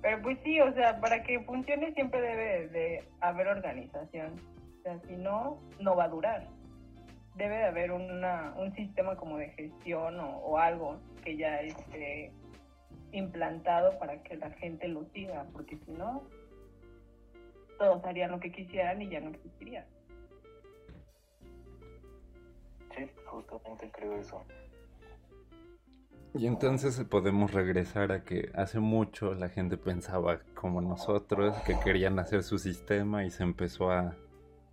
Pero 0.00 0.22
pues 0.22 0.38
sí, 0.44 0.60
o 0.60 0.72
sea, 0.74 1.00
para 1.00 1.22
que 1.22 1.40
funcione 1.40 1.92
siempre 1.94 2.20
debe 2.20 2.68
de 2.68 3.04
haber 3.20 3.48
organización. 3.48 4.34
O 4.80 4.82
sea, 4.82 4.98
si 5.06 5.16
no, 5.16 5.58
no 5.80 5.96
va 5.96 6.04
a 6.04 6.08
durar. 6.08 6.48
Debe 7.36 7.56
de 7.56 7.64
haber 7.64 7.92
una, 7.92 8.52
un 8.58 8.74
sistema 8.74 9.16
como 9.16 9.38
de 9.38 9.48
gestión 9.50 10.20
o, 10.20 10.38
o 10.38 10.58
algo 10.58 10.98
que 11.24 11.36
ya 11.36 11.60
esté 11.60 12.32
implantado 13.12 13.98
para 13.98 14.22
que 14.22 14.36
la 14.36 14.50
gente 14.50 14.88
lo 14.88 15.04
siga, 15.12 15.46
porque 15.52 15.78
si 15.78 15.92
no, 15.92 16.22
todos 17.78 18.04
harían 18.04 18.32
lo 18.32 18.40
que 18.40 18.50
quisieran 18.50 19.00
y 19.02 19.08
ya 19.08 19.20
no 19.20 19.30
existiría. 19.30 19.86
Sí, 22.96 23.10
justamente 23.26 23.90
creo 23.92 24.14
eso. 24.16 24.42
Y 26.34 26.46
entonces 26.46 26.98
podemos 27.04 27.52
regresar 27.52 28.10
a 28.10 28.24
que 28.24 28.50
hace 28.54 28.80
mucho 28.80 29.34
la 29.34 29.50
gente 29.50 29.76
pensaba 29.76 30.40
como 30.54 30.80
nosotros, 30.80 31.54
que 31.66 31.78
querían 31.80 32.18
hacer 32.18 32.42
su 32.42 32.58
sistema 32.58 33.24
y 33.24 33.30
se 33.30 33.42
empezó 33.42 33.90
a 33.90 34.16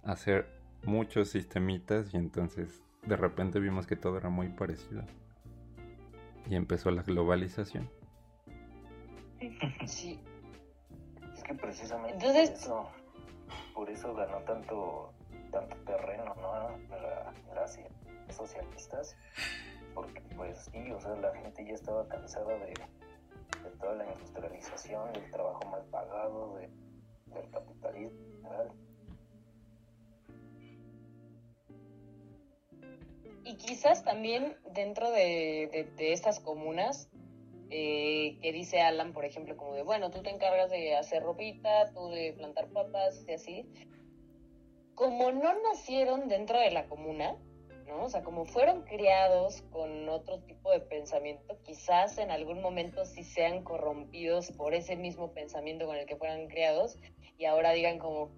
hacer 0.03 0.47
muchos 0.85 1.29
sistemitas 1.29 2.13
y 2.13 2.17
entonces 2.17 2.81
de 3.05 3.17
repente 3.17 3.59
vimos 3.59 3.87
que 3.87 3.97
todo 3.97 4.17
era 4.17 4.29
muy 4.29 4.47
parecido. 4.49 5.03
Y 6.49 6.55
empezó 6.55 6.91
la 6.91 7.03
globalización. 7.03 7.89
Sí. 9.85 10.19
Es 11.33 11.43
que 11.43 11.53
precisamente 11.55 12.25
Entonces- 12.25 12.49
por, 12.51 12.57
eso, 12.59 12.89
por 13.73 13.89
eso 13.89 14.13
ganó 14.15 14.37
tanto, 14.39 15.13
tanto 15.51 15.75
terreno, 15.85 16.35
¿no? 16.41 16.53
La- 16.89 17.33
las 17.55 17.79
socialistas, 18.35 19.15
porque 19.93 20.21
pues 20.35 20.69
sí, 20.71 20.91
o 20.91 20.99
sea, 20.99 21.15
la 21.15 21.33
gente 21.35 21.65
ya 21.65 21.73
estaba 21.73 22.07
cansada 22.07 22.57
de, 22.57 22.73
de 22.73 23.69
toda 23.79 23.95
la 23.95 24.05
industrialización, 24.05 25.13
del 25.13 25.31
trabajo 25.31 25.61
mal 25.69 25.83
pagado, 25.85 26.55
de, 26.55 26.69
del 27.33 27.49
capitalismo. 27.51 28.19
Y 33.43 33.55
quizás 33.55 34.03
también 34.03 34.57
dentro 34.73 35.09
de, 35.11 35.69
de, 35.71 35.89
de 35.95 36.13
estas 36.13 36.39
comunas, 36.39 37.09
eh, 37.71 38.39
que 38.41 38.51
dice 38.51 38.81
Alan, 38.81 39.13
por 39.13 39.25
ejemplo, 39.25 39.55
como 39.55 39.75
de, 39.75 39.83
bueno, 39.83 40.09
tú 40.09 40.23
te 40.23 40.31
encargas 40.31 40.71
de 40.71 40.95
hacer 40.95 41.21
ropita, 41.21 41.91
tú 41.93 42.09
de 42.09 42.33
plantar 42.33 42.69
papas 42.69 43.23
y 43.27 43.33
así. 43.33 43.69
Como 44.95 45.31
no 45.31 45.53
nacieron 45.61 46.27
dentro 46.27 46.59
de 46.59 46.71
la 46.71 46.87
comuna, 46.87 47.37
¿no? 47.89 48.05
O 48.05 48.09
sea, 48.09 48.23
como 48.23 48.45
fueron 48.45 48.83
criados 48.83 49.63
con 49.71 50.07
otro 50.07 50.39
tipo 50.43 50.71
de 50.71 50.79
pensamiento, 50.79 51.57
quizás 51.63 52.17
en 52.19 52.31
algún 52.31 52.61
momento 52.61 53.03
sí 53.03 53.23
sean 53.23 53.63
corrompidos 53.63 54.51
por 54.51 54.73
ese 54.73 54.95
mismo 54.95 55.33
pensamiento 55.33 55.85
con 55.87 55.97
el 55.97 56.05
que 56.05 56.15
fueron 56.15 56.47
criados 56.47 56.97
y 57.37 57.45
ahora 57.45 57.71
digan 57.71 57.97
como, 57.97 58.31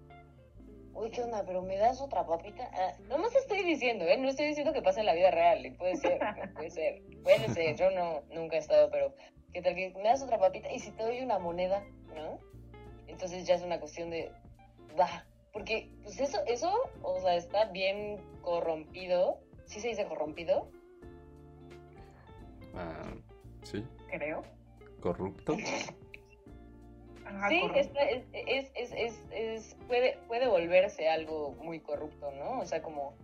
uy, 0.94 1.10
¿qué 1.10 1.22
onda? 1.22 1.44
¿Pero 1.44 1.62
me 1.62 1.76
das 1.76 2.00
otra 2.00 2.26
papita? 2.26 2.68
Ah, 2.72 2.96
nomás 3.08 3.34
estoy 3.36 3.62
diciendo, 3.62 4.06
¿eh? 4.06 4.16
No 4.16 4.28
estoy 4.28 4.46
diciendo 4.46 4.72
que 4.72 4.82
pase 4.82 5.00
en 5.00 5.06
la 5.06 5.14
vida 5.14 5.30
real, 5.30 5.74
puede 5.78 5.96
ser, 5.96 6.18
puede 6.54 6.70
ser, 6.70 7.02
puede 7.22 7.48
ser, 7.50 7.76
yo 7.76 7.90
no, 7.90 8.22
nunca 8.32 8.56
he 8.56 8.60
estado, 8.60 8.90
pero 8.90 9.14
¿qué 9.52 9.60
tal 9.60 9.74
que 9.74 9.90
me 9.90 10.04
das 10.04 10.22
otra 10.22 10.38
papita? 10.38 10.72
Y 10.72 10.78
si 10.78 10.90
te 10.92 11.02
doy 11.02 11.20
una 11.20 11.38
moneda, 11.38 11.84
¿no? 12.14 12.40
Entonces 13.06 13.46
ya 13.46 13.54
es 13.56 13.62
una 13.62 13.78
cuestión 13.78 14.08
de, 14.08 14.32
va, 14.98 15.26
porque 15.52 15.90
pues 16.02 16.18
eso, 16.20 16.38
eso, 16.46 16.72
o 17.02 17.20
sea, 17.20 17.36
está 17.36 17.66
bien 17.66 18.18
corrompido, 18.42 19.38
¿sí 19.66 19.80
se 19.80 19.88
dice 19.88 20.06
corrompido? 20.06 20.68
Ah, 22.74 23.12
sí, 23.62 23.84
Creo. 24.10 24.42
corrupto. 25.00 25.56
Ajá, 27.26 27.48
sí, 27.48 27.62
es, 27.74 27.88
es, 27.96 28.24
es, 28.74 28.92
es, 28.94 29.20
es- 29.30 29.76
puede, 29.86 30.18
puede 30.28 30.48
volverse 30.48 31.08
algo 31.08 31.52
muy 31.62 31.80
corrupto, 31.80 32.30
¿no? 32.32 32.60
O 32.60 32.64
sea, 32.66 32.82
como 32.82 33.14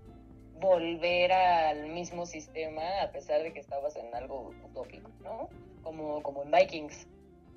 volver 0.61 1.31
al 1.33 1.89
mismo 1.89 2.26
sistema 2.26 2.83
a 3.03 3.11
pesar 3.12 3.43
de 3.43 3.53
que 3.53 3.61
estabas 3.61 3.97
en 3.97 4.14
algo 4.14 4.51
utópico, 4.64 5.11
¿no? 5.22 5.49
Como, 5.83 6.22
como 6.22 6.43
en 6.43 6.51
Vikings. 6.51 7.07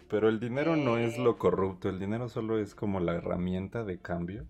Pero 0.10 0.28
el 0.30 0.40
dinero 0.40 0.76
no 0.76 0.98
es 0.98 1.18
Eh. 1.18 1.22
lo 1.22 1.38
corrupto, 1.38 1.90
el 1.90 2.00
dinero 2.00 2.28
solo 2.28 2.60
es 2.60 2.76
como 2.76 3.00
la 3.00 3.14
herramienta 3.16 3.84
de 3.84 4.00
cambio. 4.00 4.46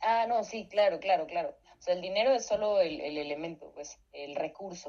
Ah, 0.00 0.26
no, 0.28 0.44
sí, 0.44 0.68
claro, 0.70 1.00
claro, 1.00 1.26
claro. 1.26 1.56
O 1.78 1.82
sea, 1.82 1.94
el 1.94 2.00
dinero 2.00 2.32
es 2.32 2.46
solo 2.46 2.80
el, 2.80 3.00
el 3.00 3.18
elemento, 3.18 3.70
pues, 3.74 4.00
el 4.12 4.34
recurso. 4.36 4.88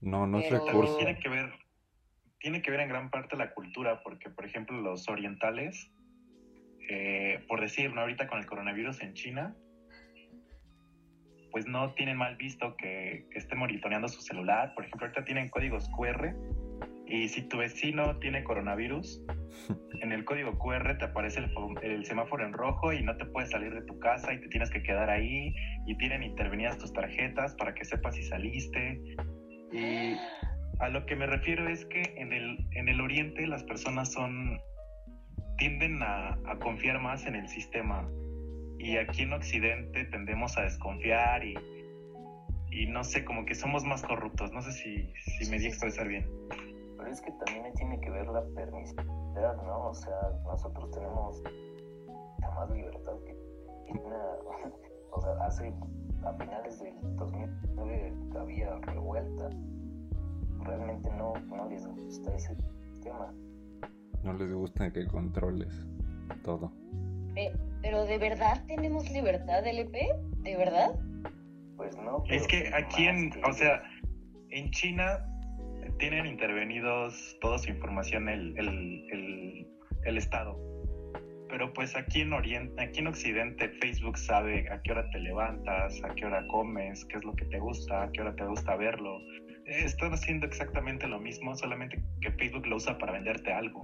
No, 0.00 0.26
no 0.26 0.38
es 0.38 0.50
recurso. 0.50 0.96
Tiene 0.98 1.18
que 1.18 1.28
ver, 1.28 1.52
tiene 2.38 2.62
que 2.62 2.70
ver 2.70 2.80
en 2.80 2.88
gran 2.88 3.10
parte 3.10 3.36
la 3.36 3.52
cultura, 3.52 4.02
porque 4.02 4.30
por 4.30 4.44
ejemplo 4.44 4.76
los 4.80 5.08
orientales, 5.08 5.90
eh, 6.88 7.44
por 7.48 7.60
decir, 7.60 7.92
¿no? 7.92 8.02
ahorita 8.02 8.28
con 8.28 8.38
el 8.38 8.46
coronavirus 8.46 9.02
en 9.02 9.14
China, 9.14 9.56
pues 11.50 11.66
no 11.66 11.94
tienen 11.94 12.16
mal 12.16 12.36
visto 12.36 12.76
que, 12.76 13.26
que 13.30 13.38
estén 13.38 13.58
monitoreando 13.58 14.08
su 14.08 14.20
celular. 14.20 14.74
Por 14.74 14.84
ejemplo, 14.84 15.06
ahorita 15.06 15.24
tienen 15.24 15.48
códigos 15.48 15.88
QR 15.96 16.34
y 17.08 17.28
si 17.28 17.42
tu 17.42 17.58
vecino 17.58 18.18
tiene 18.18 18.44
coronavirus, 18.44 19.22
en 20.02 20.12
el 20.12 20.24
código 20.24 20.58
QR 20.58 20.98
te 20.98 21.06
aparece 21.06 21.40
el, 21.40 21.50
el, 21.82 22.04
semáforo 22.04 22.44
en 22.44 22.52
rojo 22.52 22.92
y 22.92 23.02
no 23.02 23.16
te 23.16 23.24
puedes 23.26 23.50
salir 23.50 23.74
de 23.74 23.82
tu 23.82 23.98
casa 23.98 24.32
y 24.32 24.40
te 24.40 24.48
tienes 24.48 24.70
que 24.70 24.82
quedar 24.82 25.08
ahí 25.08 25.54
y 25.86 25.96
tienen 25.96 26.22
intervenidas 26.22 26.78
tus 26.78 26.92
tarjetas 26.92 27.54
para 27.54 27.74
que 27.74 27.84
sepas 27.84 28.14
si 28.14 28.22
saliste. 28.24 29.00
Y 29.72 30.16
a 30.80 30.88
lo 30.90 31.06
que 31.06 31.16
me 31.16 31.26
refiero 31.26 31.66
es 31.68 31.84
que 31.86 32.02
en 32.16 32.32
el, 32.32 32.58
en 32.72 32.88
el 32.88 33.00
oriente 33.00 33.46
las 33.46 33.64
personas 33.64 34.12
son 34.12 34.60
tienden 35.56 36.02
a, 36.02 36.38
a 36.46 36.58
confiar 36.60 37.00
más 37.00 37.26
en 37.26 37.34
el 37.34 37.48
sistema 37.48 38.08
y 38.78 38.96
aquí 38.96 39.22
en 39.22 39.32
occidente 39.32 40.04
tendemos 40.04 40.56
a 40.56 40.62
desconfiar 40.62 41.44
y, 41.44 41.54
y 42.70 42.86
no 42.86 43.02
sé, 43.02 43.24
como 43.24 43.44
que 43.44 43.56
somos 43.56 43.82
más 43.84 44.02
corruptos. 44.02 44.52
No 44.52 44.62
sé 44.62 44.70
si, 44.70 45.12
si 45.16 45.50
me 45.50 45.58
di 45.58 45.66
a 45.66 45.68
expresar 45.70 46.06
bien 46.06 46.26
pero 46.98 47.10
es 47.10 47.20
que 47.20 47.30
también 47.32 47.72
tiene 47.74 48.00
que 48.00 48.10
ver 48.10 48.26
la 48.26 48.44
permisividad, 48.54 49.56
¿no? 49.62 49.88
O 49.88 49.94
sea, 49.94 50.18
nosotros 50.44 50.90
tenemos 50.90 51.42
más 52.54 52.70
libertad 52.70 53.12
que 53.24 53.36
China. 53.86 54.18
o 55.12 55.20
sea, 55.20 55.32
hace 55.46 55.72
a 56.24 56.32
finales 56.34 56.78
del 56.80 57.16
2009 57.16 58.12
había 58.38 58.74
revuelta. 58.80 59.50
Realmente 60.64 61.08
no, 61.10 61.34
no 61.46 61.68
les 61.68 61.86
gusta 61.86 62.34
ese 62.34 62.56
tema. 63.00 63.32
No 64.24 64.32
les 64.32 64.52
gusta 64.52 64.92
que 64.92 65.06
controles 65.06 65.86
todo. 66.42 66.72
Pero 67.80 68.04
de 68.04 68.18
verdad 68.18 68.64
tenemos 68.66 69.08
libertad 69.10 69.64
LP, 69.64 70.08
¿de 70.38 70.56
verdad? 70.56 70.98
Pues 71.76 71.96
no. 71.96 72.24
Es 72.28 72.46
que 72.48 72.68
aquí 72.74 73.06
en, 73.06 73.30
o 73.44 73.52
sea, 73.52 73.80
en 74.50 74.68
China 74.72 75.24
tienen 75.98 76.26
intervenidos 76.26 77.36
toda 77.40 77.58
su 77.58 77.70
información 77.70 78.28
el, 78.28 78.56
el, 78.58 79.66
el, 80.04 80.16
Estado. 80.16 80.56
Pero 81.48 81.72
pues 81.72 81.96
aquí 81.96 82.20
en 82.20 82.32
Oriente, 82.32 82.82
aquí 82.82 83.00
en 83.00 83.08
Occidente, 83.08 83.68
Facebook 83.80 84.18
sabe 84.18 84.70
a 84.70 84.80
qué 84.82 84.92
hora 84.92 85.08
te 85.10 85.18
levantas, 85.18 86.02
a 86.04 86.14
qué 86.14 86.26
hora 86.26 86.46
comes, 86.48 87.04
qué 87.06 87.16
es 87.16 87.24
lo 87.24 87.34
que 87.34 87.44
te 87.46 87.58
gusta, 87.58 88.04
a 88.04 88.12
qué 88.12 88.20
hora 88.20 88.34
te 88.34 88.44
gusta 88.44 88.76
verlo. 88.76 89.18
Están 89.66 90.12
haciendo 90.12 90.46
exactamente 90.46 91.06
lo 91.06 91.20
mismo, 91.20 91.54
solamente 91.56 92.02
que 92.20 92.30
Facebook 92.32 92.66
lo 92.66 92.76
usa 92.76 92.96
para 92.98 93.12
venderte 93.12 93.52
algo. 93.52 93.80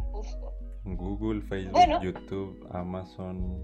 Google, 0.85 1.41
Facebook, 1.43 2.03
YouTube, 2.03 2.69
Amazon, 2.73 3.59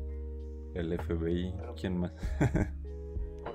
el 0.74 0.98
FBI, 0.98 1.52
¿quién 1.78 1.98
más? 1.98 2.12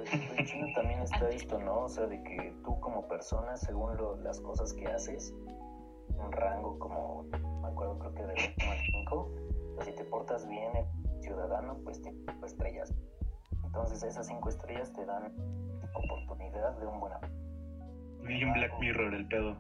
Ejemplo, 0.06 0.36
en 0.38 0.46
China 0.46 0.68
también 0.76 1.00
está 1.02 1.30
esto, 1.30 1.60
¿no? 1.60 1.82
O 1.82 1.90
sea, 1.90 2.06
de 2.06 2.22
que 2.24 2.54
tú 2.64 2.80
como 2.80 3.08
persona, 3.08 3.58
según 3.58 3.98
lo, 3.98 4.16
las 4.18 4.40
cosas 4.40 4.74
que 4.74 4.86
haces, 4.88 5.34
un 6.10 6.32
rango 6.32 6.78
como, 6.80 7.24
me 7.24 7.68
acuerdo, 7.68 8.00
creo 8.00 8.14
que 8.14 8.26
de 8.28 8.56
5, 8.92 9.32
si 9.82 9.92
te 9.94 10.04
portas 10.06 10.48
bien, 10.48 10.72
ciudadano, 11.22 11.78
pues 11.84 12.02
te 12.02 12.14
estrellas. 12.46 12.94
Entonces 13.64 14.04
esas 14.04 14.28
cinco 14.28 14.50
estrellas 14.50 14.94
te 14.94 15.06
dan 15.06 15.34
oportunidad 15.94 16.78
de 16.78 16.88
un 16.88 17.00
buen 17.00 17.14
Vi 18.22 18.44
un 18.44 18.54
Black 18.54 18.80
Mirror 18.80 19.14
el 19.14 19.28
pedo. 19.28 19.58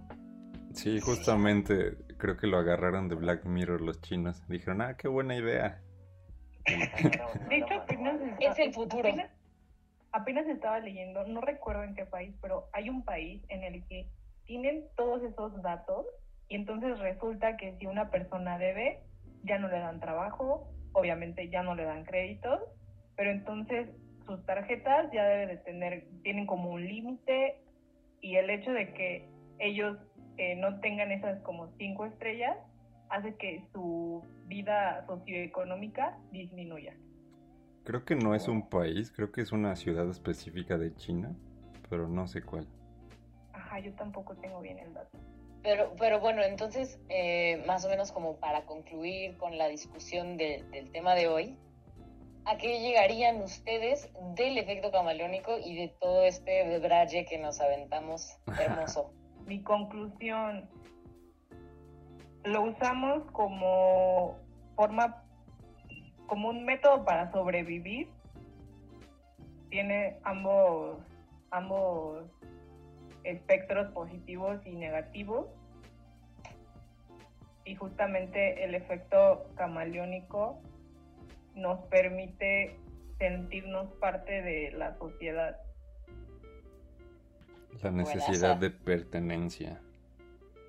Sí, 0.73 0.99
justamente 0.99 1.97
creo 2.17 2.37
que 2.37 2.47
lo 2.47 2.57
agarraron 2.57 3.07
de 3.07 3.15
Black 3.15 3.45
Mirror 3.45 3.81
los 3.81 4.01
chinos. 4.01 4.41
Dijeron, 4.47 4.81
ah, 4.81 4.95
qué 4.97 5.07
buena 5.07 5.35
idea. 5.35 5.81
De 6.65 7.57
hecho, 7.57 7.83
es 8.39 8.59
el 8.59 8.73
futuro 8.73 9.09
apenas 10.15 10.47
estaba 10.47 10.79
leyendo, 10.79 11.25
no 11.27 11.41
recuerdo 11.41 11.83
en 11.83 11.93
qué 11.93 12.05
país, 12.05 12.33
pero 12.41 12.69
hay 12.71 12.89
un 12.89 13.03
país 13.03 13.43
en 13.49 13.63
el 13.63 13.85
que 13.85 14.07
tienen 14.45 14.85
todos 14.95 15.21
esos 15.23 15.61
datos 15.61 16.05
y 16.47 16.55
entonces 16.55 16.97
resulta 16.99 17.57
que 17.57 17.75
si 17.77 17.85
una 17.85 18.09
persona 18.09 18.57
debe, 18.57 19.01
ya 19.43 19.59
no 19.59 19.67
le 19.67 19.77
dan 19.77 19.99
trabajo, 19.99 20.69
obviamente 20.93 21.49
ya 21.49 21.63
no 21.63 21.75
le 21.75 21.83
dan 21.83 22.05
créditos, 22.05 22.61
pero 23.17 23.29
entonces 23.29 23.89
sus 24.25 24.43
tarjetas 24.45 25.11
ya 25.11 25.25
deben 25.25 25.49
de 25.49 25.57
tener, 25.57 26.07
tienen 26.23 26.47
como 26.47 26.69
un 26.69 26.87
límite 26.87 27.57
y 28.21 28.37
el 28.37 28.49
hecho 28.49 28.71
de 28.71 28.93
que 28.93 29.27
ellos 29.59 29.97
eh, 30.37 30.55
no 30.55 30.79
tengan 30.79 31.11
esas 31.11 31.41
como 31.41 31.67
cinco 31.77 32.05
estrellas 32.05 32.57
hace 33.09 33.35
que 33.35 33.65
su 33.73 34.23
vida 34.45 35.05
socioeconómica 35.07 36.17
disminuya. 36.31 36.93
Creo 37.85 38.03
que 38.03 38.15
no 38.15 38.33
es 38.33 38.47
un 38.47 38.67
país, 38.67 39.11
creo 39.11 39.31
que 39.31 39.41
es 39.41 39.51
una 39.51 39.75
ciudad 39.75 40.09
específica 40.09 40.75
de 40.75 40.95
China, 40.95 41.35
pero 41.87 42.07
no 42.07 42.27
sé 42.27 42.41
cuál. 42.41 42.67
Ajá, 43.53 43.79
yo 43.79 43.93
tampoco 43.93 44.35
tengo 44.37 44.59
bien 44.59 44.79
el 44.79 44.91
dato. 44.91 45.19
Pero, 45.61 45.93
pero 45.99 46.19
bueno, 46.19 46.41
entonces, 46.41 46.99
eh, 47.09 47.63
más 47.67 47.85
o 47.85 47.89
menos 47.89 48.11
como 48.11 48.37
para 48.37 48.65
concluir 48.65 49.37
con 49.37 49.59
la 49.59 49.67
discusión 49.67 50.35
del 50.35 50.91
tema 50.91 51.13
de 51.13 51.27
hoy, 51.27 51.59
¿a 52.45 52.57
qué 52.57 52.79
llegarían 52.79 53.41
ustedes 53.43 54.09
del 54.35 54.57
efecto 54.57 54.89
camaleónico 54.89 55.59
y 55.63 55.75
de 55.75 55.89
todo 55.99 56.23
este 56.23 56.79
braille 56.79 57.25
que 57.25 57.37
nos 57.37 57.61
aventamos 57.61 58.35
hermoso? 58.59 59.13
Mi 59.45 59.61
conclusión, 59.61 60.67
lo 62.45 62.63
usamos 62.63 63.29
como 63.31 64.39
forma 64.75 65.24
como 66.27 66.49
un 66.49 66.65
método 66.65 67.05
para 67.05 67.31
sobrevivir, 67.31 68.09
tiene 69.69 70.17
ambos, 70.23 70.97
ambos 71.51 72.23
espectros 73.23 73.91
positivos 73.91 74.59
y 74.65 74.75
negativos. 74.75 75.47
Y 77.65 77.75
justamente 77.75 78.63
el 78.63 78.75
efecto 78.75 79.49
camaleónico 79.55 80.61
nos 81.55 81.79
permite 81.87 82.79
sentirnos 83.17 83.91
parte 83.93 84.41
de 84.41 84.71
la 84.71 84.95
sociedad. 84.97 85.57
La 87.81 87.91
necesidad 87.91 88.57
de 88.57 88.69
pertenencia. 88.69 89.81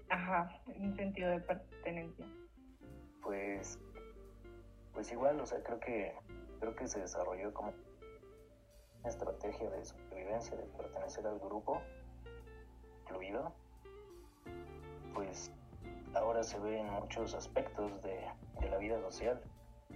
Ajá, 0.09 0.61
un 0.67 0.97
sentido 0.97 1.31
de 1.31 1.41
pertenencia. 1.41 2.27
Pues 3.23 3.79
pues 4.97 5.13
igual, 5.13 5.39
o 5.39 5.45
sea, 5.45 5.63
creo 5.63 5.79
que, 5.79 6.15
creo 6.59 6.75
que 6.75 6.89
se 6.89 6.99
desarrolló 7.01 7.53
como 7.53 7.69
una 9.01 9.11
estrategia 9.11 9.69
de 9.69 9.85
supervivencia, 9.85 10.57
de 10.57 10.63
pertenecer 10.63 11.27
al 11.27 11.39
grupo 11.39 11.83
incluido, 13.03 13.53
pues 15.13 15.53
ahora 16.15 16.43
se 16.43 16.59
ve 16.61 16.81
en 16.81 16.89
muchos 16.89 17.35
aspectos 17.35 18.03
de, 18.03 18.27
la 18.71 18.79
vida 18.79 18.99
social. 19.03 19.39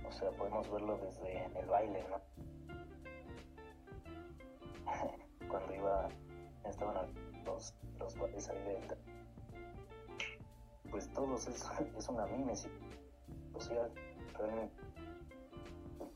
O 0.06 0.12
sea, 0.12 0.30
podemos 0.32 0.70
verlo 0.70 0.98
desde 0.98 1.46
el 1.58 1.66
baile, 1.66 2.04
¿no? 2.10 2.20
Cuando 5.48 5.74
iba, 5.74 6.08
estaban 6.68 7.08
los, 7.46 7.74
los 7.98 8.18
bailes 8.18 8.50
ahí 8.50 8.62
dentro. 8.64 8.98
Pues 10.90 11.10
todos 11.14 11.48
es, 11.48 11.64
es 11.96 12.08
una 12.10 12.26
mímesis 12.26 12.70
social, 13.54 13.90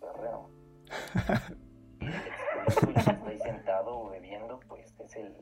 perreo. 0.01 0.49
ahí 3.27 3.39
sentado 3.41 4.11
bebiendo, 4.11 4.61
pues 4.69 4.95
es 5.01 5.17
el, 5.17 5.35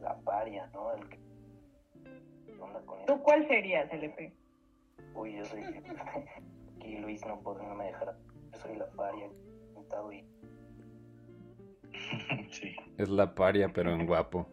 la 0.00 0.16
paria, 0.20 0.68
¿no? 0.72 0.92
El 0.92 1.08
que 1.08 1.18
onda 2.60 2.80
con 2.82 3.04
¿Tú 3.06 3.20
cuál 3.22 3.46
serías, 3.48 3.92
LP? 3.92 4.32
Uy, 5.14 5.36
yo 5.36 5.44
soy. 5.44 5.62
Aquí 5.62 6.96
Luis 6.98 7.24
no, 7.26 7.40
puede, 7.40 7.66
no 7.66 7.74
me 7.74 7.86
dejará. 7.86 8.16
Yo 8.52 8.58
soy 8.58 8.76
la 8.76 8.86
paria, 8.90 9.28
sentado 9.74 10.12
y. 10.12 10.24
Sí. 12.50 12.76
Es 12.98 13.08
la 13.08 13.34
paria, 13.34 13.70
pero 13.72 13.92
en 13.92 14.06
guapo. 14.06 14.46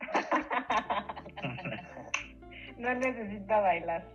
no 2.78 2.94
necesita 2.94 3.60
bailar. 3.60 4.06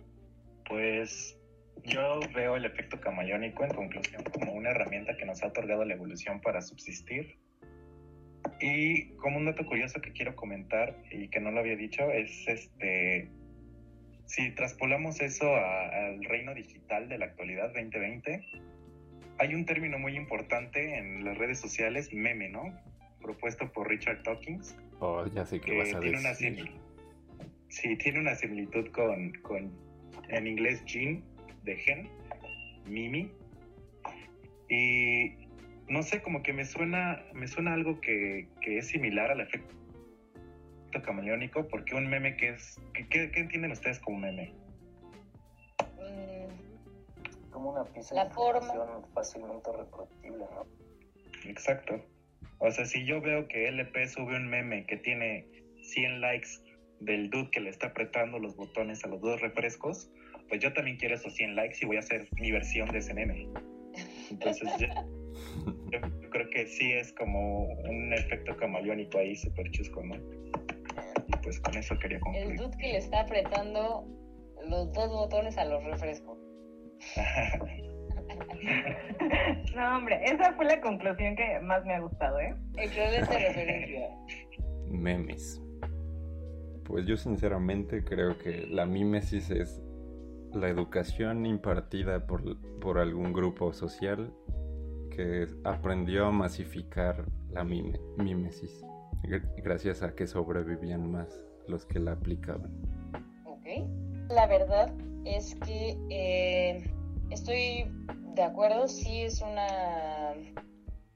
Pues 0.68 1.37
yo 1.84 2.20
veo 2.34 2.56
el 2.56 2.64
efecto 2.64 3.00
camaleónico 3.00 3.64
en 3.64 3.74
conclusión 3.74 4.22
como 4.24 4.52
una 4.52 4.70
herramienta 4.70 5.16
que 5.16 5.24
nos 5.24 5.42
ha 5.42 5.48
otorgado 5.48 5.84
la 5.84 5.94
evolución 5.94 6.40
para 6.40 6.60
subsistir. 6.60 7.38
Y 8.60 9.10
como 9.16 9.38
un 9.38 9.46
dato 9.46 9.64
curioso 9.66 10.00
que 10.00 10.12
quiero 10.12 10.34
comentar 10.34 10.96
y 11.10 11.28
que 11.28 11.40
no 11.40 11.50
lo 11.50 11.60
había 11.60 11.76
dicho 11.76 12.10
es 12.10 12.46
este 12.46 13.30
si 14.28 14.50
traspolamos 14.50 15.20
eso 15.22 15.46
al 15.56 16.22
reino 16.24 16.54
digital 16.54 17.08
de 17.08 17.16
la 17.16 17.26
actualidad 17.26 17.72
2020, 17.72 18.44
hay 19.38 19.54
un 19.54 19.64
término 19.64 19.98
muy 19.98 20.16
importante 20.16 20.98
en 20.98 21.24
las 21.24 21.38
redes 21.38 21.58
sociales, 21.58 22.12
meme, 22.12 22.50
¿no? 22.50 22.78
Propuesto 23.22 23.72
por 23.72 23.88
Richard 23.88 24.22
Dawkins. 24.24 24.76
Oh, 25.00 25.24
ya 25.28 25.46
sé 25.46 25.60
que, 25.60 25.78
vas 25.78 25.94
a 25.94 26.00
tiene 26.00 26.18
decir. 26.18 26.60
Una 26.62 26.80
sí, 27.68 27.96
tiene 27.96 28.20
una 28.20 28.34
similitud 28.34 28.90
con, 28.90 29.32
con 29.40 29.72
en 30.28 30.46
inglés 30.46 30.84
Jean 30.84 31.24
de 31.64 31.76
Gen, 31.76 32.08
Mimi. 32.86 33.30
Y 34.68 35.48
no 35.88 36.02
sé, 36.02 36.22
como 36.22 36.42
que 36.42 36.52
me 36.52 36.64
suena, 36.64 37.24
me 37.32 37.48
suena 37.48 37.74
algo 37.74 38.00
que, 38.00 38.48
que 38.60 38.78
es 38.78 38.88
similar 38.88 39.30
al 39.30 39.40
efecto 39.40 39.78
camaleónico, 41.02 41.68
porque 41.68 41.94
un 41.94 42.08
meme 42.08 42.36
que 42.36 42.50
es, 42.50 42.80
¿qué, 43.10 43.30
entienden 43.34 43.72
ustedes 43.72 44.00
como 44.00 44.18
meme? 44.18 44.52
Mm, 45.96 47.50
como 47.50 47.70
una 47.70 47.84
pieza 47.84 48.14
la 48.14 48.24
de 48.24 48.30
forma 48.30 49.02
fácilmente 49.14 49.70
reproducible, 49.72 50.44
¿no? 50.54 50.66
Exacto. 51.48 52.04
O 52.58 52.70
sea, 52.70 52.84
si 52.86 53.04
yo 53.06 53.20
veo 53.20 53.46
que 53.46 53.68
LP 53.68 54.08
sube 54.08 54.36
un 54.36 54.48
meme 54.48 54.86
que 54.86 54.96
tiene 54.96 55.46
100 55.82 56.20
likes 56.20 56.48
del 57.00 57.30
dude 57.30 57.50
que 57.50 57.60
le 57.60 57.70
está 57.70 57.88
apretando 57.88 58.38
los 58.38 58.56
botones 58.56 59.04
a 59.04 59.08
los 59.08 59.20
dos 59.20 59.40
refrescos, 59.40 60.10
pues 60.48 60.60
yo 60.60 60.72
también 60.72 60.96
quiero 60.96 61.14
esos 61.14 61.34
100 61.34 61.56
likes 61.56 61.78
y 61.82 61.86
voy 61.86 61.96
a 61.96 62.00
hacer 62.00 62.28
mi 62.40 62.50
versión 62.50 62.88
de 62.88 62.98
ese 62.98 63.14
meme. 63.14 63.48
Entonces, 64.30 64.68
yo, 64.78 64.86
creo 66.30 66.50
que 66.50 66.66
sí 66.66 66.92
es 66.92 67.12
como 67.12 67.64
un 67.64 68.12
efecto 68.12 68.56
camaleónico 68.56 69.18
ahí 69.18 69.36
súper 69.36 69.70
chusco, 69.70 70.02
¿no? 70.02 70.16
Y 71.26 71.32
pues 71.42 71.60
con 71.60 71.76
eso 71.76 71.98
quería 71.98 72.20
concluir. 72.20 72.50
El 72.50 72.56
dude 72.56 72.76
que 72.78 72.88
le 72.88 72.98
está 72.98 73.20
apretando 73.20 74.06
los 74.68 74.92
dos 74.92 75.10
botones 75.10 75.56
a 75.58 75.64
los 75.64 75.82
refrescos. 75.84 76.38
no, 79.74 79.96
hombre, 79.96 80.20
esa 80.24 80.52
fue 80.54 80.64
la 80.64 80.80
conclusión 80.80 81.36
que 81.36 81.60
más 81.60 81.84
me 81.84 81.94
ha 81.94 82.00
gustado, 82.00 82.40
¿eh? 82.40 82.54
Excelente 82.76 83.38
referencia. 83.38 84.08
Memes. 84.88 85.62
Pues 86.84 87.06
yo 87.06 87.16
sinceramente 87.16 88.02
creo 88.02 88.38
que 88.38 88.66
la 88.66 88.86
mímesis 88.86 89.50
es 89.50 89.80
la 90.52 90.68
educación 90.68 91.46
impartida 91.46 92.26
por, 92.26 92.60
por 92.80 92.98
algún 92.98 93.32
grupo 93.32 93.72
social 93.72 94.32
que 95.10 95.48
aprendió 95.64 96.26
a 96.26 96.30
masificar 96.30 97.24
la 97.50 97.64
mime, 97.64 97.98
mímesis, 98.16 98.84
gracias 99.56 100.02
a 100.02 100.14
que 100.14 100.26
sobrevivían 100.26 101.10
más 101.10 101.40
los 101.66 101.84
que 101.84 101.98
la 101.98 102.12
aplicaban. 102.12 102.70
Ok. 103.46 103.66
La 104.28 104.46
verdad 104.46 104.92
es 105.24 105.54
que 105.56 105.98
eh, 106.10 106.90
estoy 107.30 107.90
de 108.34 108.42
acuerdo, 108.42 108.88
sí 108.88 109.22
es 109.22 109.42
una 109.42 110.34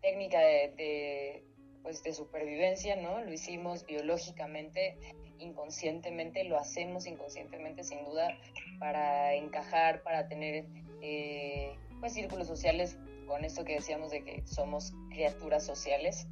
técnica 0.00 0.38
de, 0.40 1.44
pues 1.82 2.02
de 2.02 2.12
supervivencia, 2.12 2.96
¿no? 2.96 3.20
Lo 3.20 3.32
hicimos 3.32 3.84
biológicamente, 3.84 4.96
inconscientemente, 5.38 6.44
lo 6.44 6.58
hacemos 6.58 7.06
inconscientemente 7.06 7.84
sin 7.84 8.04
duda 8.04 8.36
para 8.78 9.34
encajar, 9.34 10.02
para 10.02 10.28
tener 10.28 10.66
eh, 11.00 11.76
pues 12.00 12.14
círculos 12.14 12.46
sociales, 12.46 12.96
con 13.26 13.44
esto 13.44 13.64
que 13.64 13.74
decíamos 13.74 14.10
de 14.10 14.24
que 14.24 14.42
somos 14.46 14.92
criaturas 15.10 15.64
sociales, 15.64 16.26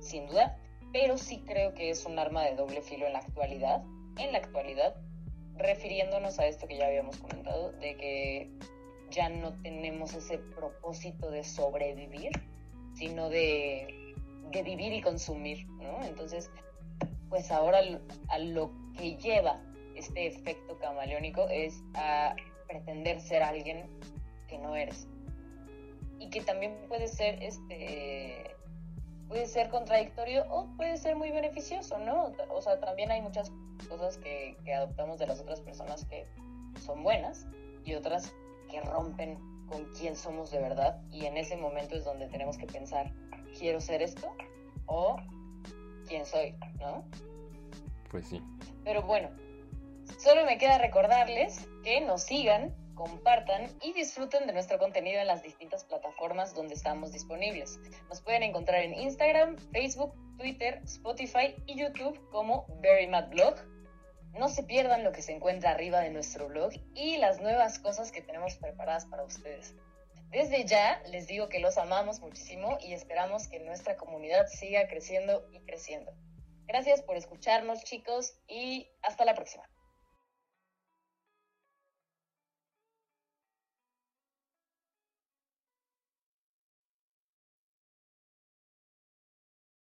sin 0.00 0.26
duda, 0.26 0.58
pero 0.92 1.18
sí 1.18 1.42
creo 1.46 1.74
que 1.74 1.90
es 1.90 2.04
un 2.04 2.18
arma 2.18 2.44
de 2.44 2.54
doble 2.54 2.82
filo 2.82 3.06
en 3.06 3.12
la 3.12 3.20
actualidad, 3.20 3.82
en 4.18 4.32
la 4.32 4.38
actualidad, 4.38 4.94
refiriéndonos 5.56 6.38
a 6.38 6.46
esto 6.46 6.66
que 6.66 6.76
ya 6.76 6.86
habíamos 6.86 7.16
comentado, 7.18 7.72
de 7.72 7.96
que 7.96 8.50
ya 9.10 9.28
no 9.28 9.52
tenemos 9.62 10.14
ese 10.14 10.38
propósito 10.38 11.30
de 11.30 11.44
sobrevivir, 11.44 12.30
sino 12.94 13.28
de, 13.28 13.99
de 14.50 14.62
vivir 14.62 14.92
y 14.92 15.00
consumir, 15.00 15.66
¿no? 15.68 16.02
Entonces, 16.04 16.50
pues 17.28 17.50
ahora 17.50 17.80
a 18.28 18.38
lo 18.38 18.70
que 18.96 19.16
lleva 19.16 19.60
este 19.94 20.26
efecto 20.26 20.78
camaleónico 20.78 21.48
es 21.48 21.82
a 21.94 22.34
pretender 22.68 23.20
ser 23.20 23.42
alguien 23.42 23.86
que 24.48 24.58
no 24.58 24.74
eres. 24.76 25.06
Y 26.18 26.28
que 26.30 26.40
también 26.42 26.76
puede 26.88 27.08
ser 27.08 27.42
este 27.42 28.56
puede 29.28 29.46
ser 29.46 29.68
contradictorio 29.70 30.44
o 30.50 30.66
puede 30.76 30.96
ser 30.96 31.14
muy 31.14 31.30
beneficioso, 31.30 31.98
¿no? 31.98 32.32
O 32.50 32.60
sea, 32.60 32.80
también 32.80 33.12
hay 33.12 33.22
muchas 33.22 33.52
cosas 33.88 34.18
que, 34.18 34.56
que 34.64 34.74
adoptamos 34.74 35.20
de 35.20 35.28
las 35.28 35.40
otras 35.40 35.60
personas 35.60 36.04
que 36.06 36.26
son 36.84 37.04
buenas 37.04 37.46
y 37.84 37.94
otras 37.94 38.34
que 38.68 38.80
rompen 38.80 39.38
con 39.68 39.84
quién 39.96 40.16
somos 40.16 40.50
de 40.50 40.58
verdad 40.58 41.00
y 41.12 41.26
en 41.26 41.36
ese 41.36 41.56
momento 41.56 41.94
es 41.94 42.04
donde 42.04 42.26
tenemos 42.26 42.58
que 42.58 42.66
pensar, 42.66 43.12
¿quiero 43.58 43.80
ser 43.80 44.02
esto? 44.02 44.34
o 44.90 45.16
quién 46.06 46.26
soy, 46.26 46.54
¿no? 46.80 47.04
Pues 48.10 48.26
sí. 48.26 48.42
Pero 48.84 49.02
bueno, 49.02 49.30
solo 50.18 50.44
me 50.44 50.58
queda 50.58 50.78
recordarles 50.78 51.68
que 51.84 52.00
nos 52.00 52.24
sigan, 52.24 52.74
compartan 52.94 53.68
y 53.80 53.92
disfruten 53.92 54.46
de 54.46 54.52
nuestro 54.52 54.78
contenido 54.78 55.20
en 55.20 55.28
las 55.28 55.42
distintas 55.42 55.84
plataformas 55.84 56.54
donde 56.54 56.74
estamos 56.74 57.12
disponibles. 57.12 57.78
Nos 58.08 58.20
pueden 58.20 58.42
encontrar 58.42 58.82
en 58.82 58.94
Instagram, 58.94 59.56
Facebook, 59.72 60.12
Twitter, 60.36 60.80
Spotify 60.84 61.54
y 61.66 61.78
YouTube 61.78 62.18
como 62.30 62.66
Very 62.80 63.06
Mad 63.06 63.28
Blog 63.28 63.54
no 64.38 64.48
se 64.48 64.62
pierdan 64.62 65.02
lo 65.02 65.12
que 65.12 65.22
se 65.22 65.32
encuentra 65.32 65.72
arriba 65.72 66.00
de 66.00 66.10
nuestro 66.10 66.48
blog 66.48 66.70
y 66.94 67.16
las 67.16 67.40
nuevas 67.40 67.80
cosas 67.80 68.12
que 68.12 68.22
tenemos 68.22 68.54
preparadas 68.56 69.04
para 69.06 69.24
ustedes. 69.24 69.74
Desde 70.30 70.64
ya 70.64 71.02
les 71.08 71.26
digo 71.26 71.48
que 71.48 71.58
los 71.58 71.76
amamos 71.76 72.20
muchísimo 72.20 72.78
y 72.80 72.92
esperamos 72.92 73.48
que 73.48 73.58
nuestra 73.60 73.96
comunidad 73.96 74.46
siga 74.46 74.86
creciendo 74.86 75.46
y 75.52 75.60
creciendo. 75.60 76.12
Gracias 76.66 77.02
por 77.02 77.16
escucharnos 77.16 77.82
chicos 77.82 78.38
y 78.46 78.88
hasta 79.02 79.24
la 79.24 79.34
próxima. 79.34 79.69